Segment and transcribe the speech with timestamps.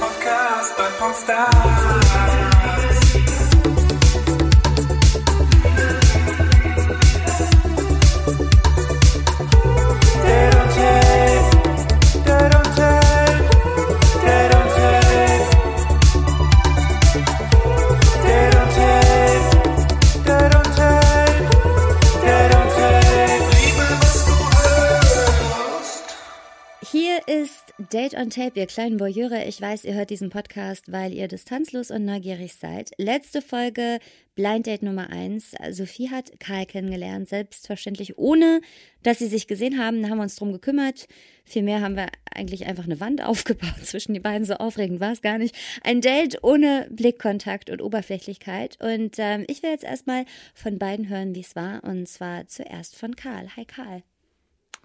[0.00, 2.47] Podcast bei Popstars.
[27.90, 29.46] Date on Tape, ihr kleinen Voyeure.
[29.46, 32.90] Ich weiß, ihr hört diesen Podcast, weil ihr distanzlos und neugierig seid.
[32.98, 33.98] Letzte Folge,
[34.34, 35.52] Blind Date Nummer 1.
[35.70, 38.60] Sophie hat Karl kennengelernt, selbstverständlich ohne,
[39.02, 40.02] dass sie sich gesehen haben.
[40.02, 41.08] Da haben wir uns drum gekümmert.
[41.46, 44.44] Vielmehr haben wir eigentlich einfach eine Wand aufgebaut zwischen die beiden.
[44.44, 45.56] So aufregend war es gar nicht.
[45.82, 48.76] Ein Date ohne Blickkontakt und Oberflächlichkeit.
[48.82, 51.82] Und ähm, ich will jetzt erstmal von beiden hören, wie es war.
[51.84, 53.56] Und zwar zuerst von Karl.
[53.56, 54.02] Hi Karl.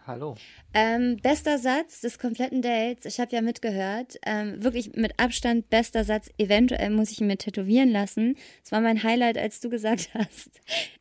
[0.05, 0.35] Hallo.
[0.73, 6.03] Ähm, bester Satz des kompletten Dates, ich habe ja mitgehört, ähm, wirklich mit Abstand bester
[6.03, 8.35] Satz, eventuell muss ich ihn mir tätowieren lassen.
[8.65, 10.49] Es war mein Highlight, als du gesagt hast.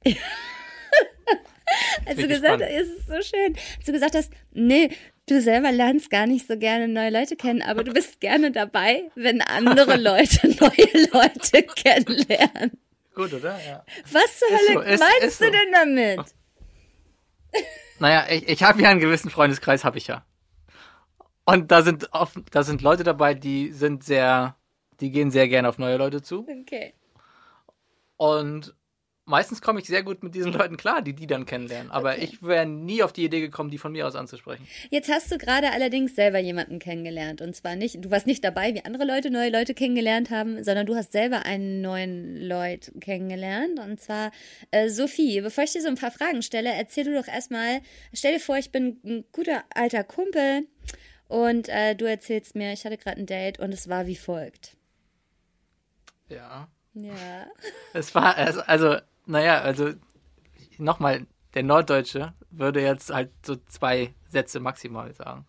[2.06, 4.90] als du gesagt hast, es ist so schön, als du gesagt hast, nee,
[5.28, 9.10] du selber lernst gar nicht so gerne neue Leute kennen, aber du bist gerne dabei,
[9.16, 12.78] wenn andere Leute neue Leute kennenlernen.
[13.16, 13.58] Gut, oder?
[13.66, 13.84] Ja.
[14.12, 15.50] Was zur Hölle so, ist- meinst ist du so.
[15.50, 16.20] denn damit?
[18.02, 20.26] Naja, ich, ich habe ja einen gewissen Freundeskreis, habe ich ja.
[21.44, 24.56] Und da sind oft, da sind Leute dabei, die sind sehr,
[24.98, 26.40] die gehen sehr gerne auf neue Leute zu.
[26.40, 26.94] Okay.
[28.16, 28.74] Und
[29.24, 31.90] meistens komme ich sehr gut mit diesen Leuten klar, die die dann kennenlernen.
[31.90, 32.24] Aber Okay.
[32.24, 34.66] ich wäre nie auf die Idee gekommen, die von mir aus anzusprechen.
[34.90, 37.40] Jetzt hast du gerade allerdings selber jemanden kennengelernt.
[37.40, 40.86] Und zwar nicht, du warst nicht dabei, wie andere Leute neue Leute kennengelernt haben, sondern
[40.86, 43.78] du hast selber einen neuen Leut kennengelernt.
[43.78, 44.32] Und zwar
[44.70, 45.40] äh, Sophie.
[45.40, 47.80] Bevor ich dir so ein paar Fragen stelle, erzähl du doch erstmal,
[48.12, 50.66] stell dir vor, ich bin ein guter alter Kumpel
[51.28, 54.76] und äh, du erzählst mir, ich hatte gerade ein Date und es war wie folgt.
[56.28, 56.68] Ja.
[56.94, 57.46] Ja.
[57.94, 58.96] Es war, also, also
[59.26, 59.90] naja, also
[60.78, 65.46] nochmal, der Norddeutsche würde jetzt halt so zwei Sätze maximal sagen.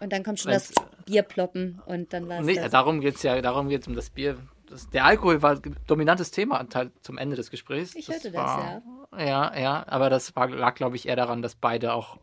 [0.00, 2.70] Und dann kommt schon Wenn's- das Bier ploppen und dann war es Nee, das.
[2.72, 4.36] darum geht's ja, darum geht's um das Bier.
[4.66, 6.66] Das, der Alkohol war dominantes Thema
[7.02, 7.94] zum Ende des Gesprächs.
[7.94, 8.82] Ich hörte das, war,
[9.18, 9.24] ja.
[9.24, 12.18] Ja, ja, aber das war, lag, glaube ich, eher daran, dass beide auch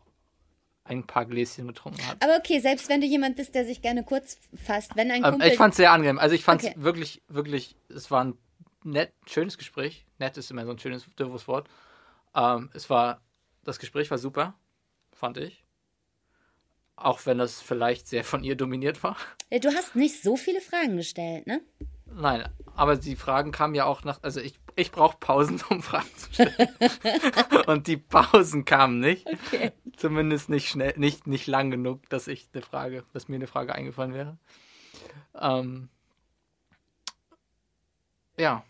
[0.84, 2.22] ein paar Gläschen getrunken hatten.
[2.24, 5.32] Aber okay, selbst wenn du jemand bist, der sich gerne kurz fasst, wenn ein Ähm,
[5.32, 5.48] Kumpel...
[5.50, 6.18] ich fand's sehr angenehm.
[6.20, 6.74] Also ich fand's Okay.
[6.78, 8.38] wirklich, wirklich, es war ein
[8.84, 10.06] nett, schönes Gespräch.
[10.20, 11.70] Nett ist immer so ein schönes, doofes Wort.
[12.36, 13.22] Ähm, es war,
[13.64, 14.54] das Gespräch war super,
[15.14, 15.64] fand ich.
[16.96, 19.18] Auch wenn das vielleicht sehr von ihr dominiert war.
[19.50, 21.62] Du hast nicht so viele Fragen gestellt, ne?
[22.14, 24.22] Nein, aber die Fragen kamen ja auch nach.
[24.22, 26.70] Also ich, ich brauche Pausen, um Fragen zu stellen.
[27.68, 29.28] Und die Pausen kamen nicht.
[29.28, 29.72] Okay.
[29.98, 33.74] Zumindest nicht schnell, nicht, nicht lang genug, dass ich eine Frage, dass mir eine Frage
[33.74, 34.38] eingefallen wäre.
[35.40, 35.90] Ähm,
[38.38, 38.64] ja,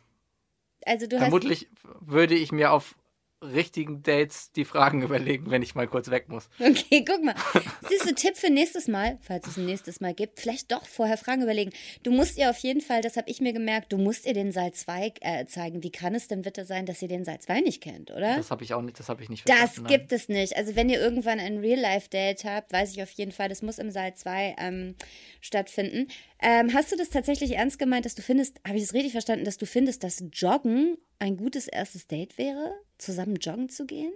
[0.86, 1.24] Also du hast.
[1.24, 1.68] vermutlich
[2.00, 2.96] würde ich mir auf
[3.42, 6.50] richtigen Dates die Fragen überlegen, wenn ich mal kurz weg muss.
[6.60, 7.36] Okay, guck mal.
[7.90, 11.18] Siehst du, Tipp für nächstes Mal, falls es ein nächstes Mal gibt, vielleicht doch vorher
[11.18, 11.72] Fragen überlegen.
[12.04, 14.52] Du musst ihr auf jeden Fall, das habe ich mir gemerkt, du musst ihr den
[14.52, 15.84] Saal 2 äh, zeigen.
[15.84, 18.38] Wie kann es denn bitte sein, dass ihr den Saal 2 nicht kennt, oder?
[18.38, 19.84] Das habe ich auch nicht, das habe ich nicht Das verstanden.
[19.90, 20.00] nein.
[20.00, 20.56] gibt es nicht.
[20.56, 23.90] Also wenn ihr irgendwann ein Real-Life-Date habt, weiß ich auf jeden Fall, das muss im
[23.92, 24.96] Saal 2 ähm,
[25.42, 26.08] stattfinden.
[26.42, 29.46] Ähm, hast du das tatsächlich ernst gemeint, dass du findest, habe ich es richtig verstanden,
[29.46, 32.74] dass du findest, dass Joggen ein gutes erstes Date wäre?
[32.98, 34.12] Zusammen joggen zu gehen?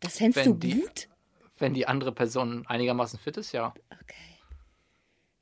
[0.00, 1.08] Das fändest Wenn du die- gut?
[1.58, 3.72] Wenn die andere Person einigermaßen fit ist, ja.
[3.90, 4.14] Okay.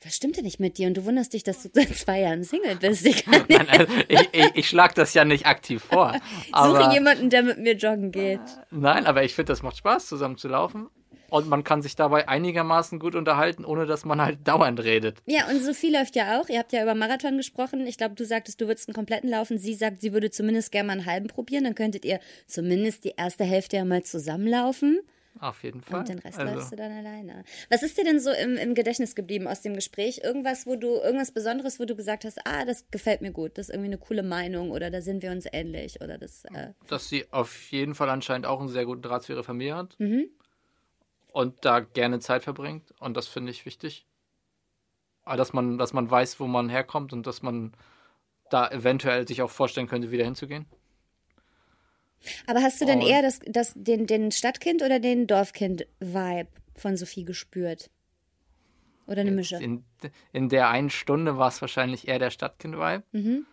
[0.03, 0.87] Was stimmt denn nicht mit dir?
[0.87, 3.07] Und du wunderst dich, dass du seit zwei Jahren Single bist.
[3.07, 6.13] Ich Nein, also ich, ich, ich schlage das ja nicht aktiv vor.
[6.55, 8.41] Suche jemanden, der mit mir joggen geht.
[8.71, 10.89] Nein, aber ich finde, das macht Spaß, zusammen zu laufen.
[11.35, 15.19] Und man kann sich dabei einigermaßen gut unterhalten, ohne dass man halt dauernd redet.
[15.27, 16.49] Ja, und Sophie läuft ja auch.
[16.49, 17.89] Ihr habt ja über Marathon gesprochen.
[17.89, 19.59] Ich glaube, du sagtest, du würdest einen kompletten laufen.
[19.59, 21.65] Sie sagt, sie würde zumindest gerne mal einen halben probieren.
[21.65, 25.01] Dann könntet ihr zumindest die erste Hälfte ja mal zusammenlaufen.
[25.41, 25.99] Auf jeden Fall.
[25.99, 27.43] Und den Rest also, läufst du dann alleine.
[27.69, 30.21] Was ist dir denn so im, im Gedächtnis geblieben aus dem Gespräch?
[30.23, 33.69] Irgendwas, wo du, irgendwas Besonderes, wo du gesagt hast, ah, das gefällt mir gut, das
[33.69, 37.09] ist irgendwie eine coole Meinung oder da sind wir uns ähnlich oder das, äh, dass
[37.09, 39.99] sie auf jeden Fall anscheinend auch einen sehr guten Draht zu ihrer Familie hat.
[39.99, 40.29] Mhm.
[41.35, 42.95] Und da gerne Zeit verbringt.
[43.01, 44.07] Und das finde ich wichtig.
[45.25, 47.73] Aber Dass man, dass man weiß, wo man herkommt und dass man
[48.51, 50.67] da eventuell sich auch vorstellen könnte, wieder hinzugehen.
[52.47, 56.97] Aber hast du denn Und- eher das, das, den, den Stadtkind oder den Dorfkind-Vibe von
[56.97, 57.91] Sophie gespürt?
[59.09, 59.57] Oder eine Mische?
[59.57, 59.85] In,
[60.33, 63.03] in der einen Stunde war es wahrscheinlich eher der Stadtkind-Vibe.
[63.11, 63.45] Mhm.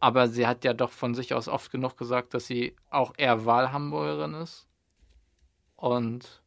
[0.00, 3.46] Aber sie hat ja doch von sich aus oft genug gesagt, dass sie auch eher
[3.46, 4.66] Wahlhamburgerin ist.
[5.76, 6.42] Und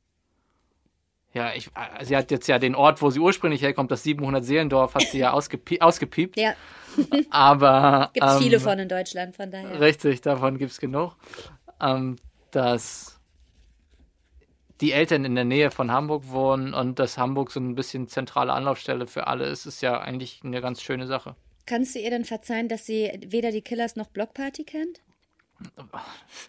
[1.37, 4.43] ja, ich, äh, sie hat jetzt ja den Ort, wo sie ursprünglich herkommt, das 700
[4.43, 6.35] Seelendorf, hat sie ja ausgepie ausgepiept.
[6.37, 6.53] Ja,
[7.29, 8.09] Aber.
[8.13, 9.79] gibt es ähm, viele von in Deutschland, von daher.
[9.79, 11.15] Richtig, davon gibt es genug.
[11.79, 12.17] Ähm,
[12.51, 13.19] dass
[14.81, 18.53] die Eltern in der Nähe von Hamburg wohnen und dass Hamburg so ein bisschen zentrale
[18.53, 21.35] Anlaufstelle für alle ist, ist ja eigentlich eine ganz schöne Sache.
[21.65, 25.01] Kannst du ihr denn verzeihen, dass sie weder die Killers noch Blockparty kennt?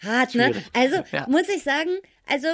[0.03, 0.53] Hart, ne?
[0.73, 1.25] Also, Ja.
[1.27, 1.89] muss ich sagen,
[2.27, 2.47] also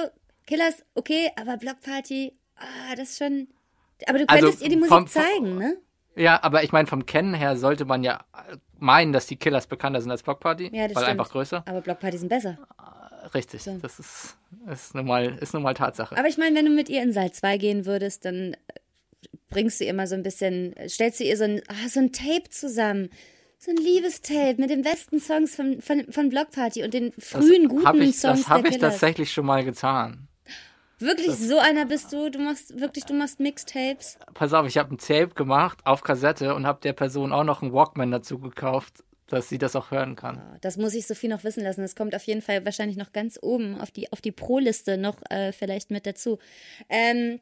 [0.47, 3.47] Killers, okay, aber Blockparty, ah, das ist schon.
[4.07, 5.77] Aber du Also, könntest ihr die Musik vom- zeigen, ne?
[6.17, 8.23] Ja, aber ich meine, vom Kennen her sollte man ja
[8.79, 11.19] meinen, dass die Killers bekannter sind als Blockparty, Ja, das weil stimmt.
[11.19, 11.63] einfach größer.
[11.67, 12.57] Aber Blockparty sind besser.
[13.33, 13.77] Richtig, So.
[13.81, 14.37] das ist,
[14.71, 16.15] ist, nun mal, ist nun mal Tatsache.
[16.17, 18.57] Aber ich meine, wenn du mit ihr in Saal 2 gehen würdest, dann äh,
[19.49, 22.11] bringst du ihr mal so ein bisschen, stellst du ihr so ein, ah, so ein
[22.13, 23.09] Tape zusammen.
[23.57, 27.85] So ein Liebestape mit den besten Songs von, von, von Blockparty und den frühen guten
[27.87, 28.93] hab ich, Songs das habe ich Killers.
[28.93, 30.27] tatsächlich schon mal getan.
[30.99, 32.29] Wirklich, so einer bist du?
[32.29, 34.17] Du machst wirklich, du machst Mixtapes?
[34.33, 37.61] Pass auf, ich habe ein Tape gemacht auf Kassette und habe der Person auch noch
[37.61, 40.41] einen Walkman dazu gekauft, dass sie das auch hören kann.
[40.61, 41.81] Das muss ich Sophie noch wissen lassen.
[41.81, 45.17] Das kommt auf jeden Fall wahrscheinlich noch ganz oben auf die, auf die Pro-Liste noch
[45.29, 46.39] äh, vielleicht mit dazu.
[46.89, 47.41] Ähm,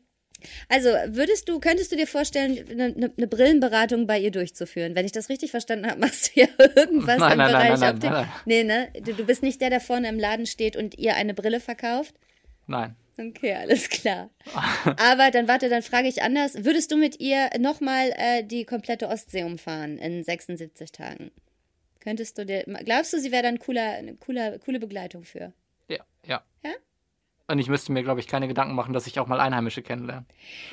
[0.68, 4.96] also, würdest du, könntest du dir vorstellen, eine, eine, eine Brillenberatung bei ihr durchzuführen?
[4.96, 7.96] Wenn ich das richtig verstanden habe, machst du ja irgendwas Nein, im nein, Bereich nein,
[7.96, 8.10] Optik.
[8.10, 8.30] nein, nein.
[8.46, 8.90] Nee, ne?
[9.02, 12.16] Du, du bist nicht der, der vorne im Laden steht und ihr eine Brille verkauft?
[12.68, 12.96] Nein.
[13.18, 14.30] Okay, alles klar.
[14.98, 16.66] Aber dann warte, dann frage ich anders.
[16.66, 21.32] Würdest du mit ihr nochmal äh, die komplette Ostsee umfahren in 76 Tagen?
[22.00, 25.54] Könntest du dir, glaubst du, sie wäre dann cooler, eine cooler, coole Begleitung für?
[25.88, 26.44] Ja, ja.
[26.64, 26.72] Ja?
[27.48, 30.26] Und ich müsste mir, glaube ich, keine Gedanken machen, dass ich auch mal Einheimische kennenlerne.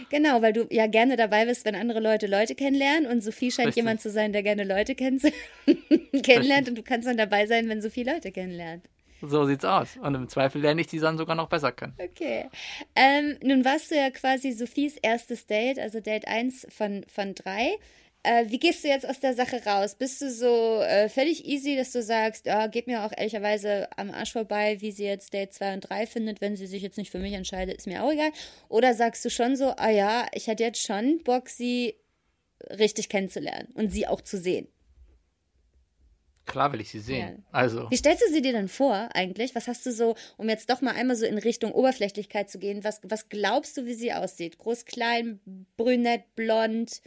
[0.08, 3.68] Genau, weil du ja gerne dabei bist, wenn andere Leute Leute kennenlernen und Sophie scheint
[3.68, 3.82] Richtig.
[3.82, 4.94] jemand zu sein, der gerne Leute
[6.22, 8.88] kennenlernt und du kannst dann dabei sein, wenn Sophie Leute kennenlernt.
[9.22, 9.96] So sieht's aus.
[9.96, 11.94] Und im Zweifel lerne ich die dann sogar noch besser kennen.
[11.98, 12.48] Okay.
[12.96, 17.78] Ähm, nun warst du ja quasi Sophies erstes Date, also Date 1 von, von 3.
[18.22, 19.94] Äh, wie gehst du jetzt aus der Sache raus?
[19.94, 24.10] Bist du so äh, völlig easy, dass du sagst, ja, geht mir auch ehrlicherweise am
[24.10, 27.10] Arsch vorbei, wie sie jetzt Date 2 und 3 findet, wenn sie sich jetzt nicht
[27.10, 28.30] für mich entscheidet, ist mir auch egal?
[28.68, 31.94] Oder sagst du schon so, ah ja, ich hätte jetzt schon Bock, sie
[32.68, 34.68] richtig kennenzulernen und sie auch zu sehen?
[36.50, 37.36] Klar will ich sie sehen.
[37.36, 37.44] Ja.
[37.52, 39.54] Also, Wie stellst du sie dir denn vor eigentlich?
[39.54, 42.82] Was hast du so, um jetzt doch mal einmal so in Richtung Oberflächlichkeit zu gehen,
[42.82, 44.58] was, was glaubst du, wie sie aussieht?
[44.58, 45.38] Groß, klein,
[45.76, 47.00] brünett, blond?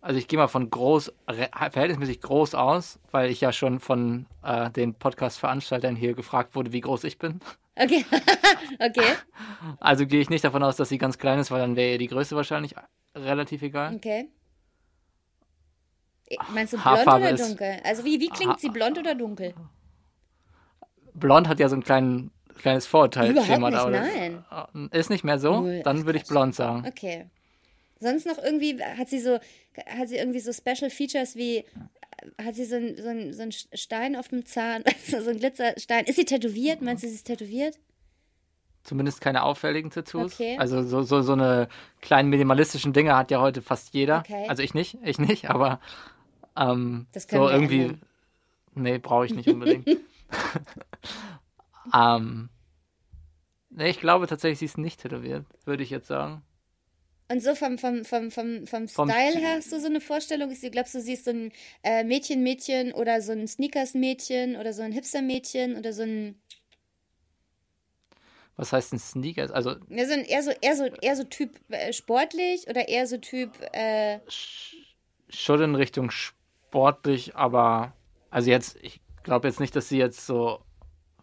[0.00, 4.68] also ich gehe mal von groß, verhältnismäßig groß aus, weil ich ja schon von äh,
[4.70, 7.40] den Podcast-Veranstaltern hier gefragt wurde, wie groß ich bin.
[7.76, 8.04] Okay,
[8.80, 9.14] okay,
[9.78, 11.98] Also gehe ich nicht davon aus, dass sie ganz klein ist, weil dann wäre ihr
[11.98, 12.74] die Größe wahrscheinlich
[13.14, 13.94] relativ egal.
[13.94, 14.28] okay.
[16.52, 17.76] Meinst du blond Haarfarbe oder dunkel?
[17.84, 19.54] Also wie, wie klingt sie, blond oder dunkel?
[21.14, 23.30] Blond hat ja so ein kleinen, kleines Vorurteil.
[23.30, 24.44] Überhaupt nicht, aber- nein.
[24.92, 25.60] Ist nicht mehr so?
[25.60, 26.84] Null, Dann würde ich blond sagen.
[26.86, 27.26] Okay.
[28.00, 29.38] Sonst noch irgendwie, hat sie so,
[29.86, 31.64] hat sie irgendwie so Special Features wie,
[32.42, 36.04] hat sie so ein, so ein, so ein Stein auf dem Zahn, so ein Glitzerstein.
[36.06, 36.82] Ist sie tätowiert?
[36.82, 37.78] Meinst du, sie ist tätowiert?
[38.84, 40.32] Zumindest keine auffälligen Tattoos.
[40.34, 40.56] Okay.
[40.58, 41.68] Also so, so, so eine
[42.00, 44.18] kleinen minimalistischen Dinge hat ja heute fast jeder.
[44.26, 44.46] Okay.
[44.48, 45.78] Also ich nicht, ich nicht, aber
[46.56, 47.82] ähm, Das können so wir irgendwie.
[47.82, 48.00] ändern.
[48.74, 49.86] Nee, brauche ich nicht unbedingt.
[51.94, 52.48] ähm,
[53.70, 56.42] nee, ich glaube tatsächlich, sie ist nicht tätowiert, würde ich jetzt sagen.
[57.28, 60.50] Und so vom, vom, vom, vom, vom Style Ty- her hast du so eine Vorstellung?
[60.50, 64.82] Ist Glaubst du, sie ist so ein äh, Mädchen-Mädchen oder so ein Sneakers-Mädchen oder so
[64.82, 66.40] ein Hipster-Mädchen oder so ein,
[68.56, 69.50] Was heißt ein Sneakers?
[69.50, 73.06] Also ja, so ein eher so, eher so, eher so Typ äh, sportlich oder eher
[73.06, 74.20] so Typ, äh,
[75.30, 76.10] schon in Richtung
[76.72, 77.92] sportlich, aber
[78.30, 80.60] also jetzt, ich glaube jetzt nicht, dass sie jetzt so,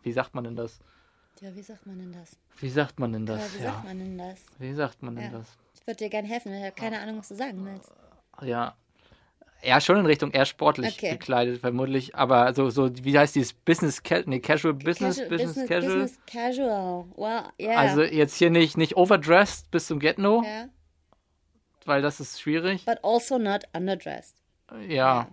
[0.03, 0.79] wie sagt man denn das?
[1.41, 2.35] ja, wie sagt man denn das?
[2.59, 3.55] Wie sagt man denn Ja, das?
[3.55, 4.39] wie Ja, sagt man denn das?
[4.59, 5.37] wie sagt man denn Ja.
[5.39, 5.47] das?
[5.73, 7.91] Ich würde dir gerne helfen, ich habe keine Ahnung, was du sagen willst.
[8.43, 8.75] Ja.
[9.63, 11.11] Ja, schon in Richtung eher sportlich Okay.
[11.13, 12.15] gekleidet, vermutlich.
[12.15, 15.81] Aber so, so, wie heißt dieses Business, nee, Casual Business, Casual- Business, Casual?
[16.01, 17.05] Business Casual.
[17.15, 17.71] Wow, ja.
[17.77, 20.69] Also jetzt hier nicht, nicht overdressed bis zum Get-No, ja.
[21.85, 22.85] weil das ist schwierig.
[22.85, 24.35] But also not underdressed.
[24.87, 25.27] Ja.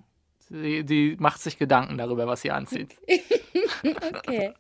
[0.48, 2.94] Die, die macht sich Gedanken darüber, was sie anzieht.
[3.84, 4.52] Okay.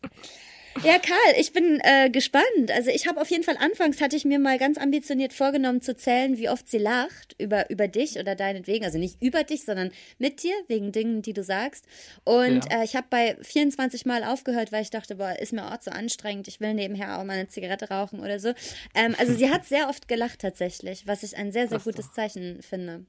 [0.82, 2.70] Ja, Karl, ich bin äh, gespannt.
[2.70, 5.96] Also ich habe auf jeden Fall anfangs hatte ich mir mal ganz ambitioniert vorgenommen zu
[5.96, 9.90] zählen, wie oft sie lacht über über dich oder deinetwegen, also nicht über dich, sondern
[10.18, 11.86] mit dir wegen Dingen, die du sagst.
[12.24, 12.82] Und Ja.
[12.82, 15.90] äh, ich habe bei 24 Mal aufgehört, weil ich dachte, boah, ist mir auch so
[15.90, 16.46] anstrengend.
[16.46, 18.52] Ich will nebenher auch mal eine Zigarette rauchen oder so.
[18.94, 22.12] Ähm, also sie hat sehr oft gelacht tatsächlich, was ich ein sehr sehr Das gutes
[22.12, 23.06] Zeichen finde.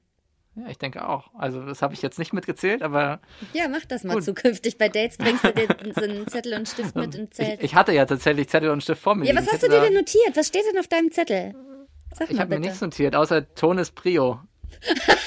[0.58, 1.30] Ja, ich denke auch.
[1.34, 3.20] Also das habe ich jetzt nicht mitgezählt, aber
[3.52, 4.24] Ja, mach das mal Gut.
[4.24, 4.76] zukünftig.
[4.78, 7.62] Bei Dates bringst du dir so einen Zettel und Stift mit ins ich, Zelt.
[7.62, 9.26] ich hatte ja tatsächlich Zettel und Stift vor mir.
[9.26, 10.36] ja, was hast Ich du dir denn notiert?
[10.36, 11.54] Was steht denn auf deinem Zettel?
[12.14, 14.40] Sag Ich habe mir nichts notiert, außer Ton ist Prio.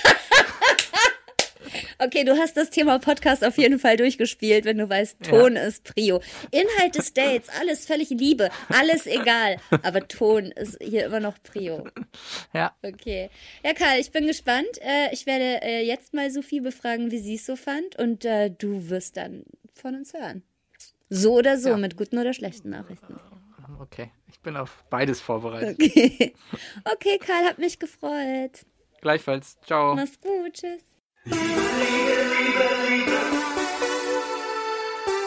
[2.04, 5.84] Okay, du hast das Thema Podcast auf jeden Fall durchgespielt, wenn du weißt, Ton ist
[5.84, 6.20] Prio.
[6.50, 9.58] Inhalt des Dates, alles völlig Liebe, alles egal.
[9.84, 11.84] Aber Ton ist hier immer noch Prio.
[12.54, 13.30] Ja, Okay.
[13.64, 14.68] Ja, Karl, ich bin gespannt.
[14.82, 17.96] Äh, ich werde äh, jetzt mal Sophie befragen, wie sie es so fand.
[18.00, 19.44] Und äh, du wirst dann
[19.76, 20.42] von uns hören.
[21.10, 21.78] So oder so, Ja.
[21.78, 23.20] mit guten oder schlechten Nachrichten.
[23.80, 24.12] okay.
[24.30, 25.78] Ich bin auf beides vorbereitet.
[25.80, 26.34] Okay,
[26.92, 28.66] okay Karl, hat mich gefreut.
[29.02, 29.58] Gleichfalls.
[29.66, 29.94] Ciao.
[29.94, 30.82] Mach's gut, tschüss.
[31.24, 32.68] Liebe, Liebe, Liebe.
[32.90, 33.18] Liebe,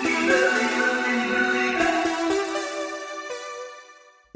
[0.02, 0.34] Liebe.
[0.58, 0.73] Liebe.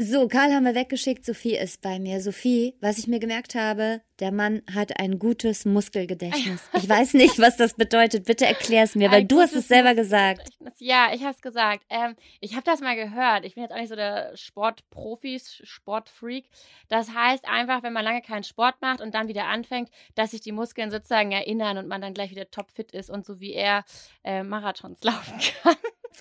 [0.01, 2.21] So, Karl haben wir weggeschickt, Sophie ist bei mir.
[2.21, 6.71] Sophie, was ich mir gemerkt habe, der Mann hat ein gutes Muskelgedächtnis.
[6.79, 8.25] Ich weiß nicht, was das bedeutet.
[8.25, 10.51] Bitte erklär es mir, weil Ein du hast es selber gesagt.
[10.79, 11.85] Ja, ich habe es gesagt.
[11.91, 13.45] Ähm, ich habe das mal gehört.
[13.45, 16.49] Ich bin jetzt auch nicht so der Sportprofi, Sportfreak.
[16.89, 20.41] Das heißt einfach, wenn man lange keinen Sport macht und dann wieder anfängt, dass sich
[20.41, 23.85] die Muskeln sozusagen erinnern und man dann gleich wieder topfit ist und so wie er
[24.23, 25.75] äh, Marathons laufen kann.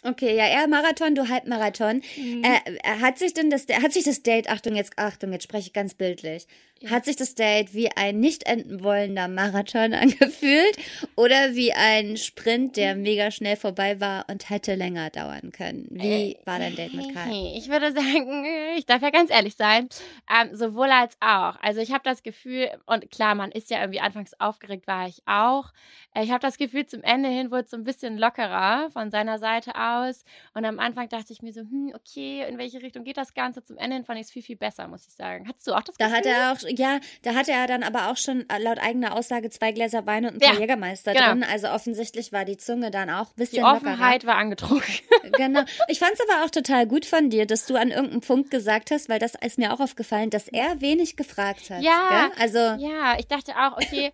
[0.04, 2.02] Okay, ja, er Marathon, du Halbmarathon.
[2.16, 2.44] Mhm.
[2.44, 5.68] Äh, äh, hat sich denn das, hat sich das Date, Achtung jetzt, Achtung, jetzt spreche
[5.68, 6.48] ich ganz bildlich,
[6.90, 10.78] hat sich das Date wie ein nicht enden wollender Marathon angefühlt
[11.16, 15.88] oder wie ein Sprint, der mega schnell vorbei war und hätte länger dauern können?
[15.92, 17.32] Wie war dein Date mit Karl?
[17.56, 18.46] Ich würde sagen,
[18.78, 19.90] ich darf ja ganz ehrlich sein,
[20.30, 21.56] ähm, sowohl als auch.
[21.62, 25.22] Also ich habe das Gefühl, und klar, man ist ja irgendwie anfangs aufgeregt, war ich
[25.26, 25.72] auch.
[26.14, 29.10] Äh, Ich habe das Gefühl, zum Ende hin wurde es so ein bisschen lockerer von
[29.10, 30.24] seiner Seite aus.
[30.54, 33.64] Und am Anfang dachte ich mir so, hm, okay, in welche Richtung geht das Ganze?
[33.64, 35.48] Zum Ende hin fand ich es viel, viel besser, muss ich sagen.
[35.48, 36.18] Hattest du auch das Da Gefühl?
[36.18, 39.50] hat er auch, ja, da hatte er dann aber auch schon äh, laut eigener Aussage
[39.50, 41.28] zwei Gläser Wein und ein paar Ja, Jägermeister genau.
[41.30, 41.44] drin.
[41.44, 44.94] Also offensichtlich war die Zunge dann auch ein Die bisschen Offenheit war angetrunken.
[45.12, 45.32] lockerer.
[45.38, 45.62] Genau.
[45.88, 48.92] Ich fand es aber auch total gut von dir, dass du an irgendeinem Punkt gesagt
[48.92, 51.82] hast, weil das ist mir auch aufgefallen, dass er wenig gefragt hat.
[51.82, 52.42] Ja, Gell?
[52.44, 54.12] Also, Ja, ich dachte auch, okay,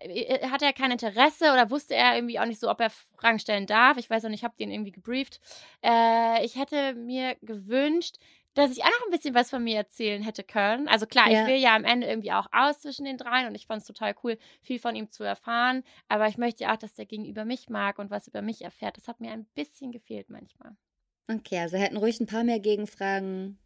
[0.00, 3.38] äh, hat er kein Interesse oder wusste er irgendwie auch nicht so, ob er Fragen
[3.38, 3.96] stellen darf.
[3.98, 5.40] Ich weiß auch nicht, ich habe den irgendwie gebrieft.
[5.82, 8.16] Äh, ich hätte mir gewünscht,
[8.56, 10.88] dass ich auch noch ein bisschen was von mir erzählen hätte können.
[10.88, 11.42] Also klar, Ja.
[11.42, 13.86] ich will ja am Ende irgendwie auch aus zwischen den dreien und ich fand es
[13.86, 15.84] total cool, viel von ihm zu erfahren.
[16.08, 18.96] Aber ich möchte ja auch, dass der Gegenüber mich mag und was über mich erfährt.
[18.96, 20.76] Das hat mir ein bisschen gefehlt manchmal.
[21.28, 23.58] okay, also hätten ruhig ein paar mehr Gegenfragen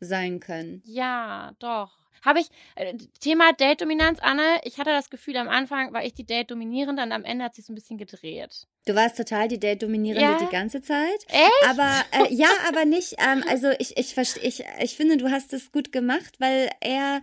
[0.00, 0.82] sein können.
[0.84, 1.98] Ja, doch.
[2.24, 2.46] Habe ich,
[2.76, 7.12] äh, Thema Date-Dominanz, Anne, ich hatte das Gefühl, am Anfang war ich die Date-Dominierende und
[7.12, 8.66] am Ende hat sich so ein bisschen gedreht.
[8.86, 10.38] Du warst total die Date-Dominierende Ja.
[10.38, 11.26] die ganze Zeit.
[11.28, 11.68] Echt?
[11.68, 13.14] Aber äh, ja, aber nicht.
[13.18, 17.20] Ähm, also ich, ich, verste- ich, ich finde, du hast es gut gemacht, weil er,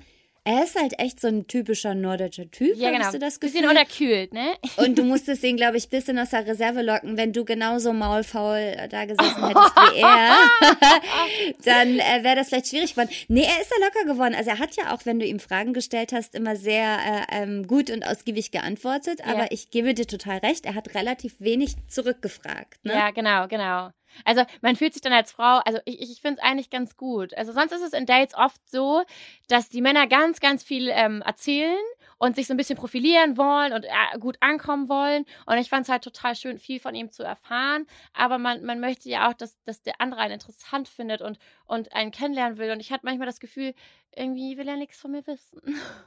[0.48, 3.06] er ist halt echt so ein typischer nordischer Typ, Ja, genau.
[3.06, 3.62] hast du das Gefühl?
[3.62, 4.54] Bisschen unterkühlt, ne?
[4.78, 7.18] Und du musstest ihn, glaube ich, bisschen aus der Reserve locken.
[7.18, 10.38] Wenn du genauso maulfaul äh, da gesessen hättest wie er,
[11.66, 13.10] dann äh, wäre das vielleicht schwierig geworden.
[13.28, 14.36] Nee, er ist ja locker geworden.
[14.36, 17.00] Also er hat ja auch, wenn du ihm Fragen gestellt hast, immer sehr
[17.32, 19.20] äh, ähm, gut und ausgiebig geantwortet.
[19.26, 19.34] Ja.
[19.34, 22.86] Aber ich gebe dir total recht, er hat relativ wenig zurückgefragt.
[22.86, 22.94] Ne?
[22.94, 23.90] Ja, genau, genau.
[24.24, 27.36] Also man fühlt sich dann als Frau, also ich, ich finde es eigentlich ganz gut.
[27.36, 29.04] Also sonst ist es in Dates oft so,
[29.48, 31.78] dass die Männer ganz, ganz viel ähm, erzählen
[32.18, 35.26] und sich so ein bisschen profilieren wollen und äh, gut ankommen wollen.
[35.46, 37.86] Und ich fand es halt total schön, viel von ihm zu erfahren.
[38.14, 41.94] Aber man, man möchte ja auch, dass, dass der andere einen interessant findet und, und
[41.94, 42.72] einen kennenlernen will.
[42.72, 43.74] Und ich hatte manchmal das Gefühl,
[44.16, 45.62] irgendwie will er nichts von mir wissen.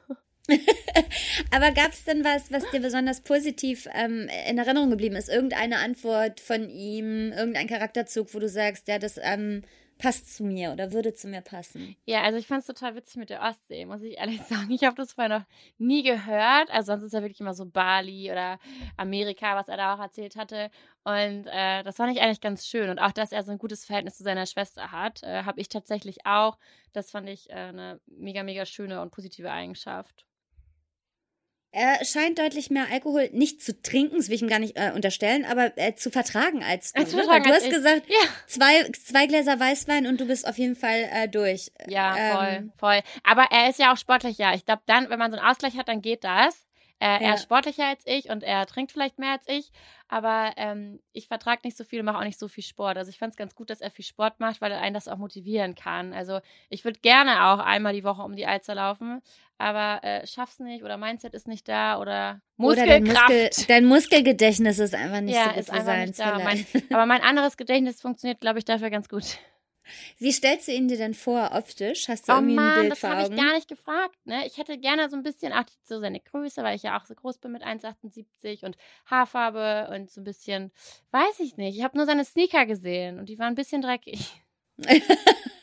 [1.50, 5.28] Aber gab es denn was, was dir besonders positiv ähm, in Erinnerung geblieben ist?
[5.28, 9.62] Irgendeine Antwort von ihm, irgendein Charakterzug, wo du sagst, ja, das ähm,
[9.99, 11.97] passt zu mir oder würde zu mir passen?
[12.07, 14.71] Ja, also ich fand es total witzig mit der Ostsee, muss ich ehrlich sagen.
[14.71, 15.45] Ich habe das vorher noch
[15.76, 16.71] nie gehört.
[16.71, 18.59] Also sonst ist ja wirklich immer so Bali oder
[18.97, 20.71] Amerika, was er da auch erzählt hatte.
[21.05, 22.88] Und äh, das fand ich eigentlich ganz schön.
[22.88, 25.69] Und auch, dass er so ein gutes Verhältnis zu seiner Schwester hat, äh, habe ich
[25.69, 26.59] tatsächlich auch.
[26.93, 30.27] Das fand ich äh, eine mega, mega schöne und positive Eigenschaft.
[31.70, 34.92] Er scheint deutlich mehr Alkohol nicht zu trinken, das will ich ihm gar nicht äh,
[34.94, 37.02] unterstellen, aber äh, zu vertragen als du.
[37.02, 37.22] Äh, zu ne?
[37.25, 37.75] vertragen du als hast ich.
[37.75, 38.16] gesagt, Ja.
[38.46, 41.70] zwei, zwei Gläser Weißwein und du bist auf jeden Fall äh, durch.
[41.87, 43.00] Ja, voll, Ähm, voll.
[43.22, 44.54] Aber er ist ja auch sportlicher.
[44.54, 46.64] Ich glaube, dann, wenn man so einen Ausgleich hat, dann geht das.
[47.00, 47.28] Äh, Ja.
[47.28, 49.71] Er ist sportlicher als ich und er trinkt vielleicht mehr als ich,
[50.09, 52.97] aber ähm, ich vertrage nicht so viel und mache auch nicht so viel Sport.
[52.99, 55.07] Also ich fand es ganz gut, dass er viel Sport macht, weil er einen das
[55.09, 56.12] auch motivieren kann.
[56.12, 56.40] Also
[56.71, 59.23] ich würde gerne auch einmal die Woche um die Alster laufen,
[59.59, 63.31] aber äh, schaff's nicht oder Mindset ist nicht da oder Oder dein, Muskelkraft.
[63.31, 66.19] Muskel, dein Muskelgedächtnis ist einfach nicht ja, so gut ist einfach seins.
[66.19, 66.38] nicht da.
[66.38, 69.38] Mein, aber mein anderes Gedächtnis funktioniert, glaube ich, dafür ganz gut.
[70.18, 72.09] Wie stellst du ihn dir denn vor, optisch?
[72.09, 74.16] Hast du Oh irgendwie ein Mann, Bild das vor habe ich gar nicht gefragt.
[74.25, 74.47] Ne?
[74.47, 77.14] Ich hätte gerne so ein bisschen auch so seine Größe, weil ich ja auch so
[77.14, 78.76] groß bin mit 1,78 und
[79.07, 80.73] Haarfarbe und so ein bisschen,
[81.11, 81.76] weiß ich nicht.
[81.76, 84.42] Ich habe nur seine Sneaker gesehen und die waren ein bisschen dreckig.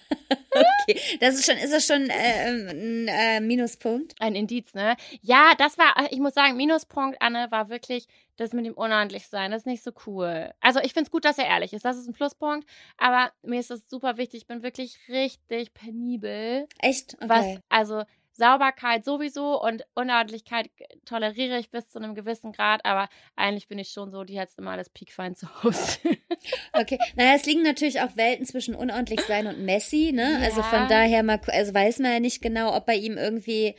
[0.88, 4.14] okay, das ist schon, ist das schon äh, ein äh, Minuspunkt?
[4.20, 4.96] Ein Indiz, ne?
[5.22, 9.52] Ja, das war, ich muss sagen, Minuspunkt, Anne, war wirklich das mit dem unordentlich sein.
[9.52, 10.54] Das ist nicht so cool.
[10.60, 11.86] Also ich finde es gut, dass er ehrlich ist.
[11.86, 12.68] Das ist ein Pluspunkt.
[12.98, 14.42] Aber mir ist das super wichtig.
[14.42, 16.68] Ich bin wirklich richtig penibel.
[16.80, 17.16] Echt?
[17.16, 17.30] Okay.
[17.30, 18.04] Was, also
[18.38, 20.70] Sauberkeit sowieso und Unordentlichkeit
[21.06, 24.50] toleriere ich bis zu einem gewissen Grad, aber eigentlich bin ich schon so, die hat
[24.58, 26.00] immer alles piekfein zu Hause.
[26.74, 30.40] Okay, naja, es liegen natürlich auch Welten zwischen unordentlich sein und messy, ne?
[30.44, 30.64] Also Ja.
[30.64, 33.76] von daher mal, also weiß man ja nicht genau, ob bei ihm irgendwie,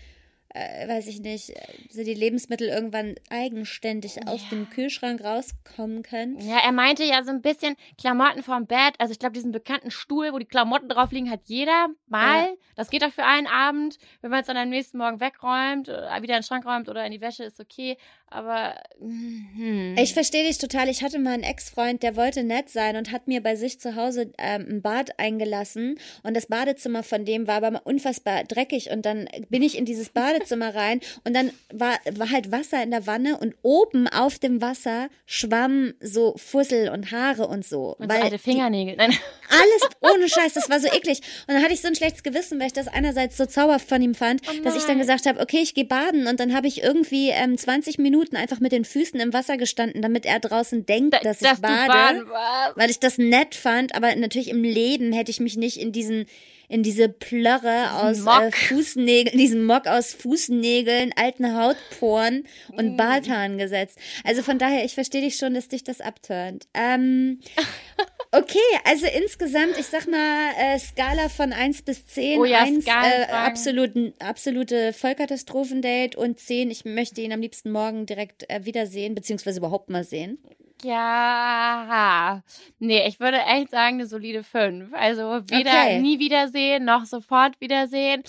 [0.51, 6.39] äh, weiß ich nicht, äh, so die Lebensmittel irgendwann eigenständig aus dem Kühlschrank rauskommen können.
[6.41, 8.95] Ja, er meinte ja so ein bisschen Klamotten vorm Bett.
[8.99, 12.49] Also ich glaube, diesen bekannten Stuhl, wo die Klamotten drauf liegen, hat jeder mal.
[12.75, 13.99] Das geht auch für einen Abend.
[14.21, 17.05] Wenn man es dann am nächsten Morgen wegräumt, oder wieder in den Schrank räumt oder
[17.05, 17.97] in die Wäsche, ist okay.
[18.29, 19.95] Aber hm.
[19.99, 20.89] Ich verstehe dich total.
[20.89, 23.95] Ich hatte mal einen Ex-Freund, der wollte nett sein und hat mir bei sich zu
[23.95, 25.99] Hause ähm, ein Bad eingelassen.
[26.23, 28.91] Und das Badezimmer von dem war aber unfassbar dreckig.
[28.91, 32.91] Und dann bin ich in dieses Badezimmer rein und dann war, war halt Wasser in
[32.91, 37.97] der Wanne und oben auf dem Wasser schwamm so Fussel und Haare und so.
[37.97, 38.97] und so alte Fingernägel.
[38.97, 39.11] Nein.
[39.49, 41.21] alles ohne Scheiß, das war so eklig.
[41.47, 44.03] Und dann hatte ich so ein schlechtes Gewissen, weil ich das einerseits so zauberhaft von
[44.03, 46.67] ihm fand, Oh dass ich dann gesagt habe, okay, ich gehe baden und dann habe
[46.67, 50.87] ich irgendwie ähm, 20 Minuten einfach mit den Füßen im Wasser gestanden, damit er draußen
[50.87, 52.27] denkt, Da- dass ich dass du bade,
[52.75, 56.27] weil ich das nett fand, aber natürlich im Leben hätte ich mich nicht in diesen
[56.69, 62.43] in diese Plörre aus äh, Fußnägeln, diesen Mock aus Fußnägeln, alten Hautporen
[62.73, 62.97] und Mm.
[62.97, 63.99] Barthaaren gesetzt.
[64.25, 66.67] Also von daher, ich verstehe dich schon, dass dich das abturnt.
[66.75, 67.39] Ähm,
[68.39, 72.41] okay, also insgesamt, ich sag mal, äh, Skala von 1 bis 10.
[72.41, 78.07] Oh ja, 1, äh, absoluten, absolute Vollkatastrophendate und 10, ich möchte ihn am liebsten morgen
[78.07, 80.39] direkt äh, wiedersehen, beziehungsweise überhaupt mal sehen.
[80.83, 82.43] Ja.
[82.79, 84.93] Nee, ich würde echt sagen, eine solide 5.
[84.93, 86.01] Also weder Okay.
[86.01, 88.23] nie wiedersehen, noch sofort wiedersehen.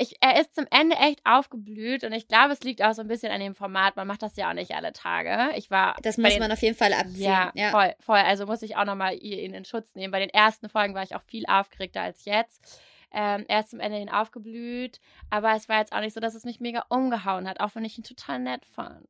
[0.00, 3.08] Ich, er ist zum Ende echt aufgeblüht und ich glaube, es liegt auch so ein
[3.08, 3.96] bisschen an dem Format.
[3.96, 5.50] Man macht das ja auch nicht alle Tage.
[5.56, 5.96] Ich war.
[6.02, 7.22] Das muss den- man auf jeden Fall abziehen.
[7.22, 7.70] Ja, ja.
[7.70, 8.18] voll, voll.
[8.18, 10.12] Also muss ich auch nochmal ihn in Schutz nehmen.
[10.12, 12.80] Bei den ersten Folgen war ich auch viel aufgeregter als jetzt.
[13.12, 16.34] Ähm, er ist zum Ende hin aufgeblüht, aber es war jetzt auch nicht so, dass
[16.34, 19.08] es mich mega umgehauen hat, auch wenn ich ihn total nett fand.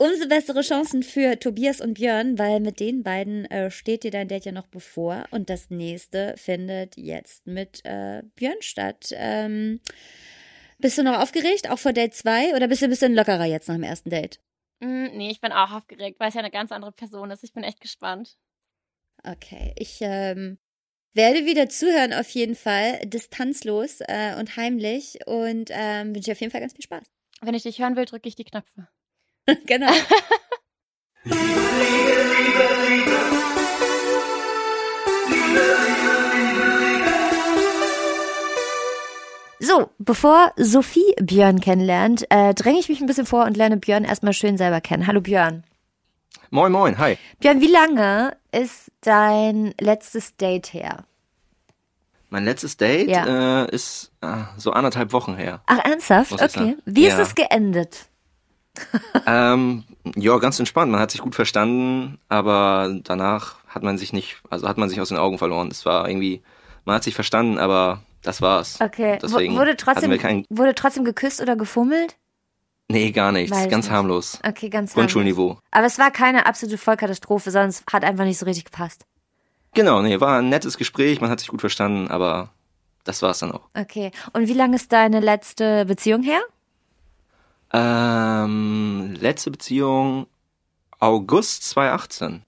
[0.00, 4.28] Umso bessere Chancen für Tobias und Björn, weil mit den beiden äh, steht dir dein
[4.28, 5.24] Date ja noch bevor.
[5.32, 9.10] Und das nächste findet jetzt mit äh, Björn statt.
[9.12, 9.80] Ähm,
[10.78, 12.54] bist du noch aufgeregt, auch vor Date 2?
[12.54, 14.38] Oder bist du ein bisschen lockerer jetzt nach dem ersten Date?
[14.78, 17.42] Mm, nee, ich bin auch aufgeregt, weil es ja eine ganz andere Person ist.
[17.42, 18.38] Ich bin echt gespannt.
[19.24, 20.58] Okay, ich ähm,
[21.12, 26.40] werde wieder zuhören auf jeden Fall, distanzlos äh, und heimlich und ähm, wünsche dir auf
[26.40, 27.10] jeden Fall ganz viel Spaß.
[27.40, 28.86] Wenn ich dich hören will, drücke ich die Knöpfe.
[29.66, 29.92] genau.
[39.60, 44.04] So, bevor Sophie Björn kennenlernt, äh, dränge ich mich ein bisschen vor und lerne Björn
[44.04, 45.06] erstmal schön selber kennen.
[45.08, 45.64] Hallo Björn.
[46.50, 47.18] Moin, moin, hi.
[47.40, 51.04] Björn, wie lange ist dein letztes Date her?
[52.30, 53.64] Mein letztes Date Ja.
[53.64, 55.60] äh, ist äh, so anderthalb Wochen her.
[55.66, 56.32] Ach, ernsthaft?
[56.32, 56.48] Okay.
[56.48, 56.82] sagen.
[56.84, 57.22] Wie ist Ja.
[57.22, 58.07] es geendet?
[59.26, 59.84] Ähm,
[60.16, 60.90] ja, ganz entspannt.
[60.92, 65.00] Man hat sich gut verstanden, aber danach hat man sich nicht, also hat man sich
[65.00, 65.68] aus den Augen verloren.
[65.70, 66.42] Es war irgendwie,
[66.84, 68.80] man hat sich verstanden, aber das war's.
[68.80, 69.18] Okay.
[69.22, 72.16] Deswegen wurde, trotzdem, kein, wurde trotzdem geküsst oder gefummelt?
[72.90, 73.56] nee, gar nichts.
[73.56, 73.92] Weiß ganz nicht.
[73.92, 74.38] harmlos.
[74.46, 74.94] Okay, ganz harmlos.
[74.94, 75.58] Grundschulniveau.
[75.70, 79.04] Aber es war keine absolute Vollkatastrophe, sondern es hat einfach nicht so richtig gepasst.
[79.74, 82.50] Genau, nee, war ein nettes Gespräch, man hat sich gut verstanden, aber
[83.04, 83.68] das war's dann auch.
[83.74, 84.10] Okay.
[84.32, 86.40] Und wie lange ist deine letzte Beziehung her?
[87.72, 90.26] Ähm, letzte Beziehung
[91.00, 92.42] August 2018.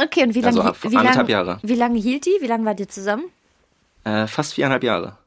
[0.00, 1.58] Okay, und wie lange Also wie anderthalb lang, Jahre.
[1.62, 2.36] Wie lange hielt die?
[2.40, 3.24] Wie lange wart ihr zusammen?
[4.04, 5.18] Äh, fast viereinhalb Jahre.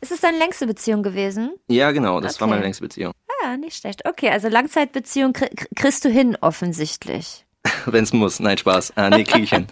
[0.00, 1.52] Ist es deine längste Beziehung gewesen?
[1.68, 2.54] Ja, genau, das war Okay.
[2.54, 3.12] meine längste Beziehung.
[3.42, 4.06] Ja, nicht schlecht.
[4.08, 7.44] Okay, also Langzeitbeziehung kri kri- kriegst du hin, offensichtlich.
[7.86, 8.40] Wenn's muss.
[8.40, 8.94] Nein, Spaß.
[8.96, 9.66] Ah, nee, krieg ich hin.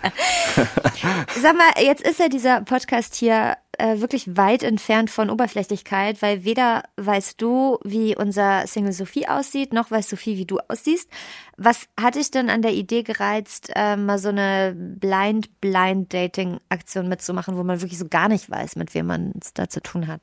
[1.40, 6.44] Sag mal, jetzt ist ja dieser Podcast hier äh, wirklich weit entfernt von Oberflächlichkeit, weil
[6.44, 11.08] weder weißt du, wie unser Single Sophie aussieht, noch weiß Sophie, wie du aussiehst.
[11.56, 17.64] Was hat dich denn an der Idee gereizt, äh, mal so eine Blind-Blind-Dating-Aktion mitzumachen, wo
[17.64, 20.20] man wirklich so gar nicht weiß, mit wem man es da zu tun hat?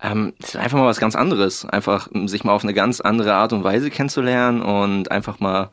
[0.00, 1.64] Ähm, einfach mal was ganz anderes.
[1.64, 5.70] Einfach um sich mal auf eine ganz andere Art und Weise kennenzulernen und einfach mal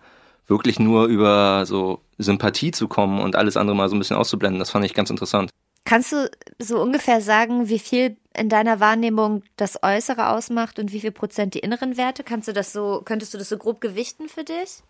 [0.48, 4.60] wirklich nur über so Sympathie zu kommen und alles andere mal so ein bisschen auszublenden.
[4.60, 5.50] Das fand ich ganz interessant.
[5.84, 11.02] Kannst du so ungefähr sagen, wie viel in deiner Wahrnehmung das Äußere ausmacht und wie
[11.02, 12.24] viel Prozent die inneren Werte?
[12.24, 14.84] Kannst du das so, könntest du das so grob gewichten für dich?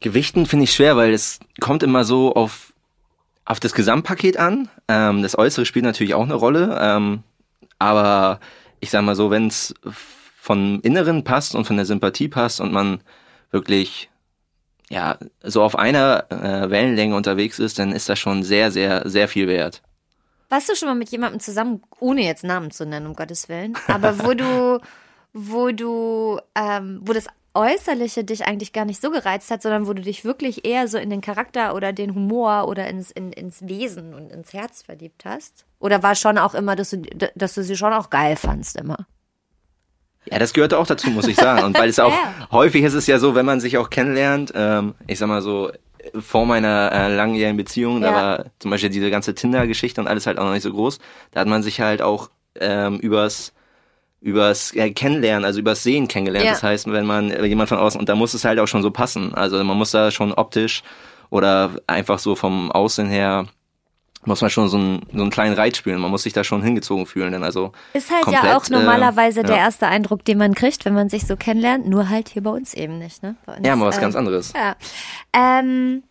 [0.00, 2.72] Gewichten finde ich schwer, weil es kommt immer so auf,
[3.44, 4.68] auf das Gesamtpaket an.
[4.88, 6.78] Ähm, das Äußere spielt natürlich auch eine Rolle.
[6.80, 7.22] Ähm,
[7.78, 8.40] aber
[8.80, 9.74] ich sag mal so, wenn es
[10.40, 13.00] vom Inneren passt und von der Sympathie passt und man
[13.50, 14.08] wirklich
[14.90, 19.28] ja so auf einer äh, Wellenlänge unterwegs ist, dann ist das schon sehr, sehr, sehr
[19.28, 19.82] viel wert.
[20.48, 23.76] Warst du schon mal mit jemandem zusammen, ohne jetzt Namen zu nennen, um Gottes Willen,
[23.86, 24.80] aber wo du,
[25.32, 29.92] wo du, ähm, wo das Äußerliche dich eigentlich gar nicht so gereizt hat, sondern wo
[29.92, 33.66] du dich wirklich eher so in den Charakter oder den Humor oder ins, in, ins
[33.66, 35.66] Wesen und ins Herz verliebt hast?
[35.80, 36.98] Oder war schon auch immer, dass du,
[37.34, 39.06] dass du sie schon auch geil fandst immer?
[40.26, 41.62] Ja, das gehört auch dazu, muss ich sagen.
[41.64, 42.48] Und weil es auch Ja.
[42.52, 45.70] häufig ist es ja so, wenn man sich auch kennenlernt, ähm, ich sag mal so,
[46.18, 48.14] vor meiner äh, langjährigen Beziehung, da Ja.
[48.14, 50.98] war zum Beispiel diese ganze Tinder-Geschichte und alles halt auch noch nicht so groß.
[51.32, 53.52] Da hat man sich halt auch ähm, übers
[54.20, 56.46] übers äh, Kennenlernen, also übers Sehen kennengelernt.
[56.46, 56.52] Ja.
[56.52, 58.82] Das heißt, wenn man äh, jemand von außen, und da muss es halt auch schon
[58.82, 59.32] so passen.
[59.34, 60.82] Also man muss da schon optisch
[61.30, 63.46] oder einfach so vom Aussehen her
[64.24, 66.00] muss man schon so einen, so einen kleinen Reiz spielen.
[66.00, 67.32] Man muss sich da schon hingezogen fühlen.
[67.32, 69.62] Denn also Ist halt ja komplett, auch normalerweise äh, der ja.
[69.62, 71.86] erste Eindruck, den man kriegt, wenn man sich so kennenlernt.
[71.88, 73.36] Nur halt hier bei uns eben nicht, ne?
[73.46, 74.52] Bei uns, ja, mal was äh, ganz anderes.
[74.54, 74.76] Ja.
[75.32, 76.02] Ähm,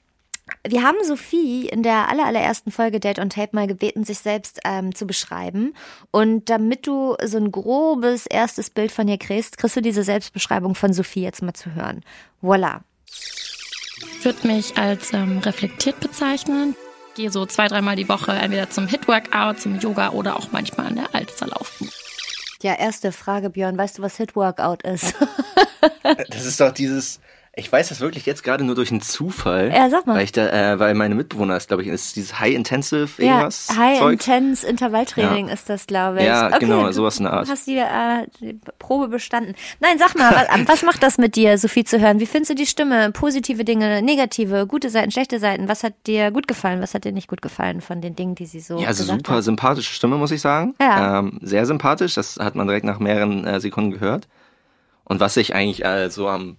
[0.65, 4.60] wir haben Sophie in der aller, allerersten Folge Date on Tape mal gebeten, sich selbst
[4.63, 5.74] ähm, zu beschreiben.
[6.12, 10.76] Und damit du so ein grobes erstes Bild von ihr kriegst, kriegst du diese Selbstbeschreibung
[10.76, 12.04] von Sophie jetzt mal zu hören.
[12.41, 12.82] Voila.
[13.08, 16.76] Ich würde mich als ähm, reflektiert bezeichnen.
[17.18, 20.98] Gehe so zwei, dreimal die Woche entweder zum Hit-Workout, zum Yoga oder auch manchmal an
[20.98, 21.90] der Alster laufen.
[22.62, 23.76] Ja, erste Frage, Björn.
[23.76, 25.16] Weißt du, was Hit-Workout ist?
[26.30, 27.20] Das ist doch dieses.
[27.60, 29.72] Ich weiß das wirklich jetzt gerade nur durch einen Zufall.
[29.74, 30.15] Ja, sag mal.
[30.15, 33.32] Weil ich da, äh, weil meine Mitbewohner ist, glaube ich, ist dieses High Intensive ja,
[33.32, 33.70] irgendwas.
[33.76, 34.13] High Zeug.
[34.13, 36.26] Intense Intervalltraining ist das, glaube ich.
[36.26, 37.50] Ja, okay, genau, sowas in der Art.
[37.50, 39.56] Hast die, äh, die Probe bestanden.
[39.80, 42.20] Nein, sag mal, was, was macht das mit dir, Sophie zu hören?
[42.20, 43.12] Wie findest du die Stimme?
[43.12, 45.67] Positive Dinge, negative, gute Seiten, schlechte Seiten?
[45.67, 46.80] Was hat dir gut gefallen?
[46.80, 49.38] Was hat dir nicht gut gefallen von den Dingen, die sie so Ja, also super
[49.38, 49.43] hat?
[49.43, 50.76] sympathische Stimme, muss ich sagen.
[50.80, 51.20] Ja.
[51.20, 54.28] Ähm, sehr sympathisch, das hat man direkt nach mehreren äh, Sekunden gehört.
[55.06, 56.58] Und was ich eigentlich äh, so am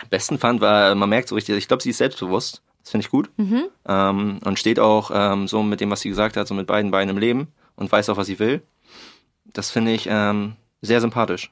[0.00, 2.62] am besten fand, war, man merkt so richtig, ich glaube, sie ist selbstbewusst.
[2.82, 3.30] Das finde ich gut.
[3.36, 3.64] Mhm.
[3.86, 6.90] Ähm, und steht auch ähm, so mit dem, was sie gesagt hat, so mit beiden
[6.90, 8.62] Beinen im Leben und weiß auch, was sie will.
[9.46, 11.50] Das finde ich ähm, sehr sympathisch.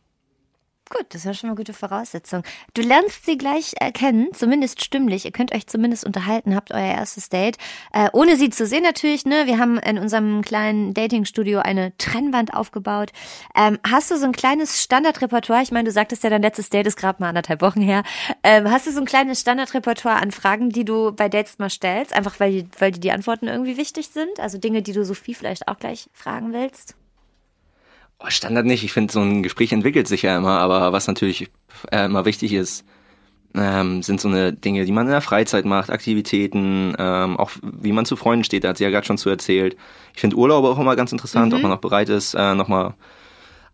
[0.94, 2.42] Gut, das ist ja schon mal gute Voraussetzung.
[2.74, 5.24] Du lernst sie gleich erkennen, zumindest stimmlich.
[5.24, 7.57] Ihr könnt euch zumindest unterhalten, habt euer erstes Date.
[7.94, 9.46] Äh, ohne sie zu sehen natürlich, ne?
[9.46, 13.11] Wir haben in unserem kleinen Datingstudio eine Trennwand aufgebaut.
[13.57, 15.62] Ähm, hast du so ein kleines Standardrepertoire?
[15.62, 18.02] Ich meine, du sagtest ja, dein letztes Date ist gerade mal anderthalb Wochen her.
[18.42, 22.12] Ähm, hast du so ein kleines Standardrepertoire an Fragen, die du bei Dates mal stellst?
[22.12, 24.38] Einfach weil, weil die, die Antworten irgendwie wichtig sind?
[24.40, 26.96] Also Dinge, die du Sophie vielleicht auch gleich fragen willst?
[28.22, 28.85] Oh, Standard nicht.
[28.85, 31.48] Ich finde, so ein Gespräch entwickelt sich ja immer, aber was natürlich
[31.90, 32.85] äh, immer wichtig ist,
[33.54, 37.92] ähm, sind so eine Dinge, die man in der Freizeit macht, Aktivitäten, ähm, auch wie
[37.92, 39.76] man zu Freunden steht, da hat sie ja gerade schon zu erzählt.
[40.14, 42.94] Ich finde Urlaube auch immer ganz interessant, ob man auch bereit ist, äh, nochmal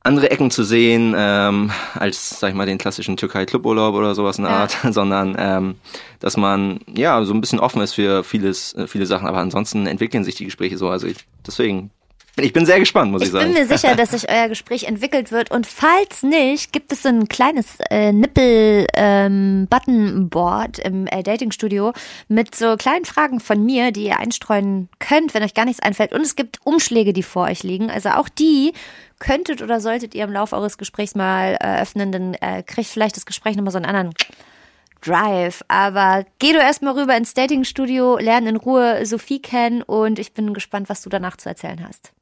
[0.03, 4.45] andere Ecken zu sehen, ähm, als, sag ich mal, den klassischen Türkei-Cluburlaub oder sowas in
[4.45, 4.59] der Ja.
[4.61, 5.75] Art, sondern ähm,
[6.21, 9.87] dass man ja so ein bisschen offen ist für vieles, äh, viele Sachen, aber ansonsten
[9.87, 10.89] entwickeln sich die Gespräche so.
[10.89, 11.91] Also ich, deswegen,
[12.39, 13.53] ich bin sehr gespannt, muss ich, Ich sagen.
[13.53, 15.51] bin mir sicher, dass sich euer Gespräch entwickelt wird.
[15.51, 21.93] Und falls nicht, gibt es so ein kleines äh, Nippel-Button-Board im äh, Datingstudio
[22.29, 26.13] mit so kleinen Fragen von mir, die ihr einstreuen könnt, wenn euch gar nichts einfällt.
[26.13, 27.91] Und es gibt Umschläge, die vor euch liegen.
[27.91, 28.73] Also auch die
[29.19, 32.13] könntet oder solltet ihr im Laufe eures Gesprächs mal äh, öffnen.
[32.13, 34.15] Dann äh, kriegt vielleicht das Gespräch nochmal so einen anderen
[35.01, 35.63] Drive.
[35.69, 40.55] Aber geh du erstmal rüber ins Datingstudio, lern in Ruhe Sophie kennen und ich bin
[40.55, 42.13] gespannt, was du danach zu erzählen hast.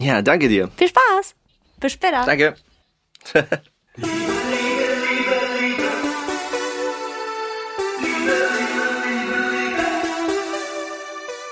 [0.00, 0.68] Ja, danke dir.
[0.76, 1.34] Viel Spaß.
[1.80, 2.24] Bis später.
[2.24, 2.54] Danke.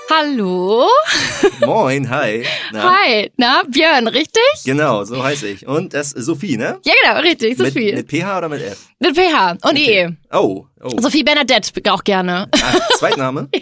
[0.07, 0.87] Hallo?
[1.65, 2.45] Moin, hi.
[2.71, 3.31] Na, Hi.
[3.37, 4.41] Na, Björn, richtig?
[4.63, 5.67] Genau, so heiße ich.
[5.67, 6.79] Und das ist Sophie, ne?
[6.85, 7.57] Ja, genau, richtig.
[7.57, 7.93] Mit, Sophie.
[7.93, 8.87] mit PH oder mit F?
[8.99, 10.15] Mit PH und EE.
[10.31, 11.01] Oh, oh.
[11.01, 12.47] Sophie Bernadette auch gerne.
[12.53, 13.49] Ah, Zweitname?
[13.55, 13.61] ja.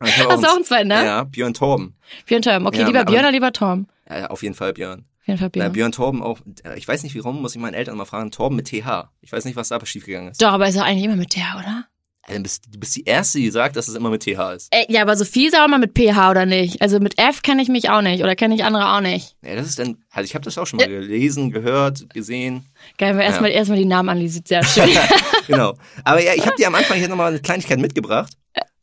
[0.00, 1.04] Hab Hast du auch einen zweiten, ne?
[1.04, 1.96] Ja, Björn Torben.
[2.26, 2.66] Björn Tom.
[2.66, 3.86] Okay, Ja, lieber Björn oder lieber Tom?
[4.12, 5.04] Ja, ja, auf jeden Fall Björn.
[5.20, 5.62] Auf jeden Fall Ja.
[5.68, 5.72] Björn.
[5.72, 8.56] Björn Torben auch, äh, ich weiß nicht warum, muss ich meinen Eltern mal fragen, Torben
[8.56, 9.10] mit TH.
[9.20, 10.42] Ich weiß nicht, was da schiefgegangen ist.
[10.42, 11.86] Doch, aber ist ja eigentlich immer mit der, oder?
[12.24, 14.72] Also, du, bist, du bist die Erste, die sagt, dass es immer mit TH ist.
[14.72, 16.80] Äh, ja, aber Sophie ist auch mal mit PH oder nicht?
[16.80, 19.36] Also mit F kenne ich mich auch nicht oder kenne ich andere auch nicht.
[19.42, 22.66] Ja, das ist dann, also ich habe das auch schon mal gelesen, gehört, gesehen.
[22.98, 24.88] Geil, wir erstmal erstmal die Namen analysiert, sehr schön.
[25.48, 25.74] genau.
[26.04, 28.32] Aber ja, ich habe dir am Anfang hier nochmal eine Kleinigkeit mitgebracht.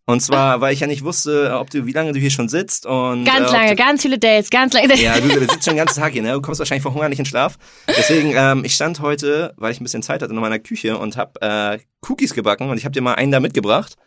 [0.10, 2.88] Und zwar, weil ich ja nicht wusste, ob du, wie lange du hier schon sitzt
[2.88, 3.26] und.
[3.26, 4.95] ganz äh, lange, du, ganz viele Dates, ganz lange.
[4.95, 6.32] Ja, du, du sitzt schon den ganzen Tag hier, ne?
[6.32, 7.60] Du kommst wahrscheinlich vor Hunger nicht in Schlaf.
[7.88, 11.15] Deswegen, ähm, ich stand heute, weil ich ein bisschen Zeit hatte, in meiner Küche und
[11.15, 13.98] habe äh, Cookies gebacken und ich habe dir mal einen da mitgebracht.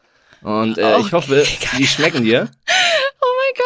[0.42, 1.44] Und äh, ich hoffe,
[1.78, 2.50] die schmecken dir.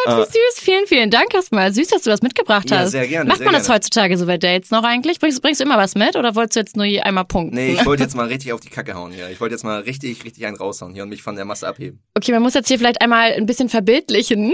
[0.05, 0.63] Oh mein Gott, wie süß.
[0.63, 1.73] Vielen, vielen Dank erstmal.
[1.73, 2.91] Süß, dass du das mitgebracht Ja, hast.
[2.91, 3.75] sehr gerne, Macht sehr man das gerne.
[3.75, 5.19] heutzutage so bei Dates noch eigentlich?
[5.19, 7.55] Bringst, bringst du immer was mit oder wolltest du jetzt nur einmal punkten?
[7.55, 9.29] Nee, ich wollte jetzt mal richtig auf die Kacke hauen hier.
[9.29, 12.01] Ich wollte jetzt mal richtig, richtig einen raushauen hier und mich von der Masse abheben.
[12.15, 14.53] Okay, man muss jetzt hier vielleicht einmal ein bisschen verbildlichen.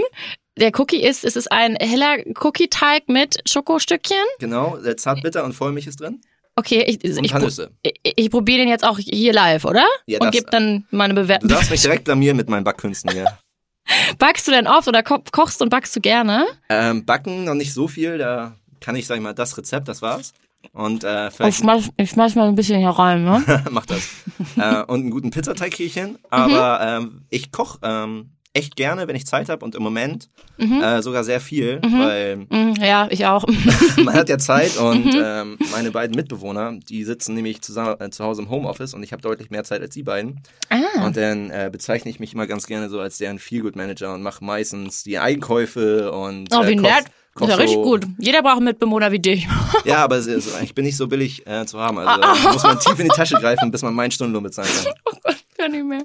[0.56, 4.16] Der Cookie ist, es ist ein heller Cookie-Teig mit Schokostückchen.
[4.38, 6.20] Genau, äh, zartbitter und Vollmilch ist drin.
[6.56, 9.84] Okay, ich, ich, ich, ich probiere den jetzt auch hier live, oder?
[10.06, 11.48] Ja, Und das- gebe dann meine Du Bewertung.
[11.48, 13.26] darfst mich direkt blamieren mit meinen Backkünsten hier.
[14.18, 16.46] Backst du denn oft oder ko kochst und backst du gerne?
[16.68, 20.02] ähm, Backen noch nicht so viel, da kann ich, sag ich mal, das Rezept, das
[20.02, 20.34] war's.
[20.72, 23.64] Und äh, Ich vielleicht schmeiß, ich schmeiß mal ein bisschen hier rein, ne?
[23.70, 24.08] Mach das.
[24.56, 26.18] äh, und einen guten Pizzateig kriege ich hin.
[26.30, 31.02] Aber ähm, ich koche ähm, echt gerne, wenn ich Zeit habe und im Moment äh,
[31.02, 33.44] sogar sehr viel, weil Mhm, ja, ich auch.
[34.04, 38.24] man hat ja Zeit und ähm, meine beiden Mitbewohner, die sitzen nämlich zusammen, äh, zu
[38.24, 40.40] Hause im Homeoffice und ich habe deutlich mehr Zeit als die beiden.
[40.70, 41.04] Ah.
[41.04, 44.44] Und dann äh, bezeichne ich mich immer ganz gerne so als deren Feelgood-Manager und mache
[44.44, 47.06] meistens die Einkäufe und Oh, äh, wie nett.
[47.34, 48.06] koch Ist ja richtig so- gut.
[48.18, 49.48] Jeder braucht einen Mitbewohner wie dich.
[49.84, 51.98] Ja, aber ist, ich bin nicht so billig äh, zu haben.
[51.98, 55.34] Also muss man tief in die Tasche greifen, bis man meinen Stundenlohn bezahlen kann.
[55.64, 56.02] Kann nicht mehr.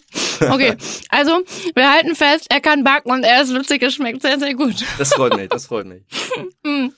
[0.54, 0.74] Okay,
[1.10, 1.42] also
[1.76, 4.86] wir halten fest, er kann backen und er ist witzig, es schmeckt sehr, sehr gut.
[4.98, 6.04] Das freut mich, das freut mich.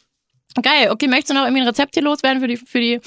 [0.62, 3.00] Geil, okay, möchtest du noch irgendwie ein Rezept hier loswerden für die, für die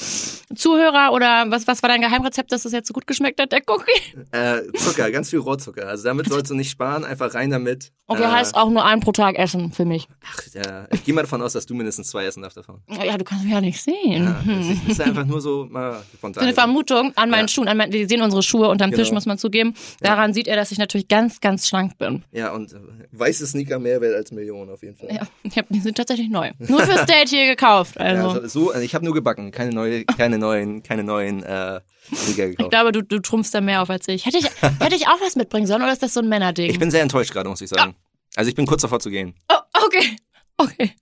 [0.55, 3.63] Zuhörer oder was, was war dein Geheimrezept, dass das jetzt so gut geschmeckt hat, der
[3.67, 3.93] Cookie?
[4.33, 5.89] Äh, Zucker, ganz viel Rohrzucker.
[5.89, 7.93] Also damit sollst du nicht sparen, einfach rein damit.
[8.07, 10.07] Okay, äh, heißt auch nur ein pro Tag essen für mich.
[10.27, 12.83] Ach, ja, ich gehe mal davon aus, dass du mindestens zwei essen darfst davon.
[12.89, 14.25] Ja, du kannst mich ja nicht sehen.
[14.25, 16.43] Ja, das ist einfach nur so mal spontan.
[16.43, 17.49] So eine Vermutung an meinen Ja.
[17.49, 17.69] Schuhen.
[17.69, 19.15] An meinen, wir sehen unsere Schuhe unterm Tisch, Genau.
[19.15, 19.75] muss man zugeben.
[20.01, 22.23] Daran sieht er, dass ich natürlich ganz, ganz schlank bin.
[22.33, 22.77] Ja, und äh,
[23.13, 25.09] weiße Sneaker mehr wert als Millionen auf jeden Fall.
[25.11, 26.51] Ja, die sind tatsächlich neu.
[26.59, 27.97] Nur fürs Date hier gekauft.
[27.97, 31.43] Ja, Also, also so, also ich habe nur gebacken, keine neue, keine neuen, keine neuen
[31.43, 32.71] äh, ich gekauft.
[32.71, 34.27] glaube, du, du trumpfst da mehr auf als ich.
[34.27, 34.47] Hätte ich,
[34.81, 36.71] hätte ich auch was mitbringen sollen oder ist das so ein Männerding?
[36.71, 37.95] Ich bin sehr enttäuscht gerade, muss ich sagen.
[38.37, 39.35] Also ich bin kurz davor zu gehen.
[39.51, 40.17] oh, okay.
[40.57, 40.93] Okay.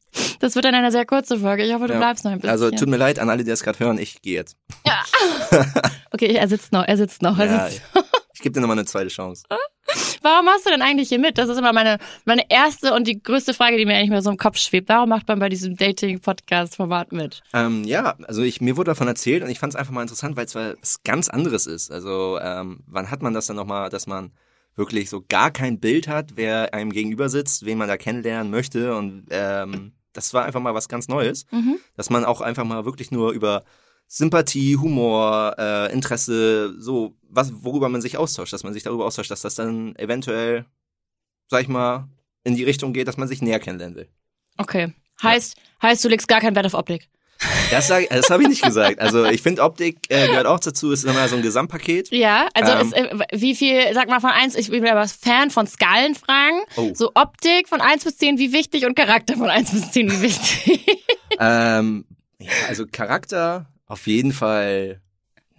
[0.40, 1.62] Das wird dann eine sehr kurze Folge.
[1.64, 1.98] Ich hoffe, du Ja.
[1.98, 2.50] bleibst noch ein bisschen.
[2.50, 4.56] Also tut mir leid an alle, die das gerade hören, ich gehe jetzt.
[6.12, 7.38] okay, er sitzt noch, er sitzt noch.
[7.38, 7.82] Er Ja, sitzt.
[8.34, 9.44] ich gebe dir nochmal eine zweite Chance.
[10.22, 11.38] Warum machst du denn eigentlich hier mit?
[11.38, 14.30] Das ist immer meine, meine erste und die größte Frage, die mir eigentlich mehr so
[14.30, 14.88] im Kopf schwebt.
[14.88, 17.42] Warum macht man bei diesem Dating-Podcast-Format mit?
[17.52, 20.36] Ähm, ja, also ich, mir wurde davon erzählt und ich fand es einfach mal interessant,
[20.36, 21.90] weil es was ganz anderes ist.
[21.90, 24.32] Also ähm, wann hat man das dann nochmal, dass man
[24.76, 28.96] wirklich so gar kein Bild hat, wer einem gegenüber sitzt, wen man da kennenlernen möchte
[28.96, 31.76] und ähm, das war einfach mal was ganz Neues, Mhm.
[31.96, 33.64] dass man auch einfach mal wirklich nur über
[34.06, 39.30] Sympathie, Humor, äh, Interesse, so was, worüber man sich austauscht, dass man sich darüber austauscht,
[39.30, 40.66] dass das dann eventuell,
[41.48, 42.08] sag ich mal,
[42.44, 44.08] in die Richtung geht, dass man sich näher kennenlernen will.
[44.58, 44.92] Okay.
[45.22, 47.08] Heißt, heißt, du legst gar keinen Wert auf Optik.
[47.70, 49.00] Das, sag- das habe ich nicht gesagt.
[49.00, 52.10] Also ich finde, Optik äh, gehört auch dazu, ist immer so ein Gesamtpaket.
[52.10, 52.80] Ja, also Ähm.
[52.86, 56.60] ist, äh, wie viel, sag mal von eins, ich bin aber Fan von Skalenfragen.
[56.76, 56.90] Oh.
[56.94, 60.20] So Optik von eins bis zehn, wie wichtig und Charakter von eins bis zehn, wie
[60.22, 60.86] wichtig.
[61.38, 62.04] Ähm,
[62.38, 65.00] ja, also Charakter auf jeden Fall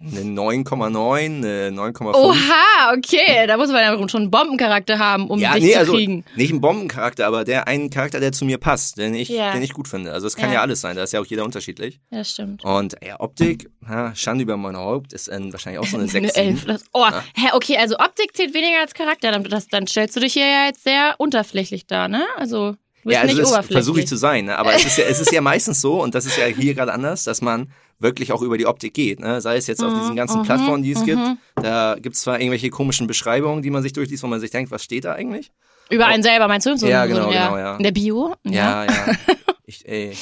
[0.00, 2.14] eine 9,9, eine 9,5.
[2.14, 5.78] Oha, okay, da muss man ja schon einen Bombencharakter haben, um ja, dich nee, zu
[5.78, 6.24] also kriegen.
[6.34, 9.52] nicht ein Bombencharakter, aber der einen Charakter, der zu mir passt, den ich, Ja.
[9.52, 10.12] den ich gut finde.
[10.12, 10.56] Also es kann Ja.
[10.56, 10.60] ja.
[10.62, 12.00] alles sein, da ist ja auch jeder unterschiedlich.
[12.10, 12.64] Ja, das stimmt.
[12.64, 16.14] Und ja, Optik, ha, Schande über mein Haupt, ist äh, wahrscheinlich auch so eine 6.
[16.34, 16.64] Eine Elf.
[16.66, 19.30] Das, oh, hä, okay, also Optik zählt weniger als Charakter.
[19.30, 22.24] Dann, das, dann stellst du dich hier ja jetzt sehr unterflächlich dar, ne?
[22.36, 24.58] Also, Ja, also nicht das versuche ich zu sein, ne?
[24.58, 26.92] aber es ist, ja, es ist ja meistens so, und das ist ja hier gerade
[26.92, 29.20] anders, dass man wirklich auch über die Optik geht.
[29.20, 29.40] Ne?
[29.40, 31.04] Sei es jetzt auf diesen ganzen mhm, Plattformen, die es mhm.
[31.04, 31.22] gibt.
[31.56, 34.70] Da gibt es zwar irgendwelche komischen Beschreibungen, die man sich durchliest, wo man sich denkt,
[34.70, 35.52] was steht da eigentlich?
[35.90, 36.76] Über einen selber, meinst du?
[36.76, 37.76] So, Ja, so, genau, genau, ja.
[37.76, 38.34] In der Bio?
[38.44, 39.06] Ja, ja.
[39.66, 40.16] ich, ey.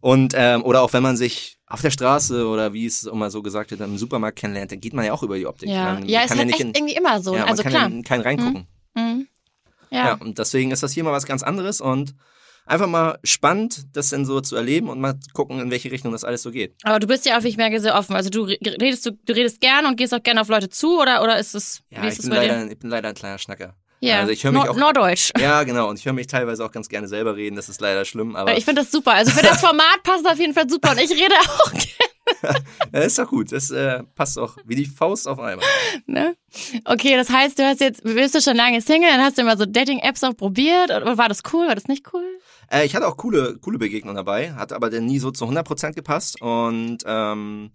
[0.00, 3.42] Und ähm, oder auch wenn man sich auf der Straße oder wie es immer so
[3.42, 5.68] gesagt wird, im Supermarkt kennenlernt, dann geht man ja auch über die Optik.
[5.68, 7.34] Ja, man ja ist kann halt ja echt nicht in, irgendwie immer so.
[7.34, 7.90] ja, man also kann klar.
[7.90, 8.66] ja kein reingucken.
[8.94, 9.28] Mhm.
[9.90, 10.06] Ja.
[10.06, 10.14] Ja.
[10.14, 12.14] und deswegen ist das hier mal was ganz anderes und
[12.68, 16.24] einfach mal spannend, das dann so zu erleben und mal gucken, in welche Richtung das
[16.24, 16.74] alles so geht.
[16.84, 18.14] Aber du bist ja auch, wie ich merke, sehr offen.
[18.14, 21.00] Also du re- redest, du, du redest gern und gehst auch gerne auf Leute zu
[21.00, 22.72] oder, oder ist es, Ja, ich bin, leider, dir?
[22.72, 23.74] ich bin leider ein kleiner Schnacker.
[24.00, 24.76] Ja, Also ich höre mich Nord- auch.
[24.76, 25.32] Norddeutsch.
[25.40, 25.88] Ja, genau.
[25.88, 27.56] Und ich höre mich teilweise auch ganz gerne selber reden.
[27.56, 29.12] Das ist leider schlimm, aber Ich finde das super.
[29.14, 31.84] Also für das Format passt es auf jeden Fall super und ich rede auch gerne
[32.92, 33.50] das ist doch gut.
[33.52, 35.64] Das äh, passt doch wie die Faust auf einmal.
[36.06, 36.36] Ne?
[36.84, 39.56] Okay, das heißt, du hast jetzt, bist du schon lange Single, dann hast du immer
[39.56, 40.90] so Dating-Apps auch probiert.
[40.90, 41.66] Und war das cool?
[41.66, 42.22] War das nicht cool?
[42.70, 45.92] Äh, ich hatte auch coole, coole Begegnungen dabei, hat aber dann nie so zu 100%
[45.94, 46.40] gepasst.
[46.42, 47.70] Und ähm,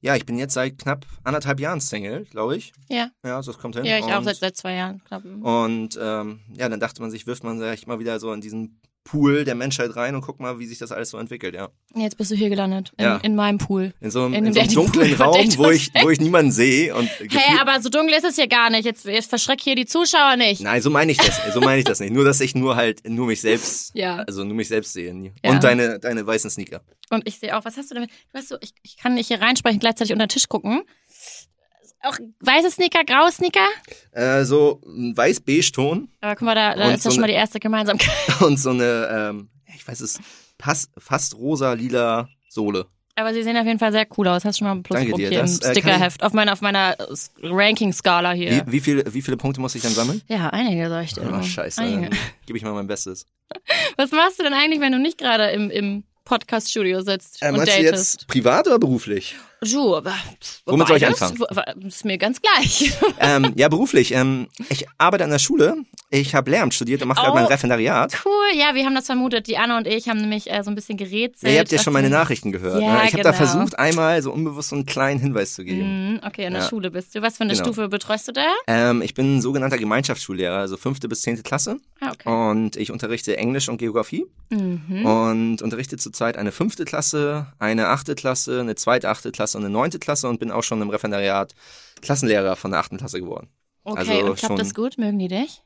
[0.00, 2.72] ja, ich bin jetzt seit knapp anderthalb Jahren Single, glaube ich.
[2.88, 3.10] Ja.
[3.24, 3.84] Ja, so das kommt hin.
[3.84, 5.02] Ja, ich auch Und- seit, seit zwei Jahren.
[5.04, 5.24] Knapp.
[5.24, 8.80] Und ähm, ja, dann dachte man sich, wirft man sich mal wieder so in diesen
[9.10, 11.68] Pool der Menschheit rein und guck mal, wie sich das alles so entwickelt, ja.
[11.94, 12.92] Jetzt bist du hier gelandet.
[12.98, 13.16] In, Ja.
[13.16, 13.94] in meinem Pool.
[14.00, 16.52] In so einem, In in so einem dunklen von Raum, wo ich, wo ich niemanden
[16.52, 18.84] sehe und Hey, aber so dunkel ist es hier gar nicht.
[18.84, 20.60] Jetzt, jetzt verschreck hier die Zuschauer nicht.
[20.60, 21.40] Nein, so meine ich das.
[21.54, 22.12] So meine ich das nicht.
[22.12, 24.16] Nur, dass ich nur halt nur mich selbst, Ja.
[24.26, 25.10] also nur mich selbst sehe.
[25.10, 25.58] Und Ja.
[25.58, 26.82] deine, deine weißen Sneaker.
[27.10, 28.10] Und ich sehe auch, was hast du damit?
[28.32, 30.82] Du hast so, ich, ich kann nicht hier reinsprechen, gleichzeitig unter den Tisch gucken.
[32.02, 33.66] Auch weiße Sneaker, graue Sneaker.
[34.12, 37.32] Äh, so ein weiß-beige-Ton Aber guck mal, da, da ist ja so schon mal die
[37.34, 38.10] erste Gemeinsamkeit.
[38.40, 40.20] und so eine, ähm, ich weiß es,
[40.58, 42.86] pass, fast rosa-lila Sohle.
[43.16, 44.44] Aber sie sehen auf jeden Fall sehr cool aus.
[44.44, 45.28] Hast schon mal ein Danke Pluspunkt dir.
[45.30, 46.22] hier im Das, äh, kann Stickerheft.
[46.22, 46.96] Auf meiner, auf meiner
[47.42, 48.64] Ranking-Skala hier.
[48.66, 50.22] Wie, wie, viel, wie viele Punkte muss ich dann sammeln?
[50.28, 51.28] Ja, einige, sag ich dir.
[51.28, 51.80] Oh, scheiße.
[51.80, 52.10] Einige.
[52.10, 53.26] Dann gebe ich mal mein Bestes.
[53.96, 57.56] Was machst du denn eigentlich, wenn du nicht gerade im, im Podcast-Studio sitzt Äh, und
[57.56, 58.14] meinst du datest?
[58.20, 59.34] jetzt privat oder beruflich?
[59.60, 60.12] Du, aber,
[60.66, 61.36] Womit soll ich anfangen?
[61.86, 62.92] Ist mir ganz gleich.
[63.18, 64.12] ähm, ja, beruflich.
[64.14, 65.76] Ähm, ich arbeite an der Schule.
[66.10, 67.34] Ich habe Lehramt studiert und mache gerade Oh.
[67.34, 68.16] mein Referendariat.
[68.24, 69.46] Cool, ja, wir haben das vermutet.
[69.48, 71.42] Die Anna und ich haben nämlich äh, so ein bisschen gerätselt.
[71.42, 72.80] Ja, ihr habt ja schon meine Nachrichten gehört.
[72.80, 73.08] Ja, ne?
[73.08, 73.44] Ich habe da genau.
[73.46, 76.12] versucht, einmal so unbewusst so einen kleinen Hinweis zu geben.
[76.12, 76.68] Mhm, okay, in der Ja.
[76.68, 77.22] Schule bist du.
[77.22, 77.64] Was für eine Genau.
[77.64, 78.46] Stufe betreust du da?
[78.68, 81.78] Ähm, ich bin sogenannter Gemeinschaftsschullehrer, also fünfte bis zehnte Klasse.
[82.00, 82.28] Ah, okay.
[82.28, 84.24] Und ich unterrichte Englisch und Geografie.
[84.50, 85.04] Mhm.
[85.04, 89.70] Und unterrichte zurzeit eine fünfte Klasse, eine achte Klasse, eine zweite achte Klasse und eine
[89.72, 91.54] neunte Klasse und bin auch schon im Referendariat
[92.02, 93.48] Klassenlehrer von der achten Klasse geworden.
[93.84, 94.98] Okay, also und klappt schon- das gut?
[94.98, 95.62] Mögen die dich?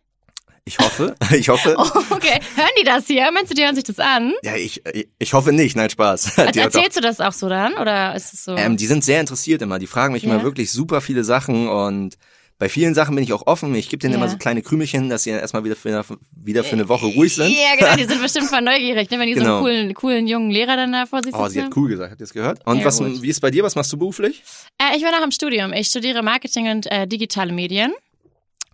[0.65, 1.75] Ich hoffe, ich hoffe.
[1.77, 2.39] Oh, okay.
[2.55, 3.31] Hören die das hier?
[3.33, 4.33] Meinst du, die hören sich das an?
[4.45, 6.39] Ja, ich, ich, ich hoffe nicht, nein, Spaß.
[6.39, 7.75] Also erzählst du das auch so dann?
[7.75, 8.55] Oder ist es so?
[8.55, 9.81] Ähm, die sind sehr interessiert immer.
[9.81, 10.33] Die fragen mich Ja.
[10.33, 12.17] immer wirklich super viele Sachen und
[12.63, 13.75] bei vielen Sachen bin ich auch offen.
[13.75, 14.19] Ich gebe denen Ja.
[14.19, 16.05] immer so kleine Krümelchen, dass sie erstmal wieder für,
[16.45, 17.51] wieder für eine Woche ruhig sind.
[17.51, 19.19] Ja, genau, die sind bestimmt voll neugierig, ne?
[19.19, 19.57] wenn die so Genau.
[19.57, 22.13] einen coolen, coolen jungen Lehrer dann da vor sich Oh, sie sitzen hat cool gesagt.
[22.13, 22.65] Habt ihr das gehört?
[22.65, 23.21] Und Ja, was, gut.
[23.21, 23.65] wie ist bei dir?
[23.65, 24.45] Was machst du beruflich?
[24.79, 25.73] Äh, ich bin noch im Studium.
[25.73, 27.93] Ich studiere Marketing und äh, digitale Medien.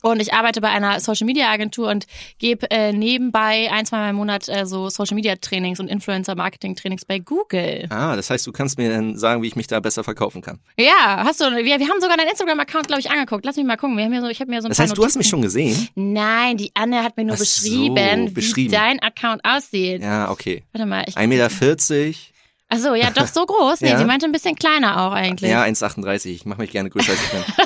[0.03, 2.07] Und ich arbeite bei einer Social Media Agentur und
[2.39, 6.35] gebe äh, nebenbei ein, zwei Mal im Monat äh, so Social Media Trainings und Influencer
[6.35, 7.87] Marketing Trainings bei Google.
[7.91, 10.59] Ah, das heißt, du kannst mir dann sagen, wie ich mich da besser verkaufen kann.
[10.79, 13.45] Ja, hast du, wir, wir haben sogar deinen Instagram-Account, glaube ich, angeguckt.
[13.45, 13.97] Lass mich mal gucken.
[13.97, 15.31] Wir haben hier so, ich habe mir so ein Das heißt, du hast mich Notizen-
[15.31, 15.89] schon gesehen?
[15.95, 18.73] Nein, die Anne hat mir nur Ach so, beschrieben, wie beschrieben.
[18.73, 20.03] dein Account aussieht.
[20.03, 20.63] Ja, okay.
[20.73, 21.17] Warte mal, ich.
[21.17, 22.15] 1,40 Meter.
[22.71, 23.81] Ach so, ja, doch so groß.
[23.81, 23.99] Nee, Ja.
[23.99, 25.51] sie meinte ein bisschen kleiner auch eigentlich.
[25.51, 26.27] Ja, 1,38.
[26.27, 27.43] Ich mache mich gerne größer als ich bin.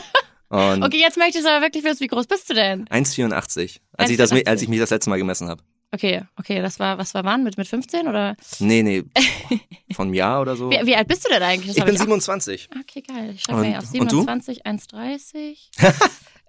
[0.52, 2.84] Und Okay, jetzt möchte ich aber wirklich wissen, wie groß bist du denn?
[2.88, 3.78] 1,84.
[3.96, 4.46] Als ich, das, 1,84.
[4.46, 5.62] als ich mich das letzte Mal gemessen habe.
[5.94, 7.42] Okay, okay, das war, was war wann?
[7.42, 8.36] Mit, mit 15 oder?
[8.58, 9.02] Nee, nee.
[9.94, 10.70] Von einem Jahr oder so.
[10.70, 11.68] Wie, wie alt bist du denn eigentlich?
[11.68, 12.68] Das ich bin auch- 27.
[12.80, 13.32] Okay, geil.
[13.34, 14.20] Ich schreibe mir auf und du?
[14.20, 15.56] 27, 1,30.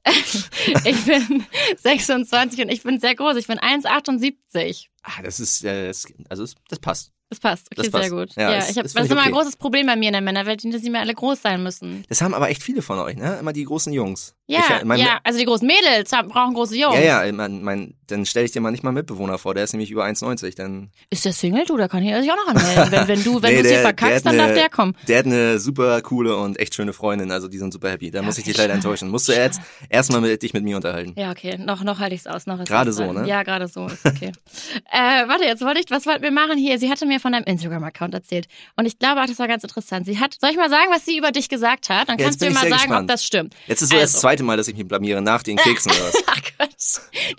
[0.85, 1.45] ich bin
[1.77, 3.37] 26 und ich bin sehr groß.
[3.37, 4.87] Ich bin 1,78.
[5.03, 7.11] Ah, das ist, äh, das, also das passt.
[7.33, 7.67] Das passt.
[7.71, 8.09] Okay, Das passt.
[8.09, 8.35] sehr gut.
[8.35, 9.37] Ja, Ja, das- ich hab, das das, ist ich immer ein okay.
[9.41, 12.03] großes Problem bei mir in der Männerwelt, dass sie mir alle groß sein müssen.
[12.09, 13.37] Das haben aber echt viele von euch, ne?
[13.39, 14.35] Immer die großen Jungs.
[14.45, 16.95] Ja, ich, mein, ja, also die großen Mädels haben, brauchen große Jungs.
[16.95, 19.63] Ja, ja, mein, mein, dann stelle ich dir mal nicht mal einen Mitbewohner vor, der
[19.63, 20.55] ist nämlich über 1,90.
[20.57, 21.63] Dann, Ist der Single?
[21.65, 22.91] Du, da kann er sich auch noch anmelden.
[22.91, 24.95] Wenn, wenn du, wenn Nee, du der- verkackst, dann hat darf der kommen.
[25.07, 28.11] der hat eine super coole und echt schöne Freundin, also die sind super happy.
[28.11, 29.09] Da muss ich Okay, dich leider enttäuschen.
[29.09, 31.13] Musst du jetzt erstmal mit, dich mit mir unterhalten.
[31.17, 32.45] Ja, okay, noch, noch halte ich es aus.
[32.45, 33.25] Noch Gerade so, ne?
[33.25, 34.33] Ja, gerade so, ist okay.
[34.91, 36.77] äh, warte, jetzt wollte ich, was wollten wir machen hier?
[36.79, 38.47] Sie hatte mir von deinem Instagram-Account erzählt.
[38.75, 40.05] Und ich glaube auch, das war ganz interessant.
[40.05, 42.07] Sie hat, soll ich mal sagen, was sie über dich gesagt hat?
[42.09, 43.01] Dann Ja, kannst du mir mal sagen, gespannt.
[43.01, 43.55] ob das stimmt.
[43.67, 44.19] Jetzt ist so das Also.
[44.19, 46.15] zweite Mal, dass ich mich blamiere, nach den Keksen oder was.
[46.27, 46.69] Ach Gott.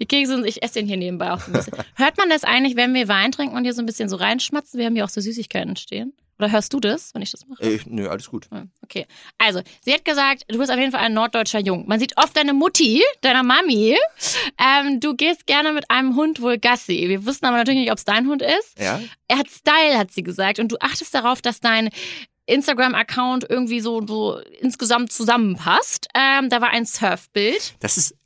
[0.01, 1.75] Die Kekse und ich esse den hier nebenbei auch so ein bisschen.
[1.95, 4.79] Hört man das eigentlich, wenn wir Wein trinken und hier so ein bisschen so reinschmatzen?
[4.81, 6.13] Wir haben hier auch so Süßigkeiten stehen.
[6.39, 7.63] Oder hörst du das, wenn ich das mache?
[7.63, 8.49] Äh, nö, alles gut.
[8.53, 9.07] Ja, Okay.
[9.39, 11.87] Also, sie hat gesagt, du bist auf jeden Fall ein norddeutscher Jung.
[11.87, 13.97] Man sieht oft deine Mutti, deiner Mami.
[14.59, 17.09] Ähm, du gehst gerne mit einem Hund wohl Gassi.
[17.09, 18.79] Wir wussten aber natürlich nicht, ob es dein Hund ist.
[18.79, 19.01] Ja?
[19.29, 20.59] Er hat Style, hat sie gesagt.
[20.59, 21.91] Und du achtest darauf, dass dein
[22.47, 26.09] Instagram-Account irgendwie so, so insgesamt zusammenpasst.
[26.15, 27.75] Ähm, da war ein Surfbild.
[27.81, 28.17] Das ist.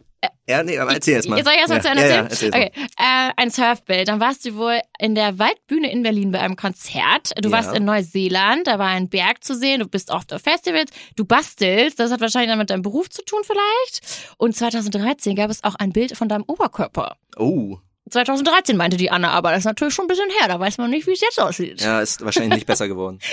[0.48, 1.37] Ja, nee, aber erzähl jetzt mal.
[1.37, 2.52] Jetzt soll ich erst mal ja, zu Ende ja, ja, erzählen?
[2.52, 4.09] erzähl okay, äh, ein Surfbild.
[4.09, 7.33] Dann warst du wohl in der Waldbühne in Berlin bei einem Konzert.
[7.37, 7.57] Du Ja.
[7.57, 9.81] warst in Neuseeland, da war ein Berg zu sehen.
[9.81, 10.90] Du bist oft auf Festivals.
[11.16, 12.00] Du bastelst.
[12.00, 14.35] Das hat wahrscheinlich dann mit deinem Beruf zu tun vielleicht.
[14.38, 17.16] Und 2013 gab es auch ein Bild von deinem Oberkörper.
[17.37, 17.76] Oh,
[18.11, 20.48] 2013 meinte die Anna, aber das ist natürlich schon ein bisschen her.
[20.48, 21.83] Da weiß man nicht, wie es jetzt aussieht.
[21.83, 23.18] ja, ist wahrscheinlich nicht besser geworden.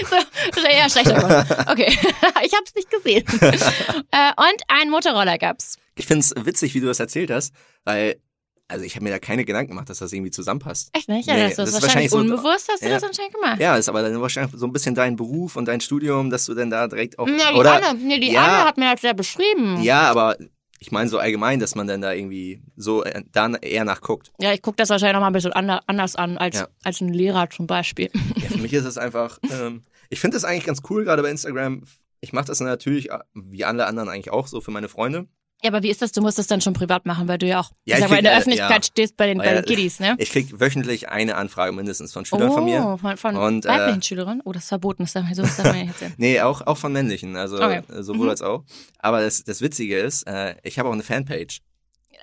[0.53, 1.47] So, eher schlechter geworden.
[1.71, 1.87] Okay,
[2.43, 3.23] ich hab's nicht gesehen.
[3.41, 5.77] äh, und einen Motorroller gab's.
[5.97, 8.21] Ich find's witzig, wie du das erzählt hast, weil
[8.67, 10.89] also ich habe mir da keine Gedanken gemacht, dass das irgendwie zusammenpasst.
[10.93, 11.27] Echt nicht?
[11.27, 12.93] Ja, Nee, das, ist das ist wahrscheinlich, wahrscheinlich so- unbewusst, hast du Ja.
[12.95, 13.59] das anscheinend gemacht.
[13.59, 16.55] Ja, ist aber dann wahrscheinlich so ein bisschen dein Beruf und dein Studium, dass du
[16.55, 17.27] dann da direkt auch.
[17.27, 19.83] Ja, die, oder, Anne, nee, die ja, Anne hat mir das ja beschrieben.
[19.83, 20.35] Ja, aber
[20.79, 24.31] ich meine so allgemein, dass man dann da irgendwie so äh, da eher nachguckt.
[24.39, 26.67] Ja, ich gucke das wahrscheinlich nochmal ein bisschen ander, anders an als, Ja.
[26.83, 28.09] als ein Lehrer zum Beispiel.
[28.35, 31.29] Ja, für mich ist es einfach, ähm, ich finde das eigentlich ganz cool, gerade bei
[31.29, 31.83] Instagram.
[32.19, 35.27] Ich mache das natürlich, äh, wie alle anderen eigentlich auch, so für meine Freunde.
[35.65, 36.11] Ja, aber wie ist das?
[36.11, 38.23] Du musst das dann schon privat machen, weil du ja auch Ja, sag mal, in
[38.23, 38.91] der äh, Öffentlichkeit ja.
[38.91, 40.15] stehst bei den, bei Ja, den Kiddies, ne?
[40.19, 42.97] Ich krieg wöchentlich eine Anfrage mindestens von Schülern oh, von mir.
[43.01, 44.41] von, von Und, äh, weiblichen Schülerinnen?
[44.45, 46.13] Oh, das ist verboten, das darf man, so das darf man jetzt sehen.
[46.17, 47.81] Nee, auch, auch von männlichen, also Okay.
[47.91, 48.29] äh, sowohl Mhm.
[48.29, 48.63] als auch.
[48.99, 51.61] Aber das, das Witzige ist, äh, ich habe auch eine Fanpage.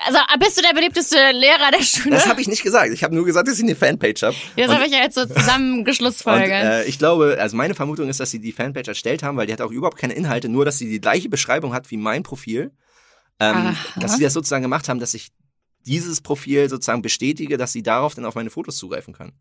[0.07, 2.15] Also, bist du der beliebteste Lehrer der Schule?
[2.15, 2.91] Das habe ich nicht gesagt.
[2.93, 4.35] Ich habe nur gesagt, dass ich eine Fanpage habe.
[4.57, 5.27] das habe ich ja jetzt so
[5.83, 6.65] zusammengeschlussfolgert.
[6.65, 9.53] äh, ich glaube, also meine Vermutung ist, dass sie die Fanpage erstellt haben, weil die
[9.53, 12.73] hat auch überhaupt keine Inhalte, nur dass sie die gleiche Beschreibung hat wie mein Profil.
[13.43, 15.29] Ähm, dass sie das sozusagen gemacht haben, dass ich
[15.87, 19.33] dieses Profil sozusagen bestätige, dass sie darauf dann auf meine Fotos zugreifen können.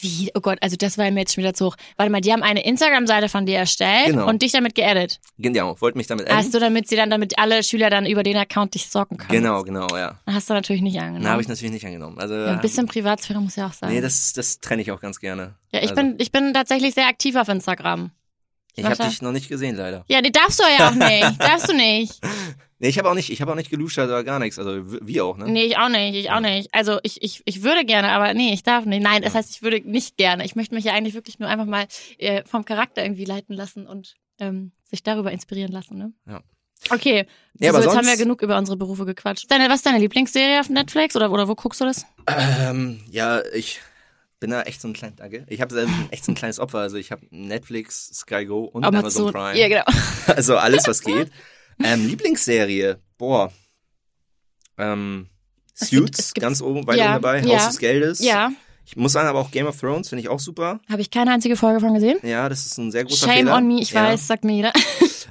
[0.00, 0.30] Wie?
[0.34, 1.76] Oh Gott, also das war mir jetzt schon wieder zu hoch.
[1.96, 4.28] Warte mal, die haben eine Instagram-Seite von dir erstellt Genau.
[4.28, 5.18] und dich damit geaddet.
[5.38, 6.36] Genau, wollte mich damit adden.
[6.38, 9.42] Hast du damit sie dann, damit alle Schüler dann über den Account dich stalken können?
[9.42, 10.20] Genau, genau, ja.
[10.26, 11.24] Hast du natürlich nicht angenommen.
[11.24, 12.18] Na, habe ich natürlich nicht angenommen.
[12.18, 13.92] Also, ja, ein bisschen Privatsphäre muss ja auch sein.
[13.92, 15.54] Nee, das, das trenne ich auch ganz gerne.
[15.72, 18.12] ja, ich also, bin, ich bin tatsächlich sehr aktiv auf Instagram.
[18.76, 20.04] Ich habe dich noch nicht gesehen, leider.
[20.06, 21.24] Ja, die darfst du ja auch nicht.
[21.42, 22.20] darfst du nicht.
[22.80, 24.58] Nee, ich habe auch nicht, ich habe auch nicht geluschert oder gar nichts.
[24.58, 25.46] Also w- wie auch, ne?
[25.48, 26.72] Nee, ich auch nicht, ich auch nicht.
[26.72, 29.02] Also ich, ich, ich würde gerne, aber nee, ich darf nicht.
[29.02, 30.44] Nein, das heißt, ich würde nicht gerne.
[30.44, 31.86] Ich möchte mich ja eigentlich wirklich nur einfach mal
[32.18, 36.12] äh, vom Charakter irgendwie leiten lassen und ähm, sich darüber inspirieren lassen, ne?
[36.28, 36.40] Ja.
[36.90, 37.26] Okay,
[37.58, 39.50] Nee, so, aber jetzt haben wir genug über unsere Berufe gequatscht.
[39.50, 42.06] Deine, was ist deine Lieblingsserie auf Netflix oder, oder wo guckst du das?
[42.28, 43.80] Ähm, ja, ich
[44.38, 45.44] bin da echt so ein kleiner, danke.
[45.48, 46.78] Ich habe echt so ein kleines Opfer.
[46.78, 49.58] Also ich habe Netflix, Sky Go und Amazon, Prime.
[49.58, 49.82] Ja, genau.
[50.28, 51.32] Also alles, was geht.
[51.82, 53.52] Ähm, Lieblingsserie, boah.
[54.76, 55.28] Ähm,
[55.74, 57.40] Es gibt- Suits, es gibt- ganz oben, weit ja, oben dabei.
[57.42, 57.56] ja.
[57.58, 58.18] Haus des Geldes.
[58.20, 58.50] Ja,
[58.84, 60.80] Ich muss sagen, aber auch Game of Thrones finde ich auch super.
[60.88, 62.18] habe ich keine einzige Folge von gesehen.
[62.22, 63.56] Ja, das ist ein sehr großer Shame Fehler.
[63.56, 64.04] on me, ich ja.
[64.04, 64.72] weiß, sagt mir jeder.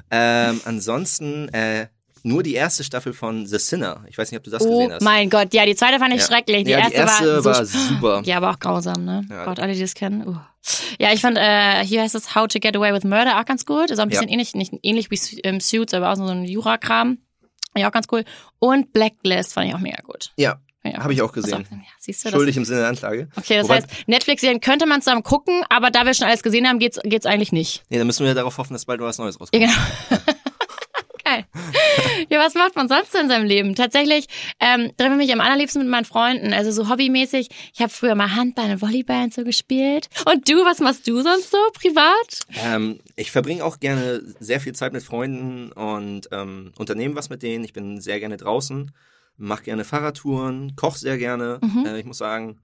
[0.10, 1.88] Ähm, ansonsten äh,
[2.24, 4.06] nur die erste Staffel von The Sinner.
[4.08, 5.02] Ich weiß nicht, ob du das Oh gesehen hast.
[5.02, 6.28] mein Gott, ja, die zweite fand ich Ja.
[6.28, 6.64] schrecklich.
[6.64, 8.22] Die ja, erste, die erste war, war, so super.
[8.24, 9.26] Ja, aber auch grausam, ne?
[9.30, 9.44] Ja.
[9.44, 10.26] Gott, alle, die das kennen.
[10.26, 10.38] Uh.
[11.00, 13.66] Ja, ich fand, äh, hier heißt es How to Get Away with Murder auch ganz
[13.66, 13.92] gut.
[13.92, 14.34] Ist auch ein bisschen Ja.
[14.34, 17.18] ähnlich, nicht ähnlich wie ähm, Suits, aber auch so ein Jura-Kram.
[17.76, 18.24] Ja, auch ganz cool.
[18.60, 20.32] Und Blacklist fand ich auch mega gut.
[20.38, 21.66] Ja, Ja, Habe ich auch das gesehen.
[21.72, 22.38] ja, siehst du das?
[22.38, 23.28] schuldig im Sinne der Anklage.
[23.36, 26.68] Okay, das Wobei- heißt, Netflix-Serien könnte man zusammen gucken, aber da wir schon alles gesehen
[26.68, 27.84] haben, geht's, geht's eigentlich nicht.
[27.90, 29.64] Nee, dann müssen wir darauf hoffen, dass bald was Neues Ja, rauskommt.
[30.10, 30.22] genau.
[31.28, 31.46] Geil.
[32.30, 33.76] Ja, was macht man sonst in seinem Leben?
[33.76, 34.26] Tatsächlich
[34.60, 36.52] ähm, treffe ich mich am allerliebsten mit meinen Freunden.
[36.52, 37.48] Also so hobbymäßig.
[37.74, 40.10] Ich habe früher mal Handball und Volleyball und so gespielt.
[40.26, 42.40] Und du, was machst du sonst so privat?
[42.66, 47.44] Ähm, ich verbringe auch gerne sehr viel Zeit mit Freunden und ähm, unternehme was mit
[47.44, 47.64] denen.
[47.64, 48.92] Ich bin sehr gerne draußen,
[49.38, 51.60] mache gerne Fahrradtouren, koche sehr gerne.
[51.62, 51.86] Mhm.
[51.86, 52.60] Äh, ich muss sagen,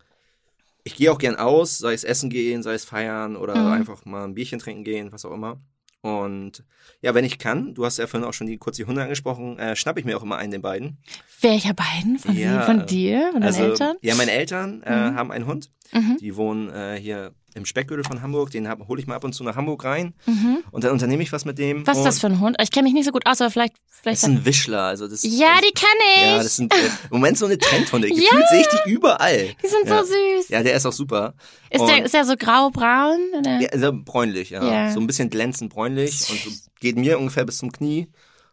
[0.83, 3.71] ich gehe auch gern aus, sei es essen gehen, sei es feiern oder Mhm.
[3.71, 5.61] einfach mal ein Bierchen trinken gehen, was auch immer.
[6.03, 6.63] Und
[7.01, 9.57] ja, wenn ich kann, du hast ja vorhin auch schon die, kurz die Hunde angesprochen,
[9.57, 10.97] äh, schnapp ich mir auch immer einen den beiden.
[11.39, 12.19] Welcher beiden?
[12.19, 13.21] Von, Ja, von dir?
[13.31, 13.95] Von deinen also, Eltern?
[14.01, 15.15] Ja, meine Eltern äh, Mhm.
[15.15, 15.69] haben einen Hund.
[15.93, 16.17] Mhm.
[16.19, 18.51] Die wohnen äh, hier im Speckgürtel von Hamburg.
[18.51, 20.13] Den hole ich mal ab und zu nach Hamburg rein.
[20.25, 20.59] Mhm.
[20.71, 21.85] Und dann unternehme ich was mit dem.
[21.87, 22.57] Was ist das für ein Hund?
[22.61, 23.73] Ich kenne mich nicht so gut aus, aber vielleicht.
[23.73, 24.83] Das vielleicht ist ein Wischler.
[24.83, 26.21] Also das, ja, die kenne ich.
[26.21, 28.09] Ja, das sind äh, im Moment so eine Trendhunde.
[28.09, 28.15] Ja.
[28.15, 29.55] Gefühlt sehe ich die überall.
[29.63, 29.99] die sind ja.
[30.03, 30.49] so süß.
[30.49, 31.35] Ja, der ist auch super.
[31.69, 33.19] ist, und- der, ist der so grau-braun?
[33.37, 33.59] oder?
[33.61, 34.63] Ja, also bräunlich, ja.
[34.63, 34.91] Ja.
[34.91, 36.49] So ein bisschen glänzend bräunlich und so
[36.79, 38.07] geht mir ungefähr bis zum Knie.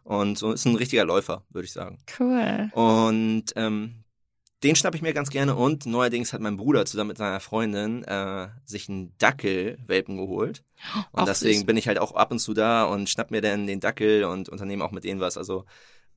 [0.04, 1.98] Und so ist ein richtiger Läufer, würde ich sagen.
[2.18, 2.70] Cool.
[2.72, 3.99] Und ähm,
[4.62, 5.56] den schnapp ich mir ganz gerne.
[5.56, 10.62] Und neuerdings hat mein Bruder zusammen mit seiner Freundin äh, sich einen Dackelwelpen geholt.
[11.12, 11.66] Und Auch deswegen süß.
[11.66, 14.48] bin ich halt auch ab und zu da und schnapp mir dann den Dackel und
[14.48, 15.36] unternehme auch mit denen was.
[15.36, 15.64] Also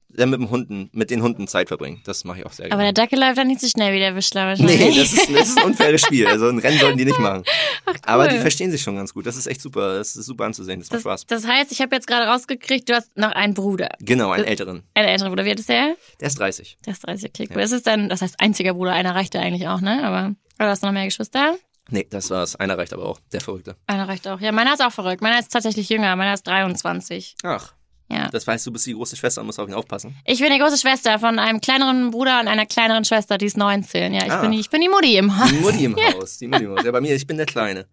[0.09, 2.01] dann mit dem Hunden, mit den Hunden Zeit verbringen.
[2.05, 2.93] Das mache ich auch sehr Aber gerne.
[2.93, 4.79] der Dackel läuft dann nicht so schnell wie der Wischler wahrscheinlich.
[4.79, 6.27] Nee, das ist, das ist ein unfaires Spiel.
[6.27, 7.43] Also ein Rennen sollten die nicht machen.
[7.85, 7.99] Ach, cool.
[8.03, 9.25] Aber die verstehen sich schon ganz gut.
[9.25, 9.97] Das ist echt super.
[9.97, 10.79] Das ist super anzusehen.
[10.79, 11.25] Das macht das, Spaß.
[11.27, 13.89] das heißt, ich habe jetzt gerade rausgekriegt, du hast noch einen Bruder.
[13.99, 14.83] Genau, einen älteren.
[14.93, 15.45] Einen älteren Bruder.
[15.45, 15.95] Wie alt ist der?
[16.19, 16.77] Der ist 30.
[16.85, 17.55] Der ist 30, okay, cool.
[17.55, 17.61] Ja.
[17.61, 20.03] Das ist dann, das heißt einziger Bruder, einer reicht ja eigentlich auch, ne?
[20.03, 21.55] Aber oder hast du noch mehr Geschwister?
[21.89, 22.55] Nee, das war's.
[22.55, 23.19] Einer reicht aber auch.
[23.31, 23.75] Der Verrückte.
[23.87, 24.39] Einer reicht auch.
[24.39, 25.21] Ja, meiner ist auch verrückt.
[25.21, 26.15] Meiner ist tatsächlich jünger.
[26.15, 27.35] Meiner ist 23.
[27.43, 27.73] Ach,
[28.11, 28.27] Ja.
[28.29, 30.15] das heißt, du bist die große Schwester und musst auf ihn aufpassen.
[30.25, 33.57] Ich bin die große Schwester von einem kleineren Bruder und einer kleineren Schwester, die ist
[33.57, 34.13] 19.
[34.13, 34.41] Ja, ich, Ah.
[34.41, 35.49] bin, die, ich bin die Mutti im Haus.
[35.49, 36.37] Die Mutti im Haus.
[36.37, 36.83] Die Mutti im Haus.
[36.83, 37.85] Ja, bei mir, ich bin der Kleine.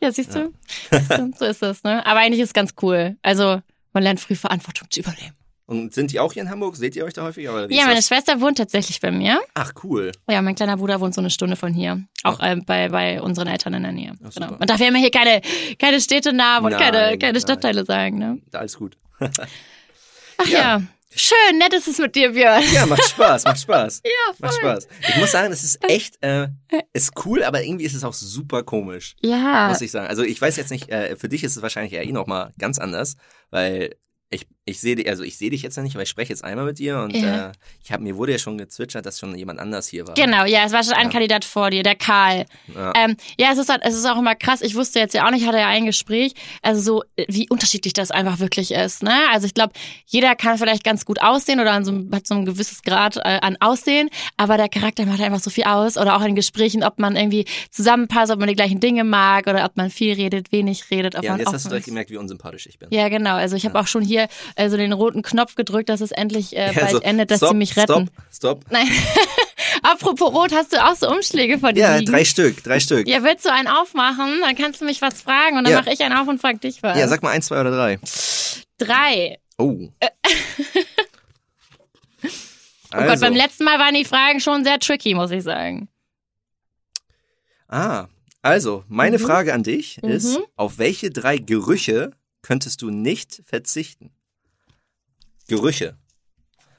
[0.00, 0.52] Ja, siehst du?
[0.90, 1.32] Siehst du?
[1.38, 2.06] So ist das, ne?
[2.06, 3.16] Aber eigentlich ist es ganz cool.
[3.22, 3.60] Also,
[3.92, 5.32] man lernt früh Verantwortung zu übernehmen.
[5.68, 6.76] Und sind die auch hier in Hamburg?
[6.76, 7.68] Seht ihr euch da häufiger?
[7.68, 8.06] Wie Ja, meine das?
[8.06, 9.40] Schwester wohnt tatsächlich bei mir.
[9.54, 10.12] Ach, cool.
[10.30, 12.02] Ja, mein kleiner Bruder wohnt so eine Stunde von hier.
[12.22, 14.12] Auch ähm, bei, bei unseren Eltern in der Nähe.
[14.24, 14.46] Ach, genau.
[14.46, 14.58] super.
[14.60, 15.40] Man darf ja immer hier keine,
[15.80, 17.40] keine Städtenamen und keine, keine nein.
[17.40, 18.38] Stadtteile sagen, ne?
[18.52, 18.96] Alles gut.
[19.20, 20.58] Ach ja.
[20.78, 20.82] Ja.
[21.18, 22.62] Schön, nett ist es mit dir, Björn.
[22.74, 24.02] Ja, macht Spaß, macht Spaß.
[24.04, 24.86] Ja, Macht Spaß.
[25.08, 26.48] Ich muss sagen, das ist echt, äh,
[26.92, 29.68] ist cool, aber irgendwie ist es auch super komisch, Ja.
[29.68, 30.08] muss ich sagen.
[30.08, 32.78] Also ich weiß jetzt nicht, äh, für dich ist es wahrscheinlich ja eh nochmal ganz
[32.78, 33.16] anders,
[33.48, 33.96] weil
[34.28, 36.42] ich, ich sehe dich, also ich sehe dich jetzt ja nicht, weil ich spreche jetzt
[36.42, 37.50] einmal mit dir und Ja.
[37.50, 37.52] äh,
[37.84, 40.14] ich habe mir wurde ja schon gezwitschert, dass schon jemand anders hier war.
[40.14, 41.12] Genau, ja, es war schon ein Ja.
[41.12, 42.46] Kandidat vor dir, der Karl.
[42.74, 42.92] Ja.
[42.96, 44.62] Ähm, ja, es ist, halt, es ist auch immer krass.
[44.62, 47.92] Ich wusste jetzt ja auch nicht, ich hatte ja ein Gespräch, also so, wie unterschiedlich
[47.92, 49.04] das einfach wirklich ist.
[49.04, 49.14] Ne?
[49.32, 49.72] Also ich glaube,
[50.06, 53.20] jeder kann vielleicht ganz gut aussehen oder an so, hat so ein gewisses Grad äh,
[53.20, 55.96] an Aussehen, aber der Charakter macht einfach so viel aus.
[55.96, 59.64] Oder auch in Gesprächen, ob man irgendwie zusammenpasst, ob man die gleichen Dinge mag oder
[59.64, 61.90] ob man viel redet, wenig redet, ob ja, man und jetzt hast du direkt ist.
[61.92, 62.88] gemerkt, wie unsympathisch ich bin.
[62.90, 63.36] Ja, genau.
[63.36, 64.26] Also ich habe auch schon hier
[64.56, 67.38] äh, so den roten Knopf gedrückt, dass es endlich äh, Ja, bald so, endet, dass
[67.38, 68.10] stopp, sie mich retten.
[68.32, 68.64] Stopp, stopp.
[68.70, 68.88] Nein.
[69.82, 72.10] Apropos Rot, hast du auch so Umschläge vor dir Ja, liegen?
[72.10, 73.06] drei Stück, drei Stück.
[73.06, 74.40] Ja, willst du einen aufmachen?
[74.40, 75.80] Dann kannst du mich was fragen und dann Ja.
[75.80, 76.98] mache ich einen auf und frag dich was.
[76.98, 77.98] Ja, sag mal eins, zwei oder drei.
[78.78, 79.38] Drei.
[79.58, 79.88] Oh.
[82.92, 83.08] Oh Also.
[83.12, 85.88] Gott, beim letzten Mal waren die Fragen schon sehr tricky, muss ich sagen.
[87.68, 88.06] Ah,
[88.42, 89.22] also, meine Mhm.
[89.22, 90.08] Frage an dich Mhm.
[90.10, 94.12] ist, auf welche drei Gerüche könntest du nicht verzichten?
[95.48, 95.96] Gerüche.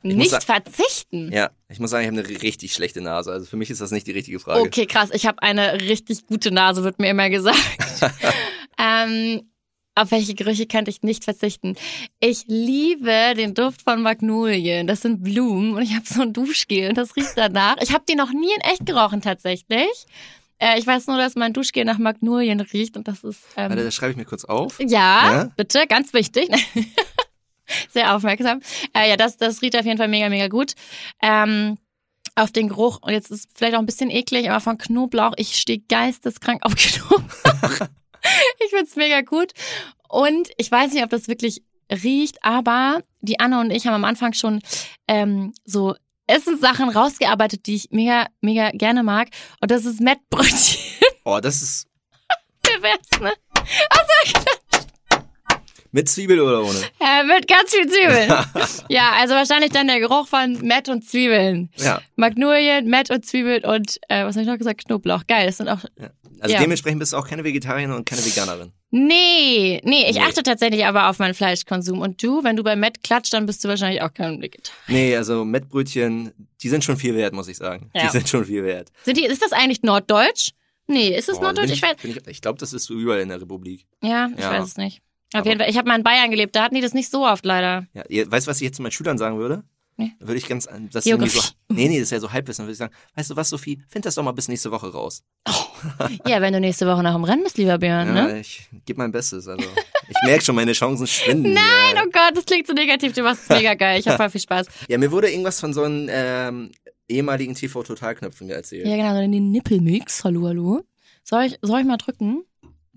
[0.03, 1.31] Ich Nicht sagen- verzichten.
[1.33, 3.31] Ja, ich muss sagen, ich habe eine richtig schlechte Nase.
[3.31, 4.61] Also für mich ist das nicht die richtige Frage.
[4.61, 5.09] Okay, krass.
[5.13, 7.57] Ich habe eine richtig gute Nase, wird mir immer gesagt.
[8.79, 9.49] ähm,
[9.95, 11.75] auf welche Gerüche könnte ich nicht verzichten?
[12.19, 14.85] Ich liebe den Duft von Magnolien.
[14.85, 17.77] Das sind Blumen und ich habe so ein Duschgel und das riecht danach.
[17.81, 19.89] Ich habe die noch nie in echt gerochen tatsächlich.
[20.59, 23.83] Äh, ich weiß nur, dass mein Duschgel nach Magnolien riecht und das ist ähm, Warte,
[23.83, 24.79] das schreibe ich mir kurz auf.
[24.79, 25.51] Ja, Ja?
[25.57, 26.49] bitte, ganz wichtig.
[27.89, 28.61] Sehr aufmerksam.
[28.93, 30.73] Äh, ja, das, das riecht auf jeden Fall mega, mega gut.
[31.21, 31.77] Ähm,
[32.35, 35.33] auf den Geruch, und jetzt ist es vielleicht auch ein bisschen eklig, aber von Knoblauch,
[35.37, 37.87] ich stehe geisteskrank auf Knoblauch.
[38.63, 39.53] ich find's mega gut.
[40.07, 44.05] Und ich weiß nicht, ob das wirklich riecht, aber die Anne und ich haben am
[44.05, 44.61] Anfang schon
[45.07, 45.95] ähm, so
[46.27, 49.29] Essenssachen rausgearbeitet, die ich mega, mega gerne mag.
[49.61, 51.07] Und das ist Mettbrötchen.
[51.23, 51.87] Oh, das ist
[52.61, 53.33] Pervers, ne?
[55.97, 56.79] Mit Zwiebel oder ohne?
[56.99, 58.29] Äh, mit ganz viel Zwiebeln.
[58.89, 61.69] ja, also wahrscheinlich dann der Geruch von Mett und Zwiebeln.
[61.77, 62.01] Ja.
[62.15, 64.85] Magnolien, Mett und Zwiebeln und, äh, was habe ich noch gesagt?
[64.85, 65.23] Knoblauch.
[65.27, 65.79] Geil, das sind auch...
[66.39, 66.59] Also Ja.
[66.61, 68.71] dementsprechend bist du auch keine Vegetarierin und keine Veganerin.
[68.91, 70.21] Nee, nee, ich Nee.
[70.21, 71.99] achte tatsächlich aber auf meinen Fleischkonsum.
[71.99, 74.73] Und du, wenn du bei Mett klatscht, dann bist du wahrscheinlich auch kein Vegetarier.
[74.87, 76.31] Nee, also Mettbrötchen,
[76.61, 77.89] die sind schon viel wert, muss ich sagen.
[77.95, 78.09] Die Ja.
[78.09, 78.89] sind schon viel wert.
[79.03, 80.51] Sind die, ist das eigentlich Norddeutsch?
[80.87, 81.71] Nee, ist es Oh, Norddeutsch?
[81.71, 83.85] Ich, ich ich glaube, das ist überall in der Republik.
[84.03, 84.51] Ja, ich Ja.
[84.51, 85.01] weiß es nicht.
[85.33, 85.69] Auf jeden Fall.
[85.69, 87.85] Ich habe mal in Bayern gelebt, da hatten die das nicht so oft leider.
[87.93, 89.63] Ja, ihr, weißt du, was ich jetzt zu meinen Schülern sagen würde?
[89.99, 90.11] Nee.
[90.19, 92.73] Würde ich ganz, das ist irgendwie so, nee, nee, das ist ja so Halbwissen, würde
[92.73, 95.23] ich sagen, weißt du was, Sophie, find das doch mal bis nächste Woche raus.
[96.27, 98.39] Ja, wenn du nächste Woche noch im Rennen bist, lieber Björn, Ja, ne?
[98.39, 99.67] ich gebe mein Bestes, also,
[100.07, 101.53] ich merke schon, meine Chancen schwinden.
[101.53, 102.03] Nein, ja.
[102.05, 103.13] oh Gott, das klingt so negativ.
[103.13, 103.99] Du machst es mega geil.
[103.99, 104.67] Ich habe voll viel Spaß.
[104.87, 106.71] Ja, mir wurde irgendwas von so einem, ähm,
[107.09, 108.85] ehemaligen TV-Totalknöpfen erzählt.
[108.85, 110.23] Ja, genau, so den Nippelmix.
[110.23, 110.81] Hallo, hallo.
[111.23, 112.43] Soll ich, soll ich mal drücken?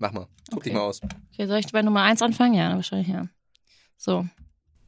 [0.01, 0.69] Mach mal, guck Okay.
[0.69, 0.99] dich mal aus.
[1.31, 2.55] Okay, soll ich bei Nummer eins anfangen?
[2.55, 3.27] Ja, wahrscheinlich, ja.
[3.97, 4.25] So.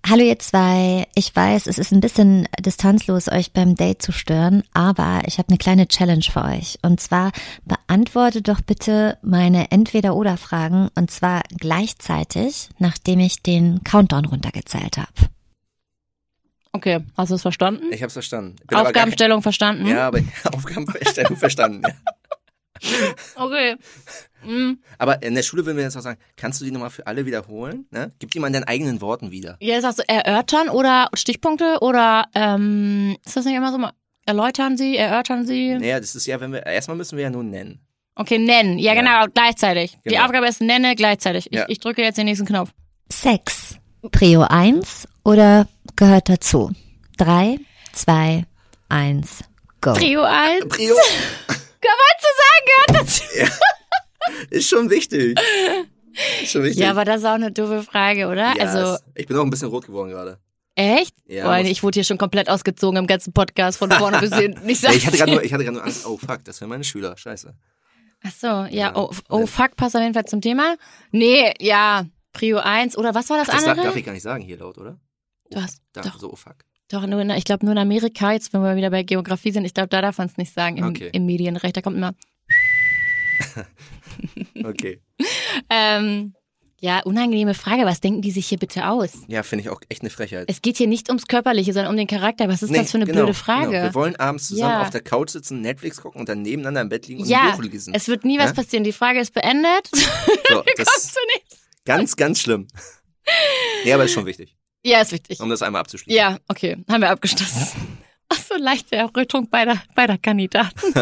[0.09, 4.63] Hallo ihr zwei, ich weiß, es ist ein bisschen distanzlos, euch beim Date zu stören,
[4.73, 6.79] aber ich habe eine kleine Challenge für euch.
[6.81, 7.31] Und zwar
[7.63, 15.13] beantwortet doch bitte meine Entweder-Oder-Fragen und zwar gleichzeitig, nachdem ich den Countdown runtergezählt habe.
[16.71, 17.85] Okay, hast du es verstanden?
[17.93, 18.55] Ich verstanden.
[18.65, 19.85] Bin aber gar Aufgabenstellung verstanden?
[19.85, 21.83] Ja, aber Aufgabenstellung verstanden.
[21.83, 21.93] Ja.
[23.35, 23.77] Okay.
[24.45, 24.79] Mm.
[24.97, 27.25] Aber in der Schule würden wir jetzt auch sagen, kannst du die nochmal für alle
[27.25, 27.85] wiederholen?
[27.91, 28.11] Ne?
[28.19, 29.57] Gib die mal in deinen eigenen Worten wieder.
[29.61, 33.91] Ja, sagst du erörtern oder Stichpunkte oder ähm, ist das nicht immer so mal
[34.25, 35.75] erläutern Sie, erörtern Sie?
[35.75, 37.79] Naja, das ist ja, wenn wir, erstmal müssen wir ja nur nennen.
[38.15, 38.77] Okay, nennen.
[38.77, 39.01] Ja, Ja.
[39.01, 39.97] genau, gleichzeitig.
[40.05, 40.25] Die Genau.
[40.25, 41.49] Aufgabe ist nenne gleichzeitig.
[41.51, 41.63] Ja.
[41.63, 42.69] Ich, ich drücke jetzt den nächsten Knopf.
[43.11, 43.77] Sex,
[44.11, 46.71] Prio 1 oder gehört dazu?
[47.17, 47.57] 3,
[47.93, 48.45] 2,
[48.89, 49.39] 1,
[49.81, 49.93] go.
[49.93, 50.65] Trio 1.
[50.69, 53.23] Prio Kann man zu sagen, gehört dazu.
[54.49, 55.37] Ist schon wichtig.
[56.43, 56.81] Ist schon wichtig.
[56.81, 58.55] Ja, aber das ist auch eine doofe Frage, oder?
[58.55, 60.37] Ja, also, es- ich bin auch ein bisschen rot geworden gerade.
[60.75, 61.15] echt?
[61.27, 64.67] Ja, Boah, ich wurde hier schon komplett ausgezogen im ganzen Podcast von vorne bis hinten.
[64.69, 66.83] Ich ich hatte gerade nur, ich hatte gerade nur Angst, oh fuck, das wären meine
[66.83, 67.17] Schüler.
[67.17, 67.53] Scheiße.
[68.25, 68.95] Ach so, ja, Ja.
[68.95, 70.75] oh, oh fuck, passt auf jeden Fall zum Thema.
[71.11, 73.87] Nee, ja, Prio 1 oder was war das Das darf, andere?
[73.87, 74.99] darf ich gar nicht sagen hier laut, oder?
[75.51, 76.55] Du hast, Da, doch, so, oh fuck.
[76.89, 79.65] doch, nur in, ich glaube nur in Amerika, jetzt wenn wir wieder bei Geografie sind,
[79.65, 81.09] ich glaube, da darf man es nicht sagen im, Okay.
[81.11, 82.13] im Medienrecht, da kommt immer,
[84.63, 85.01] Okay.
[85.69, 86.33] ähm,
[86.79, 89.11] ja, unangenehme Frage, was denken die sich hier bitte aus?
[89.27, 90.49] Ja, finde ich auch echt eine Frechheit.
[90.49, 92.47] Es geht hier nicht ums Körperliche, sondern um den Charakter.
[92.49, 93.71] Was ist Nee, das für eine genau, blöde Frage?
[93.71, 93.83] Genau.
[93.83, 94.81] Wir wollen abends zusammen Ja.
[94.81, 97.55] auf der Couch sitzen, Netflix gucken und dann nebeneinander im Bett liegen und Ja, ein
[97.57, 97.93] Buch lesen.
[97.93, 98.53] Es wird nie was Ja?
[98.53, 98.83] passieren.
[98.83, 99.89] Die Frage ist beendet.
[100.49, 101.15] So, das
[101.85, 102.67] ganz, ganz schlimm.
[103.85, 104.57] Nee, aber ist schon wichtig.
[104.85, 105.39] Ja, ist wichtig.
[105.39, 106.15] um das einmal abzuschließen.
[106.17, 107.67] Ja, okay, haben wir abgeschlossen.
[108.29, 110.93] Ach so, leichte Errötung beider, beider Kandidaten.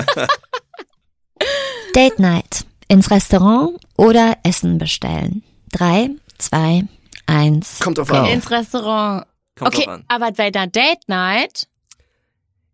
[1.93, 2.65] Date Night.
[2.87, 5.43] Ins Restaurant oder Essen bestellen.
[5.71, 6.83] Drei, zwei,
[7.25, 7.79] eins.
[7.79, 8.15] Kommt drauf go.
[8.17, 8.25] an.
[8.27, 9.25] Ins Restaurant.
[9.57, 10.03] Kommt okay, an.
[10.07, 11.67] aber bei der Date Night,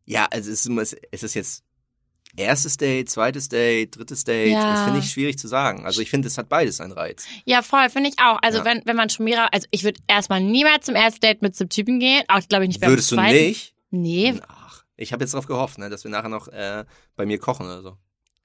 [0.06, 1.64] Ja, also es ist, es ist jetzt
[2.36, 4.54] erstes Date, zweites Date, drittes Date.
[4.54, 4.72] Ja.
[4.74, 5.86] Das finde ich schwierig zu sagen.
[5.86, 7.26] Also ich finde, es hat beides einen Reiz.
[7.46, 8.40] ja voll, finde ich auch.
[8.42, 8.66] Also Ja.
[8.66, 11.70] wenn, wenn man schon mehrere, also ich würde erstmal niemals zum ersten Date mit zum
[11.70, 12.24] Typen gehen.
[12.28, 13.34] Auch glaube ich nicht beim Würdest du zweiten.
[13.36, 13.74] nicht?
[13.90, 17.38] Nee, Ach, ich habe jetzt darauf gehofft, ne, dass wir nachher noch äh, bei mir
[17.40, 17.98] kochen oder so.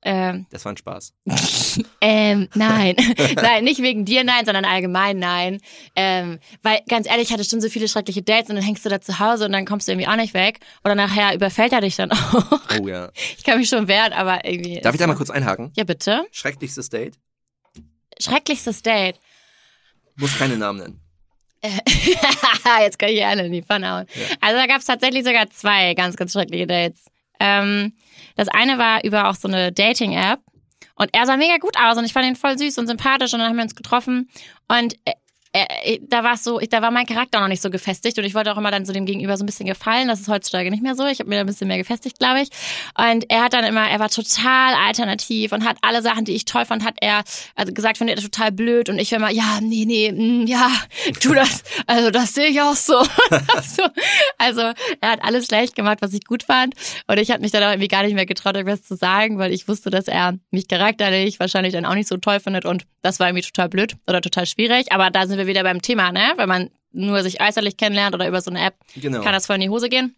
[0.05, 1.15] Ähm, Das war ein Spaß.
[2.01, 2.97] ähm, nein.
[3.37, 5.61] nein, nicht wegen dir, nein, sondern allgemein nein.
[5.95, 8.89] Ähm, weil, ganz ehrlich, ich hatte schon so viele schreckliche Dates und dann hängst du
[8.89, 10.61] da zu Hause und dann kommst du irgendwie auch nicht weg.
[10.85, 12.61] Oder nachher überfällt er dich dann auch.
[12.81, 13.11] Oh ja.
[13.39, 14.81] Ich kann mich schon wehren, aber irgendwie.
[14.81, 15.73] Darf ich da mal kurz einhaken?
[15.77, 16.25] Ja, bitte.
[16.33, 17.15] Schrecklichstes Date?
[18.21, 19.19] Schrecklichstes Date.
[20.17, 21.01] Muss keine Namen nennen.
[22.81, 24.07] Jetzt kann ich alle in die Pfanne hauen.
[24.15, 24.37] Ja.
[24.41, 27.12] Also da gab es tatsächlich sogar zwei ganz, ganz schreckliche Dates.
[27.43, 27.93] Ähm,
[28.37, 30.39] das eine war über auch so eine Dating-App.
[30.95, 33.41] Und er sah mega gut aus und ich fand ihn voll süß und sympathisch und
[33.41, 34.31] dann haben wir uns getroffen.
[34.69, 34.95] Und
[35.55, 38.35] äh, äh, da war so, da war mein Charakter noch nicht so gefestigt und ich
[38.35, 40.09] wollte auch immer dann so dem Gegenüber so ein bisschen gefallen.
[40.09, 41.07] Das ist heutzutage nicht mehr so.
[41.07, 42.49] Ich habe mir da ein bisschen mehr gefestigt, glaube ich.
[42.97, 46.47] Und er hat dann immer, er war total alternativ und hat alle Sachen, die ich
[46.47, 47.23] toll fand, hat er
[47.55, 50.71] also gesagt, findet er total blöd und ich war immer, ja, nee, nee, mm, ja,
[51.21, 53.03] tu das, also das sehe ich auch so.
[53.63, 53.83] so.
[54.39, 54.61] Also
[55.03, 56.75] er hat alles schlecht gemacht, was ich gut fand
[57.09, 59.53] und ich habe mich dann auch irgendwie gar nicht mehr getraut, irgendwas zu sagen, weil
[59.53, 63.21] ich wusste, dass er mich charakterlich wahrscheinlich dann auch nicht so toll findet und das
[63.21, 66.33] war irgendwie total blöd oder total schwierig, aber da sind wir wieder beim Thema, ne?
[66.37, 69.23] Wenn man nur sich äußerlich kennenlernt oder über so eine App, Genau.
[69.23, 70.15] kann das voll in die Hose gehen.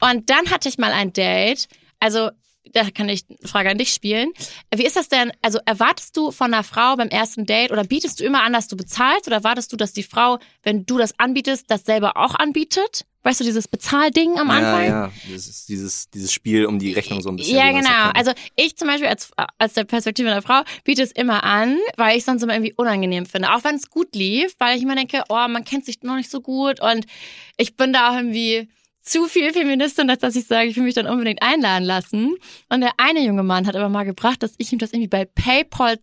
[0.00, 1.68] Und dann hatte ich mal ein Date,
[2.00, 2.30] also
[2.72, 4.32] da kann ich eine Frage an dich spielen.
[4.74, 5.32] Wie ist das denn?
[5.40, 8.66] Also erwartest du von einer Frau beim ersten Date oder bietest du immer an, dass
[8.68, 12.34] du bezahlst oder erwartest du, dass die Frau, wenn du das anbietest, das selber auch
[12.34, 13.06] anbietet?
[13.26, 14.84] Weißt du, dieses Bezahlding am Anfang?
[14.84, 15.34] Ja, ja.
[15.34, 17.56] Ist dieses, dieses Spiel um die Rechnung so ein bisschen.
[17.56, 18.10] Ja, genau.
[18.14, 22.12] Also ich zum Beispiel als, als der Perspektive einer Frau biete es immer an, weil
[22.12, 23.52] ich es sonst immer irgendwie unangenehm finde.
[23.52, 26.30] Auch wenn es gut lief, weil ich immer denke, oh, man kennt sich noch nicht
[26.30, 27.04] so gut und
[27.56, 28.68] ich bin da auch irgendwie
[29.02, 32.36] zu viel Feministin, als dass ich sage, ich will mich dann unbedingt einladen lassen.
[32.68, 35.24] Und der eine junge Mann hat aber mal gebracht, dass ich ihm das irgendwie bei
[35.24, 35.98] PayPal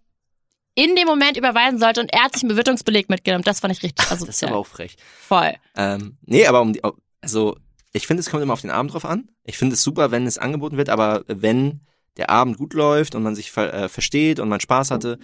[0.75, 3.43] in dem Moment überweisen sollte und er hat sich einen Bewirtungsbeleg mitgenommen.
[3.43, 4.09] Das fand ich richtig.
[4.09, 4.95] Also das ist aber auch frech.
[5.21, 5.53] voll.
[5.75, 6.81] Ähm, nee, aber um die,
[7.23, 7.57] also
[7.93, 9.29] ich finde, es kommt immer auf den Abend drauf an.
[9.43, 11.81] Ich finde es super, wenn es angeboten wird, aber wenn
[12.17, 15.17] der Abend gut läuft und man sich ver äh, versteht und man Spaß hatte,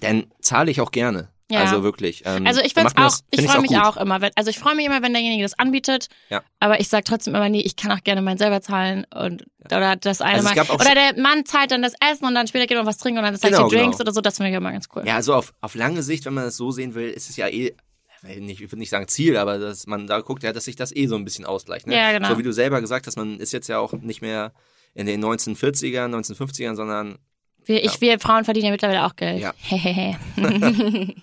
[0.00, 1.28] dann zahle ich auch gerne.
[1.50, 1.60] Ja.
[1.60, 2.22] Also wirklich.
[2.24, 3.78] Ähm, Also ich find's auch, das- ich find freue mich gut.
[3.82, 6.08] auch immer, wenn, also ich freue mich immer, wenn derjenige das anbietet.
[6.30, 6.42] Ja.
[6.58, 9.96] Aber ich sag trotzdem immer, nee, ich kann auch gerne meinen selber zahlen und oder
[9.96, 10.70] das eine Also Mal.
[10.74, 13.24] Oder der Mann zahlt dann das Essen und dann später geht man was trinken und
[13.24, 14.06] dann zeigt Genau, die Drinks genau.
[14.06, 14.20] oder so.
[14.22, 15.02] Das finde ich immer ganz cool.
[15.06, 17.46] Ja, also auf, auf lange Sicht, wenn man es so sehen will, ist es ja
[17.48, 17.76] eh,
[18.24, 20.94] nicht- ich würde nicht sagen Ziel, aber dass man da guckt, ja, dass sich das
[20.94, 21.86] eh so ein bisschen ausgleicht.
[21.86, 21.96] Ne?
[21.96, 22.28] Ja, genau.
[22.28, 24.52] So wie du selber gesagt hast, man ist jetzt ja auch nicht mehr
[24.94, 27.18] in den 1940ern, 1950ern, sondern
[27.64, 29.40] Wir, ich, wir Frauen verdienen ja mittlerweile auch Geld.
[29.40, 29.52] Ja.
[29.58, 30.18] Hehehe.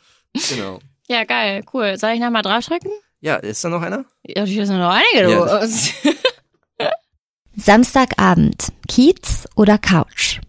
[0.50, 0.80] genau.
[1.08, 1.98] ja, geil, cool.
[1.98, 2.92] Soll ich nochmal draufdrücken?
[3.22, 4.06] Ja, ist da noch einer?
[4.24, 5.62] Ja, hier sind noch einige Ja.
[5.62, 5.92] los.
[7.56, 8.70] Samstagabend.
[8.88, 10.40] Kiez oder Couch?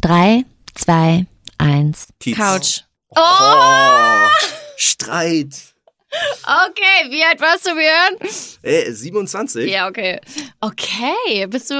[0.00, 0.44] Drei,
[0.74, 2.08] zwei, eins.
[2.20, 2.36] Kiez.
[2.36, 2.80] Couch.
[3.16, 4.28] Oh!
[4.76, 5.74] Streit.
[6.42, 8.30] Okay, wie alt warst du, Björn?
[8.62, 9.70] Äh, 27?
[9.70, 10.18] Ja, okay.
[10.60, 11.78] Okay, bist du äh,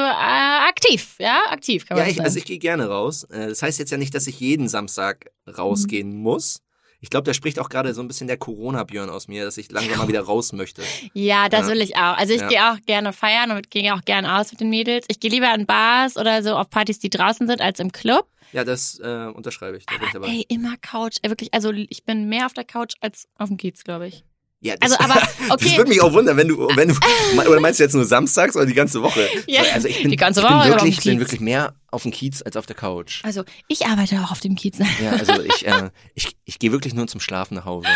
[0.68, 1.45] aktiv, ja?
[1.51, 2.26] Aktiv, kann man Ja, ich, sagen.
[2.26, 3.24] also ich gehe gerne raus.
[3.24, 6.22] Äh, Das heißt jetzt ja nicht, dass ich jeden Samstag rausgehen Mhm.
[6.22, 6.61] muss.
[7.01, 9.70] Ich glaube, da spricht auch gerade so ein bisschen der Corona-Björn aus mir, dass ich
[9.70, 10.82] langsam mal wieder raus möchte.
[11.14, 11.72] Ja, das Ja.
[11.72, 12.16] will ich auch.
[12.16, 12.49] Also ich Ja.
[12.49, 15.07] gehe auch gerne feiern und gehe auch gerne aus mit den Mädels.
[15.09, 18.26] Ich gehe lieber in Bars oder so auf Partys, die draußen sind, als im Club.
[18.53, 19.86] Ja, das äh, unterschreibe ich.
[19.86, 20.28] Da bin ich.
[20.28, 21.16] Ey, immer Couch.
[21.22, 24.24] Ey, wirklich, also ich bin mehr auf der Couch als auf dem Kiez, glaube ich.
[24.61, 25.76] Ja, das, Also, aber, Das okay.
[25.76, 26.94] würde mich auch wundern, wenn du, wenn du,
[27.48, 29.28] oder meinst du jetzt nur samstags oder die ganze Woche?
[29.46, 31.40] Ja, also ich bin, die ganze ich bin Woche auf dem wirklich, ich bin wirklich
[31.40, 33.24] mehr auf dem Kiez als auf der Couch.
[33.24, 34.78] Also ich arbeite auch auf dem Kiez.
[35.02, 37.88] Ja, also ich, äh, ich, ich gehe wirklich nur zum Schlafen nach Hause.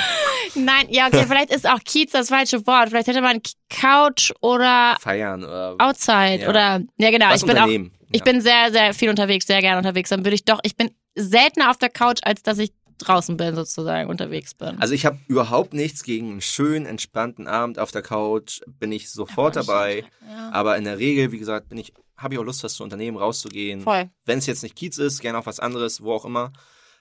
[0.54, 2.90] Nein, ja, okay, vielleicht ist auch Kiez das falsche Wort.
[2.90, 6.48] Vielleicht hätte man Couch oder Feiern oder Outside Ja.
[6.48, 7.30] oder, ja genau.
[7.30, 8.24] was ich bin auch, ich ja.
[8.24, 10.10] bin sehr, sehr viel unterwegs, sehr gerne unterwegs.
[10.10, 12.72] Dann würde ich doch, ich bin seltener auf der Couch, als dass ich
[13.02, 14.80] draußen bin, sozusagen, unterwegs bin.
[14.80, 18.60] Also ich habe überhaupt nichts gegen einen schönen, entspannten Abend auf der Couch.
[18.66, 20.04] Bin ich sofort dabei.
[20.28, 20.50] Ja.
[20.52, 23.16] Aber in der Regel, wie gesagt, bin ich, habe ich auch Lust, was zu unternehmen,
[23.16, 23.84] rauszugehen.
[23.86, 26.52] Wenn es jetzt nicht Kiez ist, gerne auch was anderes, wo auch immer.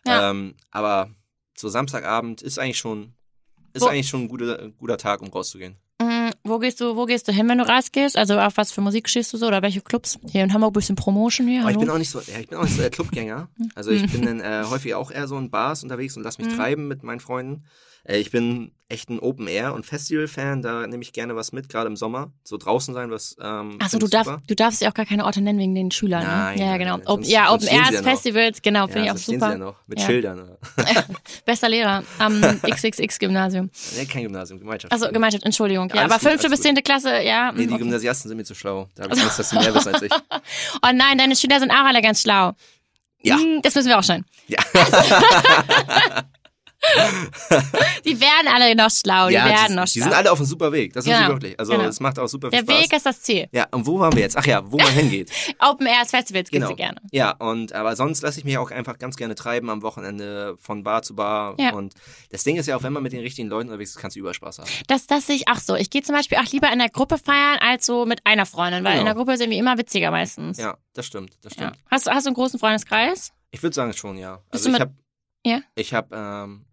[0.06, 0.30] Ja.
[0.32, 1.10] Ähm, aber
[1.58, 3.14] so Samstagabend ist eigentlich schon,
[3.74, 5.78] ist Wo- eigentlich schon ein guter, guter Tag, um rauszugehen.
[6.44, 8.18] Wo gehst du, wo gehst du hin, wenn du rausgehst?
[8.18, 10.18] Also auf was für Musik stehst du so oder welche Clubs?
[10.32, 11.62] Hier in Hamburg bisschen Promotion hier.
[11.62, 13.48] Aber ich bin auch nicht so, ja, ich bin auch nicht so der Clubgänger.
[13.76, 16.48] Also ich bin dann äh, häufig auch eher so in Bars unterwegs und lass mich
[16.56, 17.64] treiben mit meinen Freunden.
[18.04, 20.62] Äh, ich bin echt ein Open Air und Festival Fan.
[20.62, 22.32] Da nehme ich gerne was mit, gerade im Sommer.
[22.44, 23.38] So draußen sein, was.
[23.42, 24.42] Ähm, Achso, du super.
[24.48, 26.24] du darfst ja auch gar keine Orte nennen wegen den Schülern.
[26.24, 26.66] Nein, ne?
[26.66, 26.98] Ja, genau.
[26.98, 28.04] nein, sonst- ja, Open Airs, ja.
[28.04, 29.46] Festivals, genau, finde ja, ich auch so stehen super.
[29.54, 30.06] Sie ja noch mit Ja.
[30.06, 30.58] Schildern.
[31.46, 33.70] Bester Lehrer am XXX-Gymnasium.
[33.96, 34.92] nee, kein Gymnasium, Gemeinschaft.
[34.92, 35.90] Also Gemeinschaft, Entschuldigung.
[35.96, 37.54] Ja, aber fünfte bis zehnte Klasse, ja.
[37.54, 37.78] Nee, die okay.
[37.84, 38.90] Gymnasiasten sind mir zu schlau.
[38.96, 40.12] Da habe ich Angst, dass sie mehr wissen als ich.
[40.12, 42.52] Oh nein, deine Schüler sind auch alle ganz schlau.
[43.24, 43.38] Ja.
[43.38, 44.26] Hm, Das müssen wir auch schon.
[44.48, 44.60] Ja.
[48.06, 50.04] Die werden alle noch schlau, die ja, werden die, noch die schlau.
[50.06, 50.94] sind alle auf einem super Weg.
[50.94, 51.60] Das sind Genau, sie wirklich.
[51.60, 51.86] Also genau.
[51.86, 52.84] es macht auch super viel Der Spaß.
[52.84, 53.48] Weg ist das Ziel.
[53.52, 54.38] ja, und wo waren wir jetzt?
[54.38, 55.32] Ach ja, wo man hingeht.
[55.60, 56.68] Open Airs Festivals Genau.
[56.68, 56.98] sie gerne.
[57.12, 60.84] Ja, und aber sonst lasse ich mich auch einfach ganz gerne treiben am Wochenende von
[60.84, 61.56] Bar zu Bar.
[61.60, 61.74] Ja.
[61.74, 61.94] Und
[62.32, 64.20] das Ding ist ja auch, wenn man mit den richtigen Leuten unterwegs ist, kannst du
[64.20, 64.70] überall Spaß haben.
[64.88, 65.76] Das, das sehe ich auch so.
[65.76, 68.84] Ich gehe zum Beispiel auch lieber in der Gruppe feiern, als so mit einer Freundin,
[68.84, 69.02] weil Genau.
[69.02, 70.58] in der Gruppe sind wir immer witziger meistens.
[70.58, 71.68] Ja, das stimmt, das Ja.
[71.70, 71.84] stimmt.
[71.90, 73.32] Hast, du- hast du einen großen Freundeskreis?
[73.52, 74.38] Ich würde sagen schon, ja.
[74.52, 74.94] Bist Also du ich mit- habe
[75.46, 75.60] Ja?
[75.76, 76.66] ich habe ähm,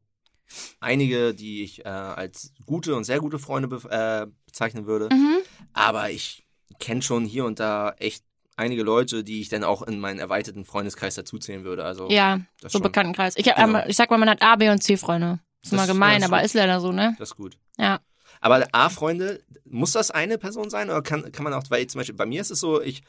[0.81, 5.09] einige, die ich äh, als gute und sehr gute Freunde be äh, bezeichnen würde.
[5.15, 5.39] Mhm.
[5.73, 6.47] Aber ich
[6.79, 8.25] kenne schon hier und da echt
[8.57, 11.85] einige Leute, die ich dann auch in meinen erweiterten Freundeskreis dazuzählen würde.
[11.85, 12.83] Also Ja, so schon.
[12.83, 13.35] Bekanntenkreis.
[13.37, 13.79] Ich, hab, Genau.
[13.81, 15.39] ähm, ich sag mal, man hat A, B und C Freunde.
[15.63, 17.15] Ist Das- immer gemein, ja, ist aber ist leider so, ne?
[17.19, 17.57] Das ist gut.
[17.79, 18.01] Ja.
[18.41, 22.15] Aber A-Freunde, muss das eine Person sein oder kann, kann man auch, weil zum Beispiel
[22.15, 23.03] bei mir ist es so, ich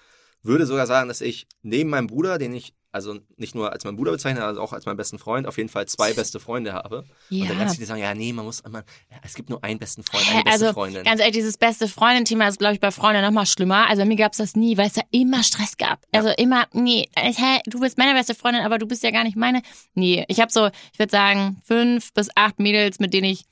[0.43, 3.97] würde sogar sagen, dass ich neben meinem Bruder, den ich also nicht nur als meinen
[3.97, 7.05] Bruder bezeichne, also auch als meinen besten Freund, auf jeden Fall zwei beste Freunde habe.
[7.29, 7.53] Und dann Ja.
[7.65, 8.79] ganz viele sagen, ja, nee, man muss immer,
[9.11, 11.03] ja, es gibt nur einen besten Freund, eine beste also, Freundin.
[11.03, 13.87] ganz ehrlich, dieses beste Freundin-Thema ist, glaube ich, bei Freunden noch mal schlimmer.
[13.87, 16.03] Also bei mir gab's das nie, weil es da immer Stress gab.
[16.11, 19.23] Also immer, nee, äh, hä, du bist meine beste Freundin, aber du bist ja gar
[19.23, 19.61] nicht meine.
[19.93, 23.45] Nee, ich habe so, ich würde sagen, fünf bis acht Mädels, mit denen ich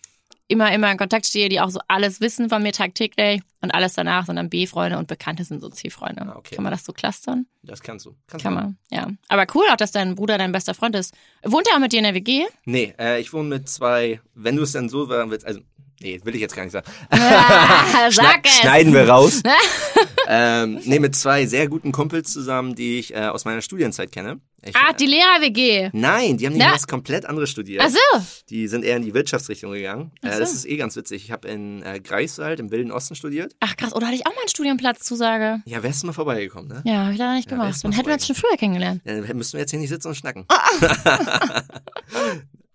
[0.48, 3.93] immer, immer in Kontakt stehe, die auch so alles wissen von mir tagtäglich und alles
[3.93, 6.22] danach sind dann B-Freunde und Bekannte sind so C-Freunde.
[6.22, 6.56] Ah, okay.
[6.56, 7.48] Kann man das so clustern?
[7.64, 8.16] Das kannst du.
[8.28, 9.08] Kannst Kann man, ja.
[9.28, 11.14] Aber cool auch, dass dein Bruder dein bester Freund ist.
[11.43, 12.45] Wohnt er auch mit dir in der WG?
[12.66, 15.62] Nee, äh, ich wohne mit zwei, wenn du es dann so sagen willst, also,
[16.02, 16.88] nee, will ich jetzt gar nicht sagen.
[17.10, 18.58] Ah, sag es!
[18.58, 19.41] Schneiden wir raus.
[20.28, 24.39] ähm, nee, mit zwei sehr guten Kumpels zusammen, die ich äh, aus meiner Studienzeit kenne.
[24.64, 25.91] Ich, Ah, die Lehrer-WG.
[25.93, 27.82] Nein, die haben nicht was komplett anderes studiert.
[27.86, 28.26] Ach so.
[28.50, 30.12] Die sind eher in die Wirtschaftsrichtung gegangen.
[30.24, 30.39] Äh, so.
[30.39, 31.24] das ist eh ganz witzig.
[31.24, 33.56] Ich habe in äh, Greifswald im Wilden Osten studiert.
[33.60, 35.62] Ach krass, oder hatte ich auch mal einen Studienplatzzusage?
[35.66, 36.82] Ja, wärst du mal vorbeigekommen, ne?
[36.86, 37.84] Ja, hab ich leider nicht Ja, gemacht.
[37.84, 39.02] Dann hätten wir uns schon früher kennengelernt.
[39.06, 40.45] Dann müssten wir jetzt hier nicht sitzen und schnacken.
[40.50, 41.62] Ah,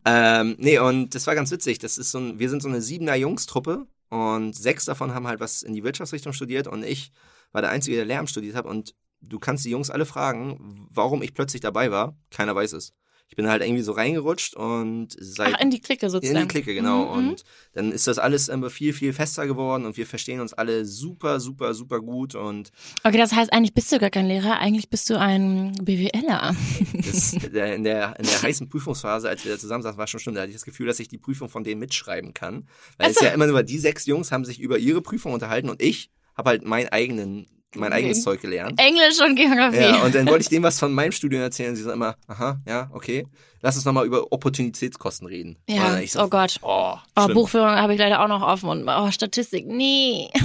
[0.05, 1.79] ähm, nee, und das war ganz witzig.
[1.79, 5.41] Das ist so ein, wir sind so eine siebener Jungstruppe und sechs davon haben halt
[5.41, 7.13] was in die Wirtschaftsrichtung studiert und ich
[7.53, 11.23] war der Einzige, der Lehramt studiert hat und du kannst die Jungs alle fragen, warum
[11.23, 12.17] ich plötzlich dabei war.
[12.31, 12.93] Keiner weiß es.
[13.33, 16.37] Ich bin halt irgendwie so reingerutscht und seit Ach, in die Clique sozusagen.
[16.39, 17.07] in die Clique, genau.
[17.07, 17.29] Mhm, mhm.
[17.31, 20.85] Und dann ist das alles immer viel, viel fester geworden und wir verstehen uns alle
[20.85, 22.73] super, super, super gut und
[23.05, 26.55] Okay, das heißt, eigentlich bist du gar kein Lehrer, eigentlich bist du ein BWLer.
[26.93, 30.35] Das, in, der, in der heißen Prüfungsphase, als wir da zusammensaßen, war schon schlimm.
[30.35, 32.69] Da hatte ich das Gefühl, dass ich die Prüfung von denen mitschreiben kann.
[32.99, 35.81] Weil es ja immer nur die sechs Jungs haben sich über ihre Prüfung unterhalten und
[35.81, 38.79] ich habe halt meinen eigenen, mein eigenes Zeug gelernt.
[38.81, 39.77] Englisch und Geografie.
[39.81, 42.61] Ja, und dann wollte ich denen was von meinem Studium erzählen sie so immer, aha,
[42.67, 43.27] ja, okay.
[43.65, 45.57] Lass uns nochmal über Opportunitätskosten reden.
[45.69, 46.59] Ja, so, oh Gott.
[46.63, 47.29] Oh, Oh.
[47.29, 50.29] Buchführung habe ich leider auch noch offen und oh, Statistik, nee.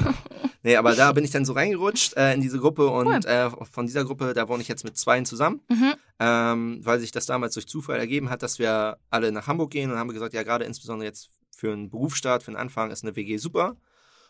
[0.63, 3.85] Nee, aber da bin ich dann so reingerutscht äh, in diese Gruppe und äh, von
[3.85, 5.93] dieser Gruppe, da wohne ich jetzt mit zweien zusammen, Mhm.
[6.19, 9.91] ähm, weil sich das damals durch Zufall ergeben hat, dass wir alle nach Hamburg gehen
[9.91, 13.15] und haben gesagt, ja, gerade insbesondere jetzt für einen Berufsstart, für den Anfang ist eine
[13.15, 13.77] WG super.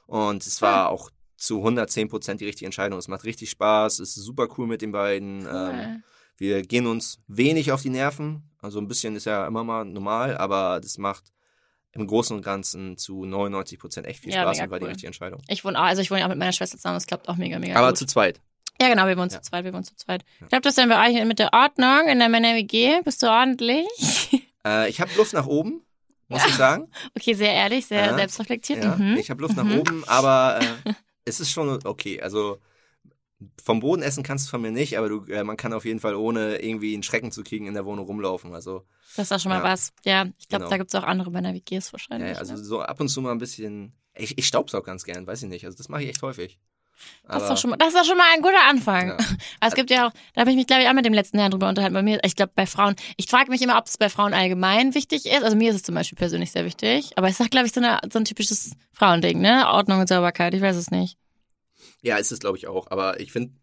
[0.06, 3.00] Und es war auch zu 110 Prozent die richtige Entscheidung.
[3.00, 5.48] Es macht richtig Spaß, es ist super cool mit den beiden.
[5.52, 6.04] Ähm,
[6.38, 8.44] wir gehen uns wenig auf die Nerven.
[8.62, 11.32] Also ein bisschen ist ja immer mal normal, aber das macht
[11.94, 14.90] im Großen und Ganzen zu 99 Prozent echt viel Ja, Spaß und war die cool.
[14.90, 15.42] richtige Entscheidung.
[15.48, 17.38] Ich wohne auch, also ich wohne ja auch mit meiner Schwester zusammen, das klappt auch
[17.38, 17.98] mega, mega aber gut.
[17.98, 18.40] zu zweit.
[18.82, 19.42] ja, genau, wir wohnen Ja.
[19.42, 20.24] zu zweit, wir wohnen zu zweit.
[20.42, 23.02] Ich glaube, das dann bei euch mit der Ordnung in der Männer-WG.
[23.04, 23.88] Bist du ordentlich?
[24.66, 25.82] Äh, ich habe Luft nach oben,
[26.28, 26.92] muss ich sagen.
[27.16, 28.16] Okay, sehr ehrlich, sehr Ja.
[28.16, 28.84] selbstreflektiert.
[28.84, 29.16] Ja, Mhm.
[29.18, 29.80] Ich habe Luft nach Mhm.
[29.80, 30.94] oben, aber äh,
[31.28, 32.22] es ist schon okay.
[32.22, 32.60] Also
[33.64, 36.00] vom Boden essen kannst du von mir nicht, aber du, äh, man kann auf jeden
[36.00, 38.54] Fall ohne irgendwie einen Schrecken zu kriegen in der Wohnung rumlaufen.
[38.56, 38.84] Also,
[39.16, 39.64] Das ist doch schon mal Ja.
[39.64, 39.92] was.
[40.06, 40.70] Ja, ich glaube, Genau.
[40.72, 42.32] da gibt's auch andere Männer-WGs ja, wahrscheinlich.
[42.32, 42.58] ja, also ne?
[42.64, 43.94] so ab und zu mal ein bisschen.
[44.16, 45.66] Ich, ich staubsaug ganz gern, weiß ich nicht.
[45.66, 46.58] Also das mache ich echt häufig.
[47.28, 49.10] Das ist, doch schon mal, das ist doch schon mal ein guter Anfang.
[49.10, 49.16] Ja.
[49.60, 51.40] Aber es gibt ja auch, da habe ich mich, glaube ich, auch mit dem letzten
[51.40, 51.94] Herrn drüber unterhalten.
[51.94, 54.96] Bei mir, ich glaube, bei Frauen, ich frage mich immer, ob es bei Frauen allgemein
[54.96, 55.44] wichtig ist.
[55.44, 57.12] Also mir ist es zum Beispiel persönlich sehr wichtig.
[57.18, 59.68] Aber es ist, glaube ich, so, eine, so ein typisches Frauending, ne?
[59.68, 61.18] Ordnung und Sauberkeit, ich weiß es nicht.
[62.02, 62.88] Ja, ist es glaube ich auch.
[62.90, 63.54] Aber ich finde,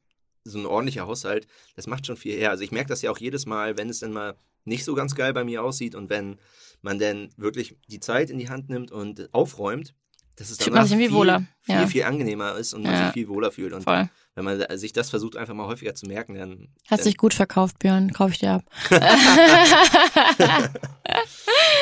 [0.45, 2.51] so ein ordentlicher Haushalt, das macht schon viel her.
[2.51, 5.15] Also ich merke das ja auch jedes Mal, wenn es dann mal nicht so ganz
[5.15, 6.39] geil bei mir aussieht und wenn
[6.83, 9.95] man dann wirklich die Zeit in die Hand nimmt und aufräumt,
[10.37, 11.87] dass es danach viel, wohler, viel, ja.
[11.87, 13.05] viel angenehmer ist und man Ja.
[13.07, 13.73] sich viel wohler fühlt.
[13.73, 14.09] Und Voll.
[14.35, 16.69] wenn man sich das versucht, einfach mal häufiger zu merken, dann.
[16.91, 18.13] Hast dich gut verkauft, Björn.
[18.13, 18.65] Kauf ich dir ab.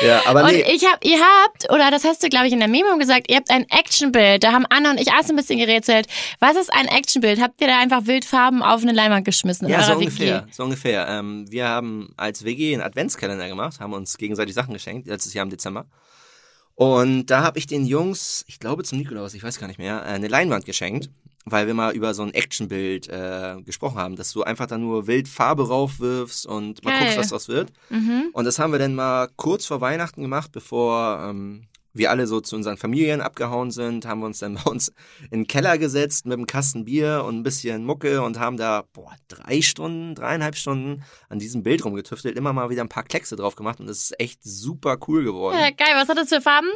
[0.05, 0.63] ja, aber Und nee.
[0.71, 3.37] ich hab, ihr habt, oder das hast du, glaube ich, in der Memo gesagt, ihr
[3.37, 4.43] habt ein Actionbild.
[4.43, 6.07] Da haben Anna und ich erst ein bisschen gerätselt.
[6.39, 7.41] Was ist ein Actionbild?
[7.41, 9.67] Habt ihr da einfach Wildfarben auf eine Leinwand geschmissen?
[9.67, 10.47] Ja, so ungefähr.
[10.51, 11.07] So ungefähr.
[11.07, 15.43] Ähm, wir haben als WG einen Adventskalender gemacht, haben uns gegenseitig Sachen geschenkt, letztes Jahr
[15.43, 15.85] im Dezember.
[16.75, 20.01] Und da habe ich den Jungs, ich glaube zum Nikolaus, ich weiß gar nicht mehr,
[20.01, 21.09] äh, eine Leinwand geschenkt,
[21.45, 25.07] weil wir mal über so ein Actionbild äh, gesprochen haben, dass du einfach da nur
[25.07, 27.01] wild Farbe raufwirfst und mal Geil.
[27.01, 27.71] guckst, was draus wird.
[27.89, 28.29] Mhm.
[28.33, 32.41] Und das haben wir dann mal kurz vor Weihnachten gemacht, bevor ähm, wir alle so
[32.41, 34.91] zu unseren Familien abgehauen sind, haben wir uns dann bei uns
[35.31, 38.83] in den Keller gesetzt mit einem Kasten Bier und ein bisschen Mucke und haben da,
[38.93, 43.35] boah, drei Stunden, dreieinhalb Stunden an diesem Bild rumgetüftelt, immer mal wieder ein paar Kleckse
[43.35, 45.57] drauf gemacht und es ist echt super cool geworden.
[45.57, 45.93] Ja, geil.
[45.95, 46.69] Was hat das für Farben?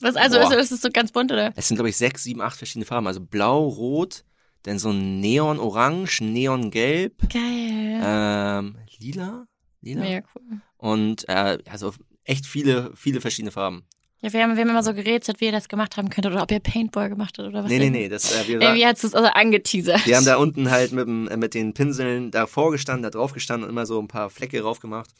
[0.00, 1.52] Was, also ist, ist es so ganz bunt, oder?
[1.56, 3.06] Es sind, glaube ich, sechs, sieben, acht verschiedene Farben.
[3.06, 4.24] Also blau, rot,
[4.62, 8.00] dann so ein Neon-Orange, Neon-Gelb, Geil.
[8.02, 9.46] ähm, lila,
[9.80, 10.60] lila Mega cool.
[10.76, 11.94] und äh, also
[12.24, 13.84] echt viele, viele verschiedene Farben.
[14.20, 16.42] Ja, wir haben, wir haben immer so gerätselt, wie ihr das gemacht haben könnt oder
[16.42, 17.70] ob ihr Paintball gemacht habt oder was.
[17.70, 20.06] Nee, nee, nee, das, äh, wir, Irgendwie hat es also angeteasert.
[20.06, 23.32] wir haben da unten halt mit, dem, äh, mit den Pinseln davor gestanden, da drauf
[23.32, 25.10] gestanden und immer so ein paar Flecke drauf gemacht.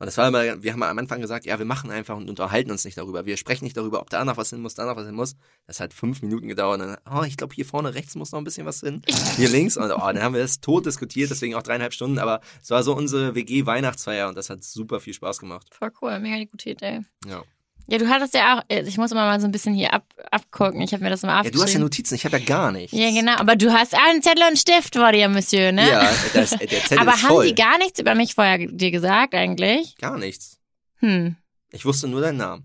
[0.00, 2.70] Und das war immer, wir haben am Anfang gesagt, ja, wir machen einfach und unterhalten
[2.70, 3.26] uns nicht darüber.
[3.26, 5.34] Wir sprechen nicht darüber, ob da noch was hin muss, da noch was hin muss.
[5.66, 6.80] Das hat fünf Minuten gedauert.
[6.80, 9.02] Und dann, oh, ich glaube, hier vorne rechts muss noch ein bisschen was hin.
[9.36, 9.76] Hier links.
[9.76, 12.20] Und oh, dann haben wir das tot diskutiert, deswegen auch dreieinhalb Stunden.
[12.20, 15.66] Aber es war so unsere WG-Weihnachtsfeier und das hat super viel Spaß gemacht.
[15.72, 17.00] Voll cool, mega die gute Idee.
[17.26, 17.42] Ja.
[17.90, 20.04] Ja, du hattest ja auch, äh, ich muss immer mal so ein bisschen hier ab,
[20.30, 20.80] abgucken.
[20.82, 21.58] Ich habe mir das immer ja aufgeschrieben.
[21.60, 22.92] du hast ja Notizen, ich habe ja gar nichts.
[22.96, 23.36] Ja, genau.
[23.36, 25.88] Aber du hast einen Zettel und Stift vor dir, Monsieur, ne?
[25.88, 27.46] Ja, das, der Zettel Aber ist haben voll.
[27.46, 29.96] die gar nichts über mich vorher dir gesagt eigentlich?
[29.96, 30.58] gar nichts.
[30.98, 31.36] Hm,
[31.70, 32.64] Ich wusste nur deinen Namen.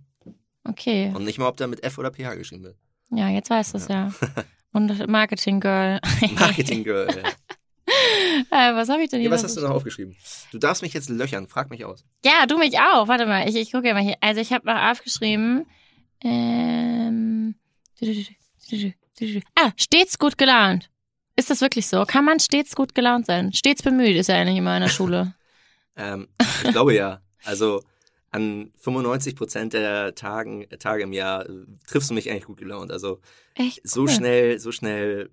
[0.65, 1.11] okay.
[1.15, 2.76] Und nicht mal, ob der mit F oder PH geschrieben wird.
[3.11, 4.11] Ja, jetzt weißt du es ja.
[4.74, 5.99] Und Marketing Girl.
[6.39, 7.07] Marketing Girl.
[8.51, 10.15] äh, was habe ich denn hier Ja, was hast du noch aufgeschrieben?
[10.51, 12.05] Du darfst mich jetzt löchern, frag mich aus.
[12.25, 13.07] Ja, du mich auch.
[13.07, 14.15] Warte mal, ich, ich gucke ja mal hier.
[14.21, 15.65] Also ich habe noch aufgeschrieben.
[16.21, 17.55] Ähm,
[19.55, 20.89] ah, stets gut gelaunt.
[21.35, 22.05] Ist das wirklich so?
[22.05, 23.53] Kann man stets gut gelaunt sein?
[23.53, 25.33] Stets bemüht ist ja eigentlich immer in der Schule.
[25.95, 26.27] Ähm,
[26.63, 27.21] ich glaube ja.
[27.43, 27.83] Also
[28.31, 32.91] an 95 Prozent der Tagen, Tage im Jahr äh, triffst du mich eigentlich gut gelaunt.
[32.91, 33.19] Also
[33.53, 33.87] Echt?
[33.87, 34.09] so cool.
[34.09, 35.29] schnell, so schnell,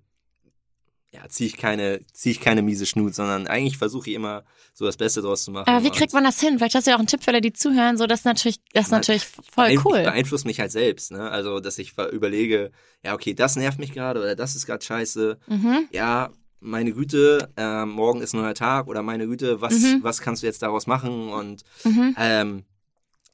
[1.13, 4.43] ja, ziehe ich keine, ziehe ich keine miese Schnut, sondern eigentlich versuche ich immer
[4.73, 5.67] so das Beste draus zu machen.
[5.67, 6.57] Aber wie kriegt man das hin?
[6.57, 7.97] Vielleicht hast du ja auch einen Tipp für alle, die zuhören.
[7.97, 10.03] So, das ist natürlich, das ist natürlich voll cool.
[10.03, 11.29] beeinflusst mich halt selbst, ne?
[11.29, 12.71] Also, dass ich überlege,
[13.03, 15.37] ja, okay, das nervt mich gerade oder das ist gerade scheiße.
[15.47, 15.87] Mhm.
[15.91, 16.29] ja,
[16.61, 19.99] meine Güte, ähm, morgen ist ein neuer Tag oder meine Güte, was, Mhm.
[20.03, 21.29] was kannst du jetzt daraus machen?
[21.29, 22.15] Und Mhm.
[22.19, 22.63] ähm,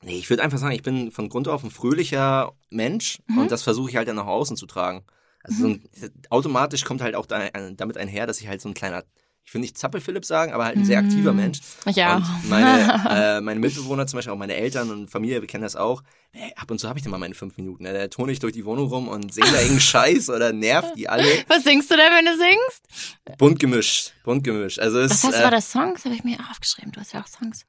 [0.02, 3.38] nee, ich würde einfach sagen, ich bin von Grund auf ein fröhlicher Mensch Mhm.
[3.40, 5.04] und das versuche ich halt dann nach außen zu tragen.
[5.48, 5.90] Also so ein,
[6.30, 9.04] automatisch kommt halt auch da, ein- damit einher, dass ich halt so ein kleiner,
[9.46, 11.38] ich will nicht Zappelphilipp sagen, aber halt ein sehr aktiver Mhm.
[11.40, 11.60] Mensch.
[11.86, 12.18] Ja.
[12.18, 13.04] Und meine,
[13.38, 16.04] äh, meine Mitbewohner, zum Beispiel auch meine Eltern und Familie, wir kennen das auch.
[16.34, 17.84] Ey, ab und zu habe ich dann mal meine fünf Minuten.
[17.84, 17.94] Ne?
[17.94, 21.08] Da turne ich durch die Wohnung rum und sehe da irgendeinen Scheiß oder nervt die
[21.08, 21.24] alle.
[21.48, 23.38] Was singst du denn, wenn du singst?
[23.38, 24.80] Bunt gemischt, bunt gemischt.
[24.80, 26.04] Also es, Was heißt, äh, war das Songs?
[26.04, 26.92] Habe ich mir aufgeschrieben.
[26.92, 27.66] Du hast ja auch Songs.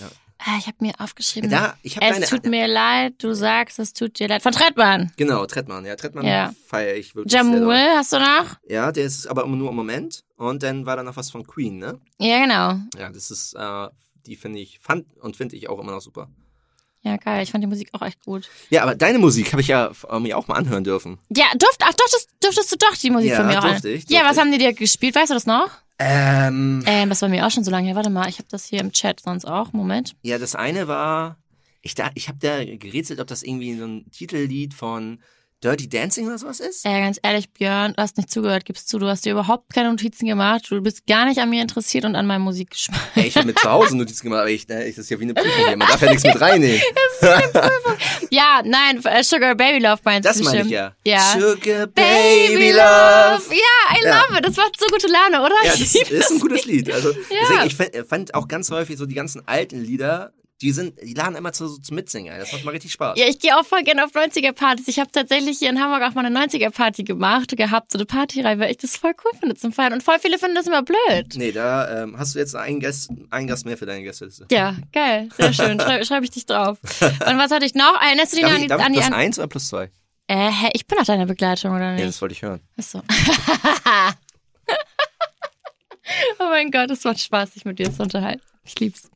[0.00, 0.06] Ja.
[0.38, 1.48] Ah, ich habe mir aufgeschrieben.
[1.50, 2.26] Da, ich habe es deine.
[2.26, 4.42] tut mir leid, du sagst, es tut dir leid.
[4.42, 5.10] Von Trettmann.
[5.16, 5.84] Genau, Trettmann.
[5.86, 6.52] Ja, Trettmann Ja.
[6.68, 7.32] feiere ich wirklich.
[7.32, 8.56] Jamul, hast du noch?
[8.68, 10.24] Ja, der ist aber nur im Moment.
[10.36, 11.98] Und dann war da noch was von Queen, ne?
[12.18, 12.80] Ja, genau.
[13.00, 13.88] Ja, das ist, äh,
[14.26, 16.28] die finde ich, fand und finde ich auch immer noch super.
[17.02, 17.42] Ja, geil.
[17.42, 18.48] Ich fand die Musik auch echt gut.
[18.68, 21.18] Ja, aber deine Musik habe ich ja äh, mir auch mal anhören dürfen.
[21.34, 23.94] Ja, durft, ach, durftest, durftest du doch die Musik Ja, von mir auch durfte an-
[23.94, 24.40] ich, Ja, durfte was ich.
[24.42, 25.14] haben die dir gespielt?
[25.14, 25.70] Weißt du das noch?
[25.98, 27.96] Ähm, Ähm, das war mir auch schon so lange her.
[27.96, 29.72] Warte mal, ich habe das hier im Chat sonst auch.
[29.72, 30.14] Moment.
[30.22, 31.38] ja, das eine war,
[31.82, 35.20] ich, da, ich habe da gerätselt, ob das irgendwie so ein Titellied von
[35.64, 36.84] Dirty Dancing oder sowas ist.
[36.84, 38.98] Äh, ganz ehrlich, Björn, du hast nicht zugehört, gibst zu.
[38.98, 40.66] Du hast dir überhaupt keine Notizen gemacht.
[40.68, 43.00] Du bist gar nicht an mir interessiert und an meinem Musikgeschmack.
[43.14, 45.18] Ey, ich habe mir zu Hause Notizen gemacht, aber ich, ne, ich, das ist ja
[45.18, 45.76] wie eine Prüfung hier.
[45.76, 46.80] Man darf ja nichts mit reinnehmen.
[48.30, 50.70] Ja, nein, äh, Sugar Baby Love meinst Das du meine bestimmt.
[51.04, 51.36] ich ja.
[51.36, 51.40] Ja.
[51.40, 53.42] Sugar Baby Love.
[53.54, 54.20] Ja, I Ja.
[54.28, 54.44] love it.
[54.46, 55.54] Das macht so gute Laune, oder?
[55.64, 56.90] Ja, das lieb ist ein gutes Lied.
[56.92, 60.32] Also deswegen, ich fand auch ganz häufig so die ganzen alten Lieder,
[60.62, 62.38] die sind, die laden immer zu, zu Mitsingen.
[62.38, 63.18] Das macht mal richtig Spaß.
[63.18, 64.88] Ja, ich gehe auch voll gerne auf 90er-Partys.
[64.88, 68.58] Ich habe tatsächlich hier in Hamburg auch mal eine 90er-Party gemacht, gehabt, so eine Partyreihe,
[68.58, 69.92] weil ich das voll cool finde zum Feiern.
[69.92, 71.34] Und voll viele finden das immer blöd.
[71.34, 74.46] Nee, da ähm, hast du jetzt einen Gast, einen Gast mehr für deine Gästeliste.
[74.50, 75.78] Ja, geil, sehr schön.
[75.78, 76.78] Schreibe schreib ich dich drauf.
[76.82, 78.00] Und was hatte ich noch?
[78.00, 79.38] Erinnerst du dich noch Darf an ich, die, darf ich an die plus an eins
[79.38, 79.90] oder plus zwei?
[80.28, 82.08] Äh, hä, ich bin doch deine Begleitung, oder Ja, nicht?
[82.08, 82.60] das wollte ich hören.
[82.78, 83.02] Achso.
[86.38, 88.42] oh mein Gott, es macht Spaß, sich mit dir zu unterhalten.
[88.66, 89.10] Ich lieb's.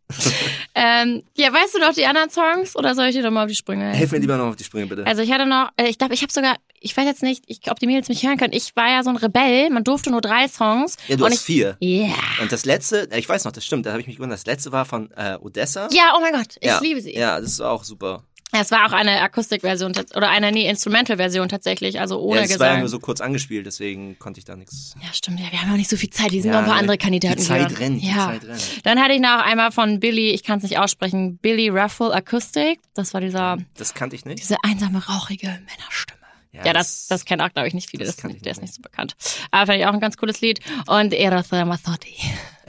[0.74, 3.48] ähm, ja, weißt du noch die anderen Songs oder soll ich dir doch mal auf
[3.48, 3.98] die Sprünge helfen?
[3.98, 5.06] Helf mir lieber noch auf die Sprünge, bitte.
[5.06, 7.70] Also ich hatte noch, äh, ich glaube, ich habe sogar, ich weiß jetzt nicht, ich,
[7.70, 8.52] ob die Mädels mich hören können.
[8.52, 10.96] Ich war ja so ein Rebell, man durfte nur drei Songs.
[11.08, 11.76] ja, du und hast vier.
[11.80, 12.14] ich, yeah.
[12.40, 14.38] Und das letzte, ich weiß noch, das stimmt, da habe ich mich gewundert.
[14.38, 15.88] Das letzte war von äh, Odessa.
[15.92, 16.80] Ja, oh mein Gott, ich ja.
[16.80, 17.14] liebe sie.
[17.14, 18.24] Ja, das ist auch super.
[18.52, 22.66] Es war auch eine Akustikversion oder eine nee, Instrumental-Version tatsächlich, also ohne ja, das war
[22.66, 22.80] ja Gesang.
[22.80, 24.94] nur so kurz angespielt, deswegen konnte ich da nichts.
[25.00, 25.38] Ja, stimmt.
[25.40, 26.30] Ja, wir haben auch nicht so viel Zeit.
[26.32, 27.36] Hier sind Ja, noch ein paar andere Kandidaten.
[27.36, 27.80] Die Zeit gehört.
[27.80, 28.32] rennt, Ja.
[28.32, 28.86] die Zeit rennt.
[28.86, 32.80] Dann hatte ich noch einmal von Billy, ich kann es nicht aussprechen, Billy Ruffle Acoustic.
[32.94, 34.40] Das war dieser, Das kannte ich nicht.
[34.42, 36.18] diese einsame, rauchige Männerstimme.
[36.52, 38.04] Ja, das, das kennen auch, glaube ich, nicht viele.
[38.04, 38.60] das Das, der ist nicht.
[38.62, 39.14] nicht so bekannt.
[39.52, 40.58] Aber fand ich auch ein ganz cooles Lied.
[40.88, 42.16] Und Eros Ramazzotti.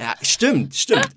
[0.02, 1.10] Ja, stimmt, stimmt.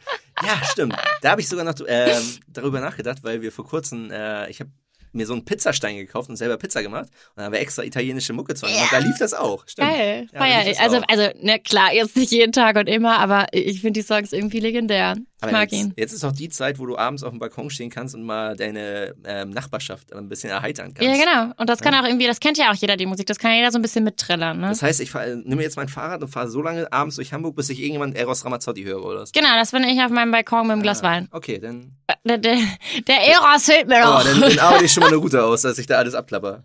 [0.44, 0.94] Ja, stimmt.
[1.22, 4.70] Da habe ich sogar noch ähm, darüber nachgedacht, weil wir vor kurzem, äh, ich habe
[5.12, 7.06] mir so einen Pizzastein gekauft und selber Pizza gemacht.
[7.06, 8.66] Und dann haben wir extra italienische Mucke zu.
[8.66, 9.66] Und da lief das auch.
[9.66, 9.88] Stimmt.
[9.88, 10.26] Geil.
[10.32, 11.08] Ja, Feier Also, auch.
[11.08, 14.60] also, ne, klar, jetzt nicht jeden Tag und immer, aber ich finde die Songs irgendwie
[14.60, 15.16] legendär.
[15.46, 15.94] Ich Aber mag jetzt, ihn.
[15.96, 18.56] jetzt ist auch die Zeit, wo du abends auf dem Balkon stehen kannst und mal
[18.56, 21.08] deine ähm, Nachbarschaft ein bisschen erheitern kannst.
[21.08, 21.54] Ja, genau.
[21.56, 23.26] Und das kann auch irgendwie, das kennt ja auch jeder, die Musik.
[23.26, 24.68] Das kann ja jeder so ein bisschen mittrillern, ne?
[24.68, 27.56] Das heißt, ich fahr, nehme jetzt mein Fahrrad und fahre so lange abends durch Hamburg,
[27.56, 29.32] bis ich irgendjemand Eros Ramazzotti höre, oder was?
[29.32, 31.28] Genau, das bin ich auf meinem Balkon mit einem Glas Wein.
[31.30, 32.58] Okay, dann, Der, der,
[33.06, 34.24] der Eros hilft mir oh, noch.
[34.24, 36.64] dann, dann arbeite ich schon mal eine gute aus, dass ich da alles abklapper.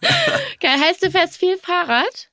[0.60, 0.78] Geil.
[0.80, 2.28] Heißt du fährst viel Fahrrad?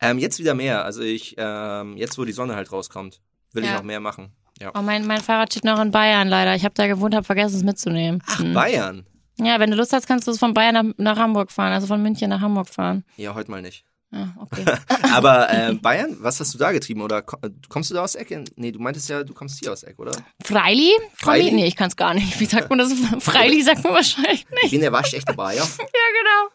[0.00, 0.84] Ähm, jetzt wieder mehr.
[0.84, 3.20] Also ich, ähm, jetzt wo die Sonne halt rauskommt,
[3.52, 3.76] will ich Ja.
[3.76, 4.32] noch mehr machen.
[4.60, 4.72] Ja.
[4.74, 6.54] Oh, mein, mein Fahrrad steht noch in Bayern leider.
[6.54, 8.22] Ich habe da gewohnt, habe vergessen es mitzunehmen.
[8.26, 8.54] Ach, Hm.
[8.54, 9.06] Bayern.
[9.38, 11.86] Ja, wenn du Lust hast, kannst du es von Bayern nach, nach Hamburg fahren, also
[11.86, 13.04] von München nach Hamburg fahren.
[13.16, 13.84] Ja, heute mal nicht.
[14.12, 14.64] Ja, okay.
[15.12, 17.02] Aber äh, Bayern, was hast du da getrieben?
[17.02, 17.36] Oder ko-
[17.68, 18.30] kommst du da aus Eck?
[18.56, 20.12] Nee, du meintest ja, du kommst hier aus Eck, oder?
[20.42, 20.90] Freili?
[21.16, 21.50] Freili?
[21.52, 22.38] Nee, ich kann es gar nicht.
[22.40, 22.92] Wie sagt man das?
[23.18, 24.64] Freili sagt man wahrscheinlich nicht.
[24.64, 25.66] Ich bin der waschechte Bayer.
[25.78, 25.84] Ja,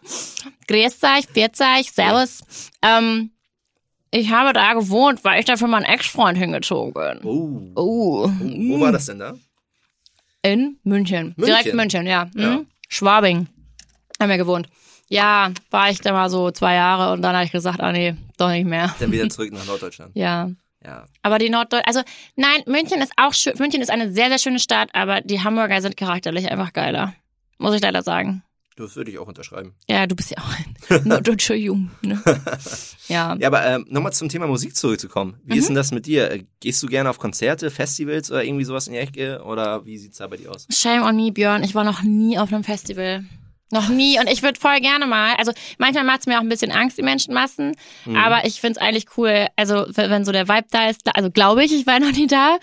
[0.01, 0.49] genau.
[0.67, 2.39] Grüß euch, pfiat euch, servus.
[2.81, 3.31] Ähm,
[4.11, 7.19] ich habe da gewohnt, weil ich da für meinen Ex-Freund hingezogen bin.
[7.23, 7.71] Oh.
[7.75, 8.29] Oh.
[8.29, 9.35] Wo war das denn da?
[10.43, 11.33] In München.
[11.37, 11.45] München?
[11.45, 12.25] Direkt München, ja.
[12.33, 12.41] Mhm.
[12.41, 12.61] Ja.
[12.89, 13.47] Schwabing.
[14.19, 14.67] Haben wir gewohnt.
[15.07, 18.15] Ja, war ich da mal so zwei Jahre und dann habe ich gesagt, ah nee,
[18.37, 18.93] doch nicht mehr.
[18.99, 20.15] Dann wieder zurück nach Norddeutschland.
[20.15, 20.49] Ja.
[20.83, 21.05] Ja.
[21.21, 22.01] Aber die Norddeutsche, also
[22.35, 23.53] nein, München ist auch schön.
[23.59, 27.13] München ist eine sehr, sehr schöne Stadt, aber die Hamburger sind charakterlich einfach geiler.
[27.59, 28.43] Muss ich leider sagen.
[28.77, 29.75] Das würde ich auch unterschreiben.
[29.89, 31.91] Ja, du bist ja auch ein norddeutscher Jung.
[32.01, 32.21] Ne?
[33.07, 33.35] Ja.
[33.39, 35.35] Ja, aber ähm, nochmal zum Thema Musik zurückzukommen.
[35.43, 35.59] Wie Mhm.
[35.59, 36.31] ist denn das mit dir?
[36.31, 39.43] Äh, Gehst du gerne auf Konzerte, Festivals oder irgendwie sowas in die Ecke?
[39.43, 40.65] Oder wie sieht's da bei dir aus?
[40.69, 41.63] Shame on me, Björn.
[41.63, 43.25] Ich war noch nie auf einem Festival.
[43.73, 44.17] Noch nie.
[44.19, 45.35] Und ich würde voll gerne mal.
[45.37, 47.75] Also manchmal macht es mir auch ein bisschen Angst, die Menschenmassen.
[48.05, 48.15] Mhm.
[48.15, 49.47] Aber ich find's eigentlich cool.
[49.57, 52.27] Also wenn, wenn so der Vibe da ist, also glaube ich, ich war noch nie
[52.27, 52.57] da.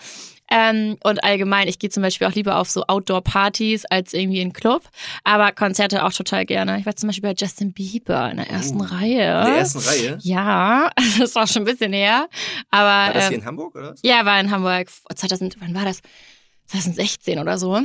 [0.50, 4.52] Ähm, und allgemein, ich gehe zum Beispiel auch lieber auf so Outdoor-Partys als irgendwie in
[4.52, 4.82] Club.
[5.24, 6.78] Aber Konzerte auch total gerne.
[6.80, 8.84] Ich war zum Beispiel bei Justin Bieber in der ersten Oh.
[8.84, 9.40] Reihe.
[9.40, 10.18] In der ersten Reihe?
[10.22, 12.28] Ja, das auch schon ein bisschen her.
[12.70, 13.94] Aber War das ähm, hier in Hamburg, oder?
[14.02, 16.00] ja, war in Hamburg 2000, wann war das?
[16.68, 17.80] 2016 oder so.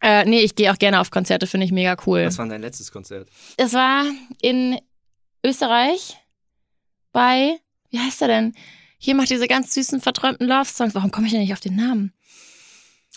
[0.00, 2.24] Äh, nee, ich gehe auch gerne auf Konzerte, finde ich mega cool.
[2.26, 3.28] Was war dein letztes Konzert?
[3.56, 4.04] Es war
[4.40, 4.78] in
[5.44, 6.16] Österreich
[7.12, 7.58] bei,
[7.90, 8.54] wie heißt er denn?
[9.00, 10.94] Hier macht diese ganz süßen, verträumten Love-Songs.
[10.94, 12.12] Warum komme ich denn nicht auf den Namen?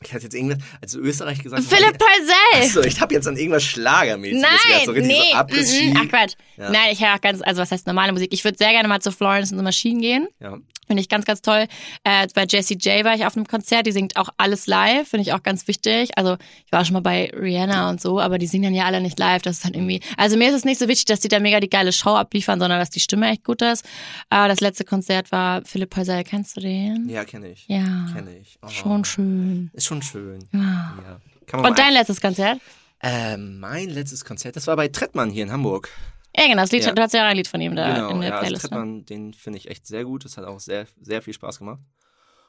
[0.03, 1.63] Ich hatte jetzt irgendwas, als Österreich gesagt.
[1.63, 2.63] Philipp Poisel!
[2.63, 5.97] Achso, ich habe jetzt an irgendwas Schlagermäßiges gedacht, Nein, so richtig nee, so mm, mm,
[5.97, 6.33] ach Quatsch.
[6.57, 6.69] Ja.
[6.69, 8.33] Nein, ich höre auch ganz, also was heißt normale Musik?
[8.33, 10.27] Ich würde sehr gerne mal zu Florence and the Machine gehen.
[10.39, 10.57] Ja.
[10.91, 11.67] Finde ich ganz, ganz toll.
[12.03, 15.21] Äh, bei Jessie J war ich auf einem Konzert, die singt auch alles live, finde
[15.21, 16.09] ich auch ganz wichtig.
[16.17, 16.35] Also
[16.65, 19.17] ich war schon mal bei Rihanna und so, aber die singen dann ja alle nicht
[19.17, 19.41] live.
[19.41, 20.01] Das ist dann irgendwie.
[20.17, 22.59] Also mir ist es nicht so wichtig, dass die da mega die geile Show abliefern,
[22.59, 23.85] sondern dass die Stimme echt gut ist.
[24.29, 27.07] Äh, das letzte Konzert war Philipp Poisel, kennst du den?
[27.07, 27.63] Ja, kenne ich.
[27.69, 28.07] Ja.
[28.13, 28.57] Kenne ich.
[28.61, 28.67] Oh.
[28.67, 29.71] Schon schön.
[29.71, 30.47] Ist schon schön.
[30.53, 31.19] Ja.
[31.51, 31.59] Ja.
[31.59, 32.59] Und dein letztes Konzert?
[33.01, 35.89] Ähm, mein letztes Konzert, das war bei Trettmann hier in Hamburg.
[36.37, 36.93] Ja, genau, das Lied, Ja.
[36.93, 38.63] du hast ja auch ein Lied von ihm da genau, in der ja, also Playlist.
[38.63, 38.69] ne?
[38.69, 40.23] Trettmann, den finde ich echt sehr gut.
[40.23, 41.79] Das hat auch sehr, sehr viel Spaß gemacht.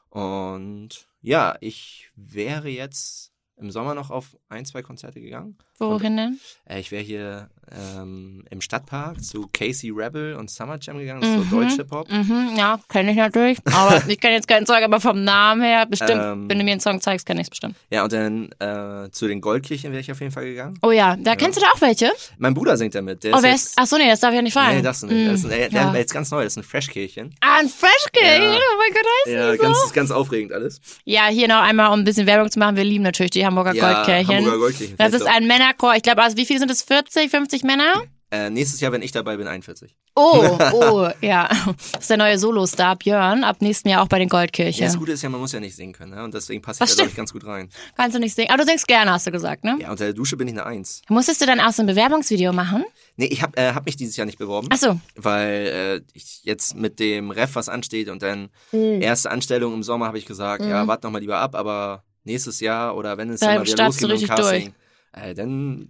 [0.09, 5.57] Und ja, ich wäre jetzt im Sommer noch auf ein, zwei Konzerte gegangen.
[5.79, 6.39] Wohin denn?
[6.69, 11.21] Äh, ich wäre hier ähm, im Stadtpark zu Casey Rebel und Summer Jam gegangen.
[11.21, 11.49] Das ist Mhm.
[11.49, 12.11] so Deutsch-Hip-Hop.
[12.11, 13.57] Mhm, ja, kenne ich natürlich.
[13.73, 16.49] Aber ich kann jetzt keinen sagen, aber vom Namen her bestimmt, Ähm.
[16.49, 17.75] wenn du mir einen Song zeigst, kenne ich es bestimmt.
[17.89, 20.77] Ja, und dann äh, zu den Goldkirchen wäre ich auf jeden Fall gegangen.
[20.83, 22.11] Oh ja, da kennst du da auch welche?
[22.37, 23.23] Mein Bruder singt damit.
[23.23, 23.73] Der Oh, wer ist?
[23.77, 24.75] Ach so, nee, das darf ich ja nicht fragen.
[24.77, 25.27] Nee, das nicht.
[25.31, 25.91] Das ist, der, der ja.
[25.91, 27.33] ist jetzt ganz neu, das ist ein Fresh-Kirchen.
[27.41, 28.21] Ah, ein Freshkill.
[28.43, 28.51] Ja.
[28.55, 29.63] Oh mein Gott, heißt Ja, die so?
[29.63, 30.79] ganz, ganz aufregend alles.
[31.05, 32.75] Ja, hier noch einmal, um ein bisschen Werbung zu machen.
[32.75, 34.35] Wir lieben natürlich die Hamburger Ja, Goldkirchen.
[34.37, 34.97] Hamburger Goldkirchen.
[34.97, 35.95] Das ist ein Männerchor.
[35.95, 36.81] Ich glaube, also wie viele sind es?
[36.83, 38.03] 40, 50 Männer?
[38.31, 39.95] Äh, nächstes Jahr, wenn ich dabei bin, 41.
[40.15, 41.47] Oh, oh, ja.
[41.91, 44.83] Das ist der neue Solo-Star Björn, ab nächstem Jahr auch bei den Ja, Goldkirche.
[44.85, 46.23] das Gute ist ja, man muss ja nicht singen können, ne?
[46.23, 47.69] Und deswegen passe ich Das da, glaube ich, ganz gut rein.
[47.95, 48.49] Kannst du nicht singen.
[48.49, 49.77] Aber du singst gerne, hast du gesagt, ne?
[49.79, 51.03] Ja, unter der Dusche bin ich eine Eins.
[51.09, 52.83] Musstest du dann auch so ein Bewerbungsvideo machen?
[53.17, 54.67] Nee, ich habe äh, hab mich dieses Jahr nicht beworben.
[54.71, 54.99] Ach so.
[55.15, 58.99] weil äh, ich jetzt mit dem Ref was ansteht und dann Mhm.
[59.01, 62.59] erste Anstellung im Sommer habe ich gesagt, ja, warte noch mal lieber ab, aber nächstes
[62.61, 64.73] Jahr oder wenn es Da dann mal wieder losgeht mit dem richtig Casting,
[65.13, 65.89] äh, dann,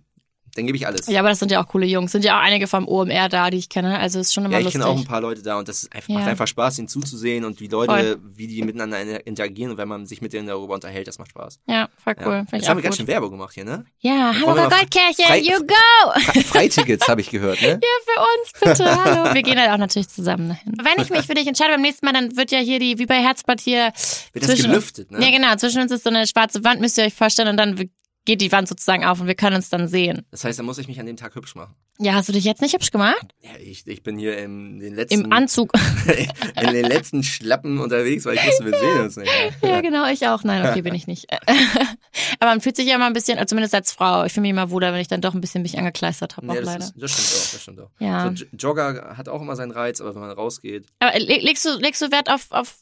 [0.55, 1.07] dann gebe ich alles.
[1.07, 2.11] Ja, aber das sind ja auch coole Jungs.
[2.11, 3.97] Sind ja auch einige vom OMR da, die ich kenne.
[3.97, 4.81] Also ist schon immer Ja, ich lustig.
[4.81, 6.19] kenne auch ein paar Leute da und das einfach, Ja.
[6.19, 8.19] macht einfach Spaß, ihnen zuzusehen und wie Leute, Voll.
[8.35, 11.31] wie die miteinander in- interagieren und wenn man sich mit denen darüber unterhält, das macht
[11.31, 11.59] Spaß.
[11.67, 12.27] Ja, voll Ja.
[12.27, 12.37] cool.
[12.41, 12.97] Find Jetzt ich haben wir ganz gut.
[12.99, 13.83] schön Werbung gemacht hier, ne?
[13.97, 16.19] Ja, Hamburger Goldkirche, you go!
[16.21, 17.79] Fre Freitickets habe ich gehört, ne?
[18.05, 19.03] für uns, bitte.
[19.05, 19.33] Hallo.
[19.33, 20.73] Wir gehen halt auch natürlich zusammen dahin.
[20.83, 23.07] Wenn ich mich für dich entscheide beim nächsten Mal, dann wird ja hier die, wie
[23.07, 23.91] bei Herzblatt hier.
[24.33, 25.19] Wird das gelüftet, ne?
[25.25, 25.55] Ja, genau.
[25.55, 27.89] Zwischen uns ist so eine schwarze Wand, müsst ihr euch vorstellen, und dann
[28.25, 30.25] geht die Wand sozusagen auf und wir können uns dann sehen.
[30.31, 31.75] Das heißt, da muss ich mich an dem Tag hübsch machen.
[31.99, 33.27] Ja, hast du dich jetzt nicht hübsch gemacht?
[33.41, 35.73] Ja, ich, ich bin hier in den letzten Im Anzug.
[36.61, 39.31] in den letzten Schlappen unterwegs, weil ich wusste, wir sehen uns nicht.
[39.61, 40.43] ja, genau, ich auch.
[40.43, 41.27] Nein, okay, bin ich nicht.
[42.39, 44.51] Aber man fühlt sich ja immer ein bisschen, also zumindest als Frau, ich fühle mich
[44.51, 46.85] immer wohler, wenn ich dann doch ein bisschen mich angekleistert habe, auch Nee, das, leider.
[46.85, 47.89] ist, das stimmt auch, das stimmt auch.
[47.99, 48.33] Ja.
[48.35, 50.87] So, Jogger hat auch immer seinen Reiz, aber wenn man rausgeht.
[50.99, 52.79] Aber le- legst du, legst du Wert auf, auf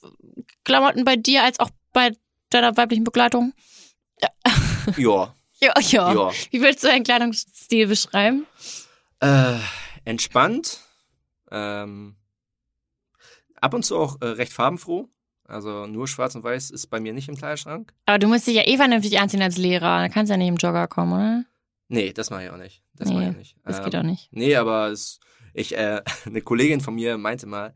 [0.64, 2.12] Klamotten bei dir als auch bei
[2.50, 3.54] deiner weiblichen Begleitung?
[4.22, 4.30] Ja,
[4.98, 6.14] Ja, ja.
[6.14, 6.32] ja.
[6.50, 8.46] Wie würdest du deinen Kleidungsstil beschreiben?
[9.20, 9.58] Äh,
[10.06, 10.80] entspannt.
[11.52, 12.16] Ähm,
[13.60, 15.08] ab und zu auch äh, recht farbenfroh.
[15.46, 17.94] Also nur schwarz und weiß ist bei mir nicht im Kleiderschrank.
[18.06, 20.00] Aber du musst dich ja eh vernünftig anziehen als Lehrer.
[20.00, 21.44] Da kannst du ja nicht im Jogger kommen, oder?
[21.90, 22.82] Nee, das mache ich auch nicht.
[22.96, 23.56] Das Nee, mache ich nicht.
[23.66, 24.30] Das Ähm, geht auch nicht.
[24.32, 25.20] Nee, aber es,
[25.54, 27.76] ich, äh, eine Kollegin von mir meinte mal,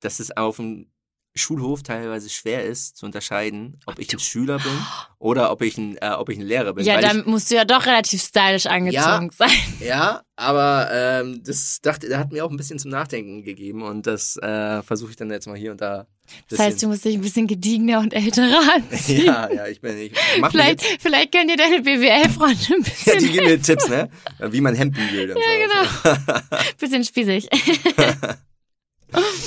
[0.00, 0.90] dass es auf dem
[1.36, 4.78] Schulhof teilweise schwer ist zu unterscheiden, ob ich ein Schüler bin
[5.18, 6.84] oder ob ich ein, äh, ob ich ein Lehrer bin.
[6.84, 9.50] Ja, dann musst du ja doch relativ stylisch angezogen sein.
[9.80, 14.06] ich, ja, aber ähm, das dachte, hat mir auch ein bisschen zum Nachdenken gegeben und
[14.06, 16.06] das äh, versuche ich dann jetzt mal hier und da.
[16.48, 19.24] Das heißt, du musst dich ein bisschen gediegener und älterer anziehen.
[19.26, 23.14] ja, ja, ich bin, ich mach Vielleicht, jetzt, vielleicht können dir deine BWL-Freunde ein ja,
[23.14, 24.10] bisschen, die geben mir Tipps, ne?
[24.40, 26.40] Wie man Hemd bügelt und ja, genau.
[26.78, 27.48] bisschen spießig.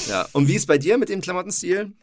[0.07, 0.28] Ja.
[0.34, 1.93] Und wie ist bei dir mit dem Klamottenstil?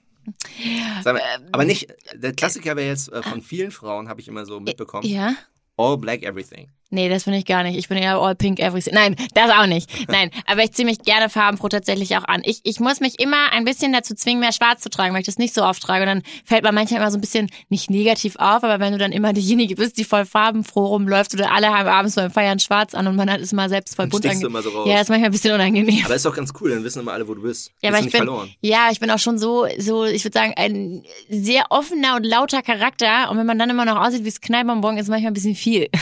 [1.04, 4.44] Mal, Ähm, aber nicht, der Klassiker wäre jetzt äh, von vielen Frauen, habe ich immer
[4.44, 5.06] so mitbekommen.
[5.06, 5.34] Ja?
[5.76, 6.68] All black everything.
[6.91, 7.76] Nee, das bin ich gar nicht.
[7.76, 8.95] Ich bin eher all pink everything.
[8.95, 9.91] Nein, das auch nicht.
[10.09, 12.43] Nein, aber ich ziehe mich gerne farbenfroh tatsächlich auch an.
[12.45, 15.26] Ich, ich muss mich immer ein bisschen dazu zwingen, mehr schwarz zu tragen, weil ich
[15.26, 16.03] das nicht so oft trage.
[16.03, 18.99] Und dann fällt man manchmal immer so ein bisschen nicht negativ auf, aber wenn du
[18.99, 22.95] dann immer diejenige bist, die voll farbenfroh rumläuft oder alle haben abends beim Feiern schwarz
[22.95, 24.87] an und man hat es mal selbst voll Dann bunt du ange- immer so raus.
[24.87, 26.05] Ja, das ist manchmal ein bisschen unangenehm.
[26.05, 27.72] Aber ist doch ganz cool, dann wissen immer alle, wo du bist.
[27.82, 28.51] Ja, aber ich bin, verloren.
[28.61, 32.62] ja, ich bin auch schon so, so, ich würde sagen, ein sehr offener und lauter
[32.62, 33.30] Charakter.
[33.30, 35.89] Und wenn man dann immer noch aussieht wie das Knallbonbon, ist manchmal ein bisschen viel.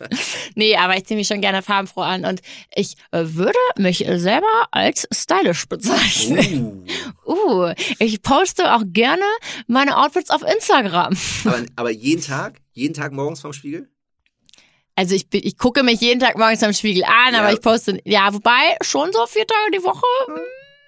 [0.55, 2.25] nee, aber ich ziehe mich schon gerne farbenfroh an.
[2.25, 2.41] Und
[2.75, 6.85] ich äh, würde mich selber als stylisch bezeichnen.
[7.25, 7.31] Uh.
[7.31, 9.23] Uh, ich poste auch gerne
[9.67, 11.15] meine Outfits auf Instagram.
[11.45, 13.89] aber, aber jeden Tag, jeden Tag morgens vorm Spiegel?
[14.95, 17.39] Also ich, ich gucke mich jeden Tag morgens am Spiegel an, Ja.
[17.39, 20.05] aber ich poste, ja, wobei schon so vier Tage die Woche.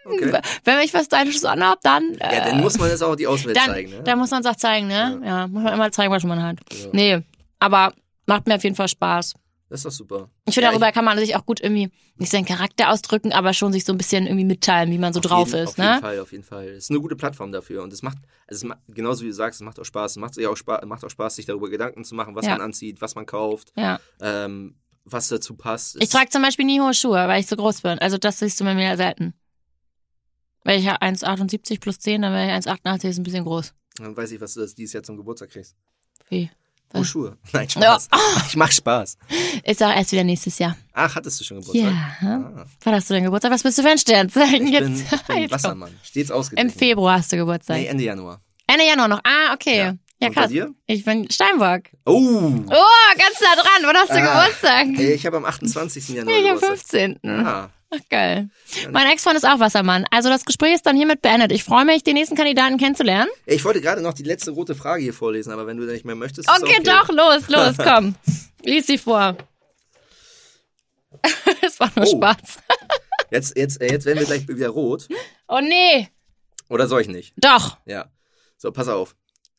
[0.06, 0.38] Okay.
[0.66, 2.16] Wenn ich was Stylisches anhab, dann.
[2.20, 4.04] Äh, Ja, dann muss man das auch die dann, zeigen, ne?
[4.04, 5.22] dann muss man es auch zeigen, ne?
[5.26, 5.48] Ja.
[5.48, 6.58] muss man immer zeigen, was man hat.
[6.72, 6.88] Ja.
[6.92, 7.20] Nee,
[7.60, 7.94] aber
[8.26, 9.34] macht mir auf jeden Fall Spaß.
[9.70, 10.30] Das ist doch super.
[10.46, 13.54] Ich finde, Ja, darüber kann man sich auch gut irgendwie nicht seinen Charakter ausdrücken, aber
[13.54, 15.78] schon sich so ein bisschen irgendwie mitteilen, wie man so Auf drauf jeden, ist, auf
[15.78, 15.86] ne?
[15.90, 16.68] jeden Fall, auf jeden Fall.
[16.68, 18.18] Es ist eine gute Plattform dafür und es macht,
[18.48, 20.12] also es macht, genauso wie du sagst, es macht auch Spaß.
[20.12, 22.52] Es macht, sich auch Spaß, macht auch Spaß, sich darüber Gedanken zu machen, was Ja.
[22.52, 24.00] man anzieht, was man kauft, Ja.
[24.22, 25.98] ähm, was dazu passt.
[26.02, 27.98] Ich trage zum Beispiel nie hohe Schuhe, weil ich so groß bin.
[27.98, 29.34] Also das siehst du bei mir ja selten.
[30.64, 33.74] Weil ich ja 1,78 plus 10, dann wäre ich 1,88, ist ein bisschen groß.
[33.98, 35.76] Dann weiß ich, was du das dieses Jahr zum Geburtstag kriegst.
[36.30, 36.50] Wie?
[36.96, 37.04] Oh?
[37.04, 37.38] Schuhe.
[37.54, 38.08] Nein, Spaß.
[38.48, 39.18] Ich mach Spaß.
[39.64, 40.78] Ist auch erst wieder nächstes Jahr.
[40.94, 41.92] Ach, hattest du schon Geburtstag?
[42.22, 42.28] Ja.
[42.30, 43.52] Ah, Wann hast du denn Geburtstag?
[43.52, 44.84] Was bist du für ein Sternzeichen ich jetzt?
[44.86, 45.52] bin, ich bin.
[45.52, 45.92] Wassermann.
[46.04, 46.70] Stets ausgeglichen.
[46.70, 47.78] Im Februar hast du Geburtstag.
[47.78, 48.42] Nee, Ende Januar.
[48.68, 49.20] Ende Januar noch.
[49.24, 49.78] Ah, okay.
[49.78, 49.96] Ja.
[50.22, 50.52] Ja, Und bei krass.
[50.52, 50.74] dir?
[50.86, 51.82] Ich bin Steinbock.
[52.06, 52.14] Oh!
[52.16, 53.84] Oh, ganz nah dran.
[53.84, 54.88] Wann hast du Ah, Geburtstag?
[55.00, 56.10] Ich habe am 28.
[56.10, 57.00] Januar ich am Geburtstag.
[57.20, 57.20] 15.
[57.46, 58.50] Ah, Ach, geil.
[58.92, 60.06] Mein Ex-Freund ist auch Wassermann.
[60.12, 61.52] Also das Gespräch ist dann hiermit beendet.
[61.52, 63.30] Ich freue mich, den nächsten Kandidaten kennenzulernen.
[63.46, 66.06] ich wollte gerade noch die letzte rote Frage hier vorlesen, aber wenn du da nicht
[66.06, 66.84] mehr möchtest, Okay, okay.
[66.84, 68.16] doch, los, los, komm.
[68.64, 69.38] Lies sie vor.
[71.62, 72.18] Es war nur Oh.
[72.18, 72.38] Spaß.
[73.32, 75.08] Jetzt, jetzt, äh, jetzt werden wir gleich wieder rot.
[75.48, 76.10] Oh nee.
[76.70, 77.34] Oder soll ich nicht?
[77.38, 77.78] Doch.
[77.86, 78.12] Ja.
[78.58, 79.16] So, pass auf.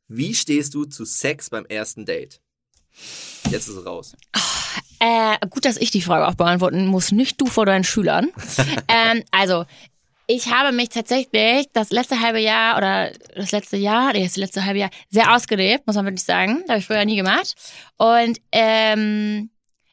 [0.09, 2.41] Wie stehst du zu Sex beim ersten Date?
[3.51, 4.14] Jetzt ist es raus.
[5.05, 8.31] Äh, gut, dass ich die Frage auch beantworten muss, nicht du vor deinen Schülern.
[8.89, 9.67] ähm, also,
[10.27, 14.65] ich habe mich tatsächlich das letzte halbe Jahr oder das letzte Jahr, nee, das letzte
[14.65, 16.61] halbe Jahr sehr ausgelebt, muss man wirklich sagen.
[16.61, 17.53] Das habe ich früher nie gemacht.
[17.99, 19.51] Und ähm,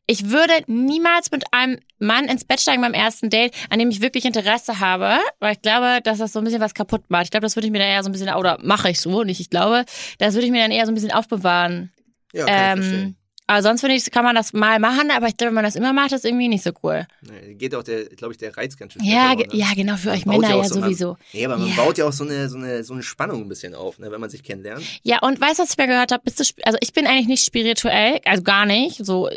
[0.07, 3.99] ich würde niemals mit einem Mann ins Bett steigen beim ersten Date, an dem ich
[3.99, 7.25] wirklich Interesse habe, weil ich glaube, dass das so ein bisschen was kaputt macht.
[7.25, 9.23] Ich glaube, das würde ich mir dann eher so ein bisschen, oder mache ich so,
[9.23, 9.83] nicht ich glaube,
[10.19, 11.91] das würde ich mir dann eher so ein bisschen aufbewahren.
[12.31, 13.17] Ja, kann ich Ähm, verstehen.
[13.51, 15.75] Aber sonst finde ich, kann man das mal machen, aber ich glaube, wenn man das
[15.75, 17.05] immer macht, ist irgendwie nicht so cool.
[17.21, 19.03] Nee, geht auch der, glaube ich, der Reiz ganz schön.
[19.03, 21.17] Ja, ge- ja, genau, für Man euch Männer auch ja so sowieso.
[21.33, 21.75] Nee, aber man Ja.
[21.75, 24.21] baut ja auch so eine, so eine, so eine Spannung ein bisschen auf, ne, wenn
[24.21, 24.83] man sich kennenlernt.
[25.03, 26.23] Ja, und weißt du, was ich mal gehört habe?
[26.23, 29.29] Bist du, also ich bin eigentlich nicht spirituell, also gar nicht, so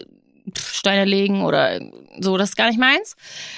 [0.59, 1.81] Steine legen oder
[2.21, 3.17] so, das ist gar nicht meins.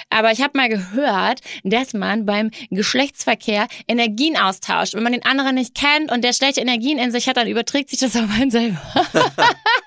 [0.08, 4.94] Aber ich habe mal gehört, dass man beim Geschlechtsverkehr Energien austauscht.
[4.94, 7.90] Wenn man den anderen nicht kennt und der schlechte Energien in sich hat, dann überträgt
[7.90, 8.80] sich das auf einen selber.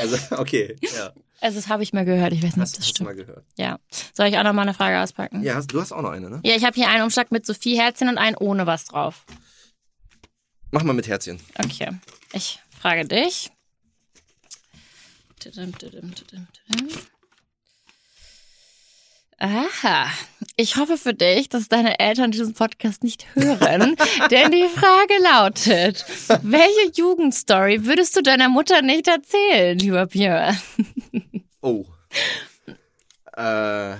[0.00, 1.12] Also, okay, ja.
[1.40, 3.08] Also das habe ich mal gehört, ich weiß nicht, ob Hast, das hast stimmt.
[3.08, 3.44] mal gehört.
[3.56, 3.78] Ja.
[4.12, 5.42] Soll ich auch noch mal eine Frage auspacken?
[5.42, 6.40] Ja, hast, du hast auch noch eine, ne?
[6.44, 9.24] Ja, ich habe hier einen Umschlag mit Sophie Herzchen und einen ohne was drauf.
[10.70, 11.40] Mach mal mit Herzchen.
[11.58, 11.88] Okay,
[12.32, 13.50] ich frage dich.
[15.40, 16.88] Tudum, tudum, tudum, tudum.
[19.40, 20.06] Aha.
[20.56, 23.96] Ich hoffe für dich, dass deine Eltern diesen Podcast nicht hören,
[24.30, 26.04] denn die Frage lautet,
[26.42, 30.56] welche Jugendstory würdest du deiner Mutter nicht erzählen, lieber Björn?
[31.62, 31.84] Oh.
[33.36, 33.94] Äh,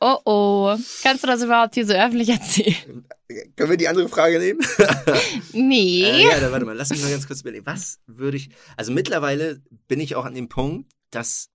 [0.00, 0.76] Oh oh.
[1.02, 3.06] Kannst du das überhaupt hier so öffentlich erzählen?
[3.56, 4.60] können wir die andere Frage nehmen?
[5.52, 6.02] Nee.
[6.02, 7.64] Äh, ja, dann warte mal, lass mich mal ganz kurz überlegen.
[7.64, 8.50] Was würde ich.
[8.76, 11.48] Also mittlerweile bin ich auch an dem Punkt, dass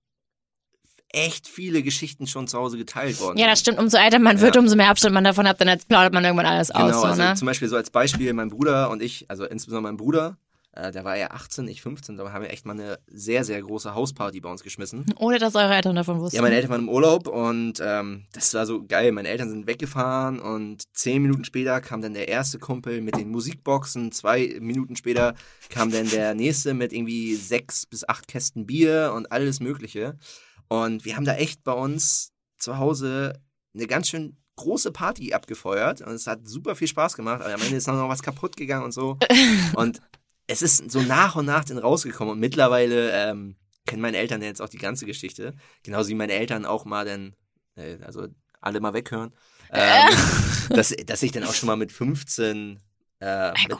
[1.12, 3.78] echt viele Geschichten schon zu Hause geteilt worden Ja, das stimmt.
[3.78, 4.60] Umso älter man wird, Ja.
[4.60, 6.94] umso mehr Abstand man davon hat, dann plaudert man irgendwann alles Genau, aus.
[7.00, 7.34] So, also ne?
[7.34, 10.36] zum Beispiel so als Beispiel mein Bruder und ich, also insbesondere mein Bruder,
[10.72, 13.60] äh, der war ja 18, ich 15, da haben wir echt mal eine sehr, sehr
[13.60, 15.04] große Hausparty bei uns geschmissen.
[15.18, 16.36] Ohne dass eure Eltern davon wussten.
[16.36, 19.10] Ja, meine Eltern waren im Urlaub und ähm, das war so geil.
[19.10, 23.30] Meine Eltern sind weggefahren und zehn Minuten später kam dann der erste Kumpel mit den
[23.30, 24.12] Musikboxen.
[24.12, 25.34] Zwei Minuten später
[25.70, 30.16] kam dann der nächste mit irgendwie sechs bis acht Kästen Bier und alles Mögliche.
[30.70, 33.42] Und wir haben da echt bei uns zu Hause
[33.74, 37.62] eine ganz schön große Party abgefeuert und es hat super viel Spaß gemacht, aber am
[37.62, 39.18] Ende ist noch was kaputt gegangen und so.
[39.74, 40.00] Und
[40.46, 43.56] es ist so nach und nach dann rausgekommen und mittlerweile ähm,
[43.86, 45.54] kennen meine Eltern jetzt auch die ganze Geschichte.
[45.84, 47.36] Genauso wie meine Eltern auch mal dann,
[47.76, 48.26] äh, also
[48.60, 49.32] alle mal weghören,
[49.70, 50.12] ähm,
[50.70, 52.80] dass, dass ich dann auch schon mal mit 15,
[53.20, 53.78] äh, mit,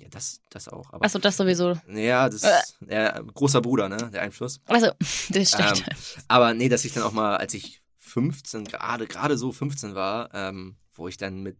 [0.00, 0.92] ja, das, das auch.
[0.92, 1.74] Aber, Achso, das sowieso.
[1.88, 4.60] ja, das ist ja, großer Bruder, ne, der Einfluss.
[4.66, 4.92] Also,
[5.30, 5.84] das stimmt.
[5.86, 5.96] Ähm,
[6.28, 10.30] aber nee, dass ich dann auch mal, als ich 15, gerade gerade so 15 war,
[10.34, 11.56] ähm, wo ich dann mit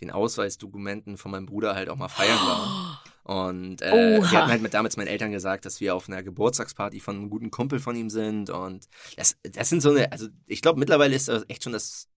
[0.00, 3.02] den Ausweisdokumenten von meinem Bruder halt auch mal feiern war.
[3.24, 4.30] Und äh, Oha.
[4.32, 7.50] hatten halt mit damals meinen Eltern gesagt, dass wir auf einer Geburtstagsparty von einem guten
[7.50, 8.50] Kumpel von ihm sind.
[8.50, 12.08] Und das, das sind so eine, also ich glaube mittlerweile ist das echt schon das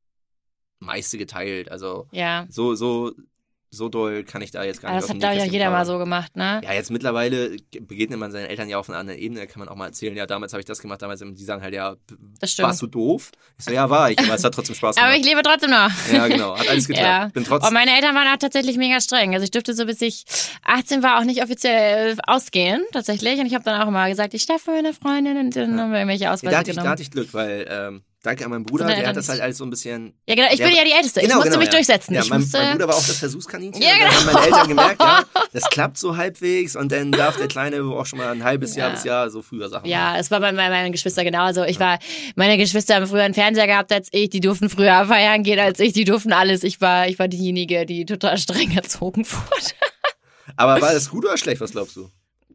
[0.80, 1.72] meiste geteilt.
[1.72, 2.46] Also ja.
[2.50, 3.14] so, so,
[3.70, 5.66] so doll kann ich da jetzt gar Aber nicht das hat, glaube ich, auch jeder
[5.66, 5.86] mal plaudern.
[5.86, 6.62] so gemacht, ne?
[6.64, 9.68] Ja, jetzt mittlerweile begegnet man seinen Eltern ja auf einer anderen Ebene, da kann man
[9.68, 11.96] auch mal erzählen, ja, damals habe ich das gemacht, damals, die sagen halt, ja,
[12.60, 13.32] warst du doof?
[13.60, 15.20] Ich so, ja, war ich, aber es hat trotzdem Spaß Aber gemacht.
[15.20, 15.90] ich lebe trotzdem noch.
[16.12, 17.08] ja, genau, hat alles geklappt.
[17.08, 17.26] Ja.
[17.28, 19.34] Bin Und trotzdem, meine Eltern waren auch tatsächlich mega streng.
[19.34, 20.26] Also ich durfte so bis ich
[20.64, 23.40] 18 war auch nicht offiziell ausgehen, tatsächlich.
[23.40, 25.92] Und ich habe dann auch immer gesagt, ich darf für meine Freundin und dann haben
[25.92, 28.52] wir irgendwelche ja, Ausweise da, hatte ich, da hatte ich Glück, weil, ähm, danke an
[28.52, 30.14] meinen Bruder, der hat das halt alles so ein bisschen...
[30.28, 30.48] ja, genau.
[30.52, 31.20] Ich bin ja die Älteste.
[31.20, 31.72] ich Genau, musste genau, mich ja.
[31.74, 32.14] durchsetzen.
[32.14, 33.82] Ja, ich mein, musste, mein Bruder war auch das Versuchskaninchen.
[33.82, 34.20] Ja, und dann genau.
[34.20, 35.24] haben meine Eltern gemerkt, ja,
[35.54, 38.90] das klappt so halbwegs und dann darf der Kleine auch schon mal ein halbes Jahr
[38.90, 38.94] Ja.
[38.96, 41.64] bis Jahr so früher Sachen Ja, es war bei meinen, meinen Geschwistern genauso.
[41.64, 42.00] Ich war,
[42.36, 45.80] meine Geschwister haben früher einen Fernseher gehabt als ich, die durften früher feiern gehen als
[45.80, 46.64] ich, die durften alles.
[46.64, 49.74] Ich war, ich war diejenige, die total streng erzogen wurde.
[50.56, 52.10] Aber war das gut oder schlecht, was glaubst du?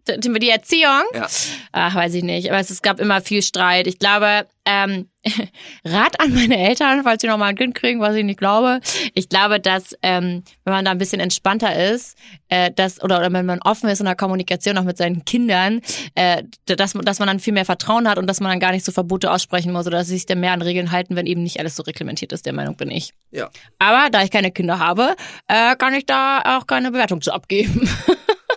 [0.08, 1.02] Die die Erziehung?
[1.14, 1.26] Ja.
[1.72, 2.50] Ach, weiß ich nicht.
[2.50, 3.86] Aber es, es gab immer viel Streit.
[3.86, 5.08] Ich glaube, ähm,
[5.84, 8.80] Rat an meine Eltern, falls sie noch mal ein Kind kriegen, was ich nicht glaube.
[9.14, 12.16] Ich glaube, dass ähm, wenn man da ein bisschen entspannter ist,
[12.48, 15.80] äh, dass, oder, oder wenn man offen ist in der Kommunikation auch mit seinen Kindern,
[16.16, 18.72] äh, dass, man- dass man dann viel mehr Vertrauen hat und dass man dann gar
[18.72, 21.26] nicht so Verbote aussprechen muss oder dass sie sich dann mehr an Regeln halten, wenn
[21.26, 22.44] eben nicht alles so reglementiert ist.
[22.46, 23.12] Der Meinung bin ich.
[23.30, 23.50] Ja.
[23.78, 25.14] Aber da ich keine Kinder habe,
[25.48, 27.88] äh, kann ich da auch keine Bewertung zu abgeben.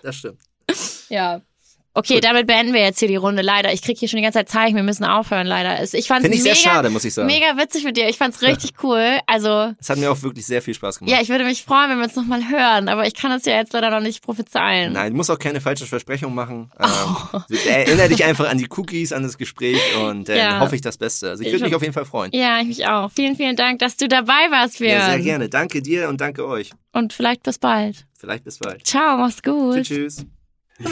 [0.03, 0.39] Das stimmt.
[1.10, 1.42] Ja.
[1.98, 3.42] Okay, damit beenden wir jetzt hier die Runde.
[3.42, 5.80] Leider, ich krieg hier schon die ganze Zeit Zeichen, wir müssen aufhören, leider.
[5.80, 7.28] Es- Ich fand's Finde ich mega, sehr schade, muss ich sagen.
[7.28, 8.10] mega witzig mit dir.
[8.10, 9.20] Ich fand's richtig cool.
[9.28, 11.16] Also, Es hat mir auch wirklich sehr viel Spaß gemacht.
[11.16, 13.56] ja, ich würde mich freuen, wenn wir uns nochmal hören, aber ich kann es ja
[13.56, 14.92] jetzt leider noch nicht prophezeien.
[14.92, 16.70] Nein, du musst auch keine falschen Versprechungen machen.
[16.78, 16.84] Oh.
[17.38, 20.60] Ähm, du- erinnere dich einfach an die Cookies, an das Gespräch und dann Ja.
[20.60, 21.30] hoffe ich das Beste.
[21.30, 22.30] Also ich würde mich auf jeden Fall freuen.
[22.34, 23.10] Ja, ich mich auch.
[23.16, 24.92] Vielen, vielen Dank, dass du dabei warst, Björn.
[25.00, 25.48] Ja, sehr gerne.
[25.48, 26.72] Danke dir und danke euch.
[26.92, 28.06] Und vielleicht bis bald.
[28.20, 28.86] Vielleicht bis bald.
[28.86, 29.76] Ciao, mach's gut.
[29.76, 30.26] Tschüss, tschüss.
[30.77, 30.88] Und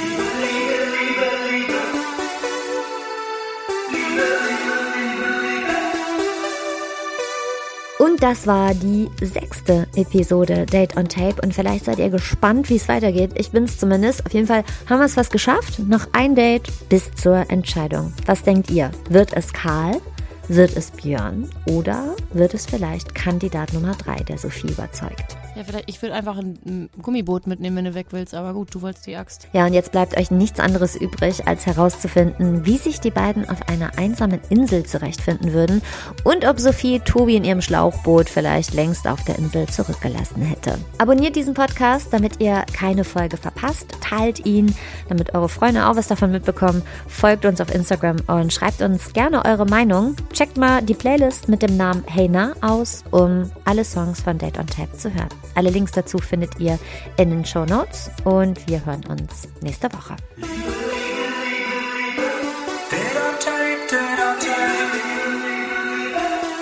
[8.22, 11.41] das war die sechste Episode Date on Tape.
[11.41, 13.31] Und vielleicht seid ihr gespannt, wie es weitergeht.
[13.35, 14.26] Ich bin's zumindest.
[14.26, 15.80] Auf jeden Fall haben wir es fast geschafft.
[15.80, 18.14] Noch ein Date bis zur Entscheidung.
[18.26, 18.91] Was denkt ihr?
[19.10, 19.99] Wird es Karl?
[20.47, 21.49] Wird es Björn?
[21.68, 25.35] Oder wird es vielleicht Kandidat Nummer drei, der Sophie überzeugt?
[25.55, 28.81] Ja, vielleicht, ich würde einfach ein, Gummiboot mitnehmen, wenn du weg willst, aber gut, du
[28.81, 29.47] wolltest die Axt.
[29.53, 33.67] Ja, und jetzt bleibt euch nichts anderes übrig, als herauszufinden, wie sich die beiden auf
[33.67, 35.81] einer einsamen Insel zurechtfinden würden
[36.23, 40.77] und ob Sophie Tobi in ihrem Schlauchboot vielleicht längst auf der Insel zurückgelassen hätte.
[40.97, 43.88] Abonniert diesen Podcast, damit ihr keine Folge verpasst.
[44.01, 44.73] Teilt ihn,
[45.09, 46.81] damit eure Freunde auch was davon mitbekommen.
[47.07, 50.15] Folgt uns auf Instagram und schreibt uns gerne eure Meinung.
[50.31, 54.57] Checkt mal die Playlist mit dem Namen Hey Na aus, um alle Songs von Date
[54.57, 55.43] on Tap zu hören.
[55.56, 56.80] Alle Links dazu findet ihr
[57.18, 60.15] in den Show Notes und wir hören uns nächste Woche.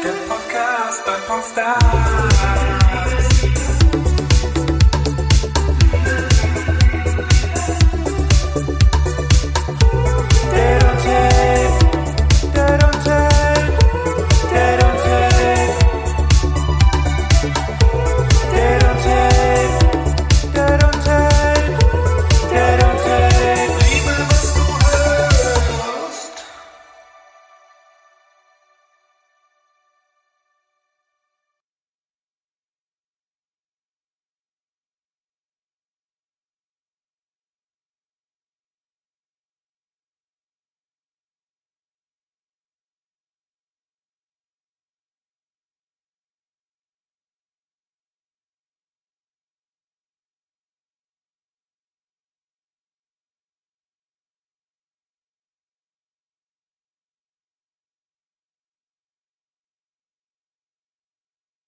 [0.04, 2.61] Der Podcast bei.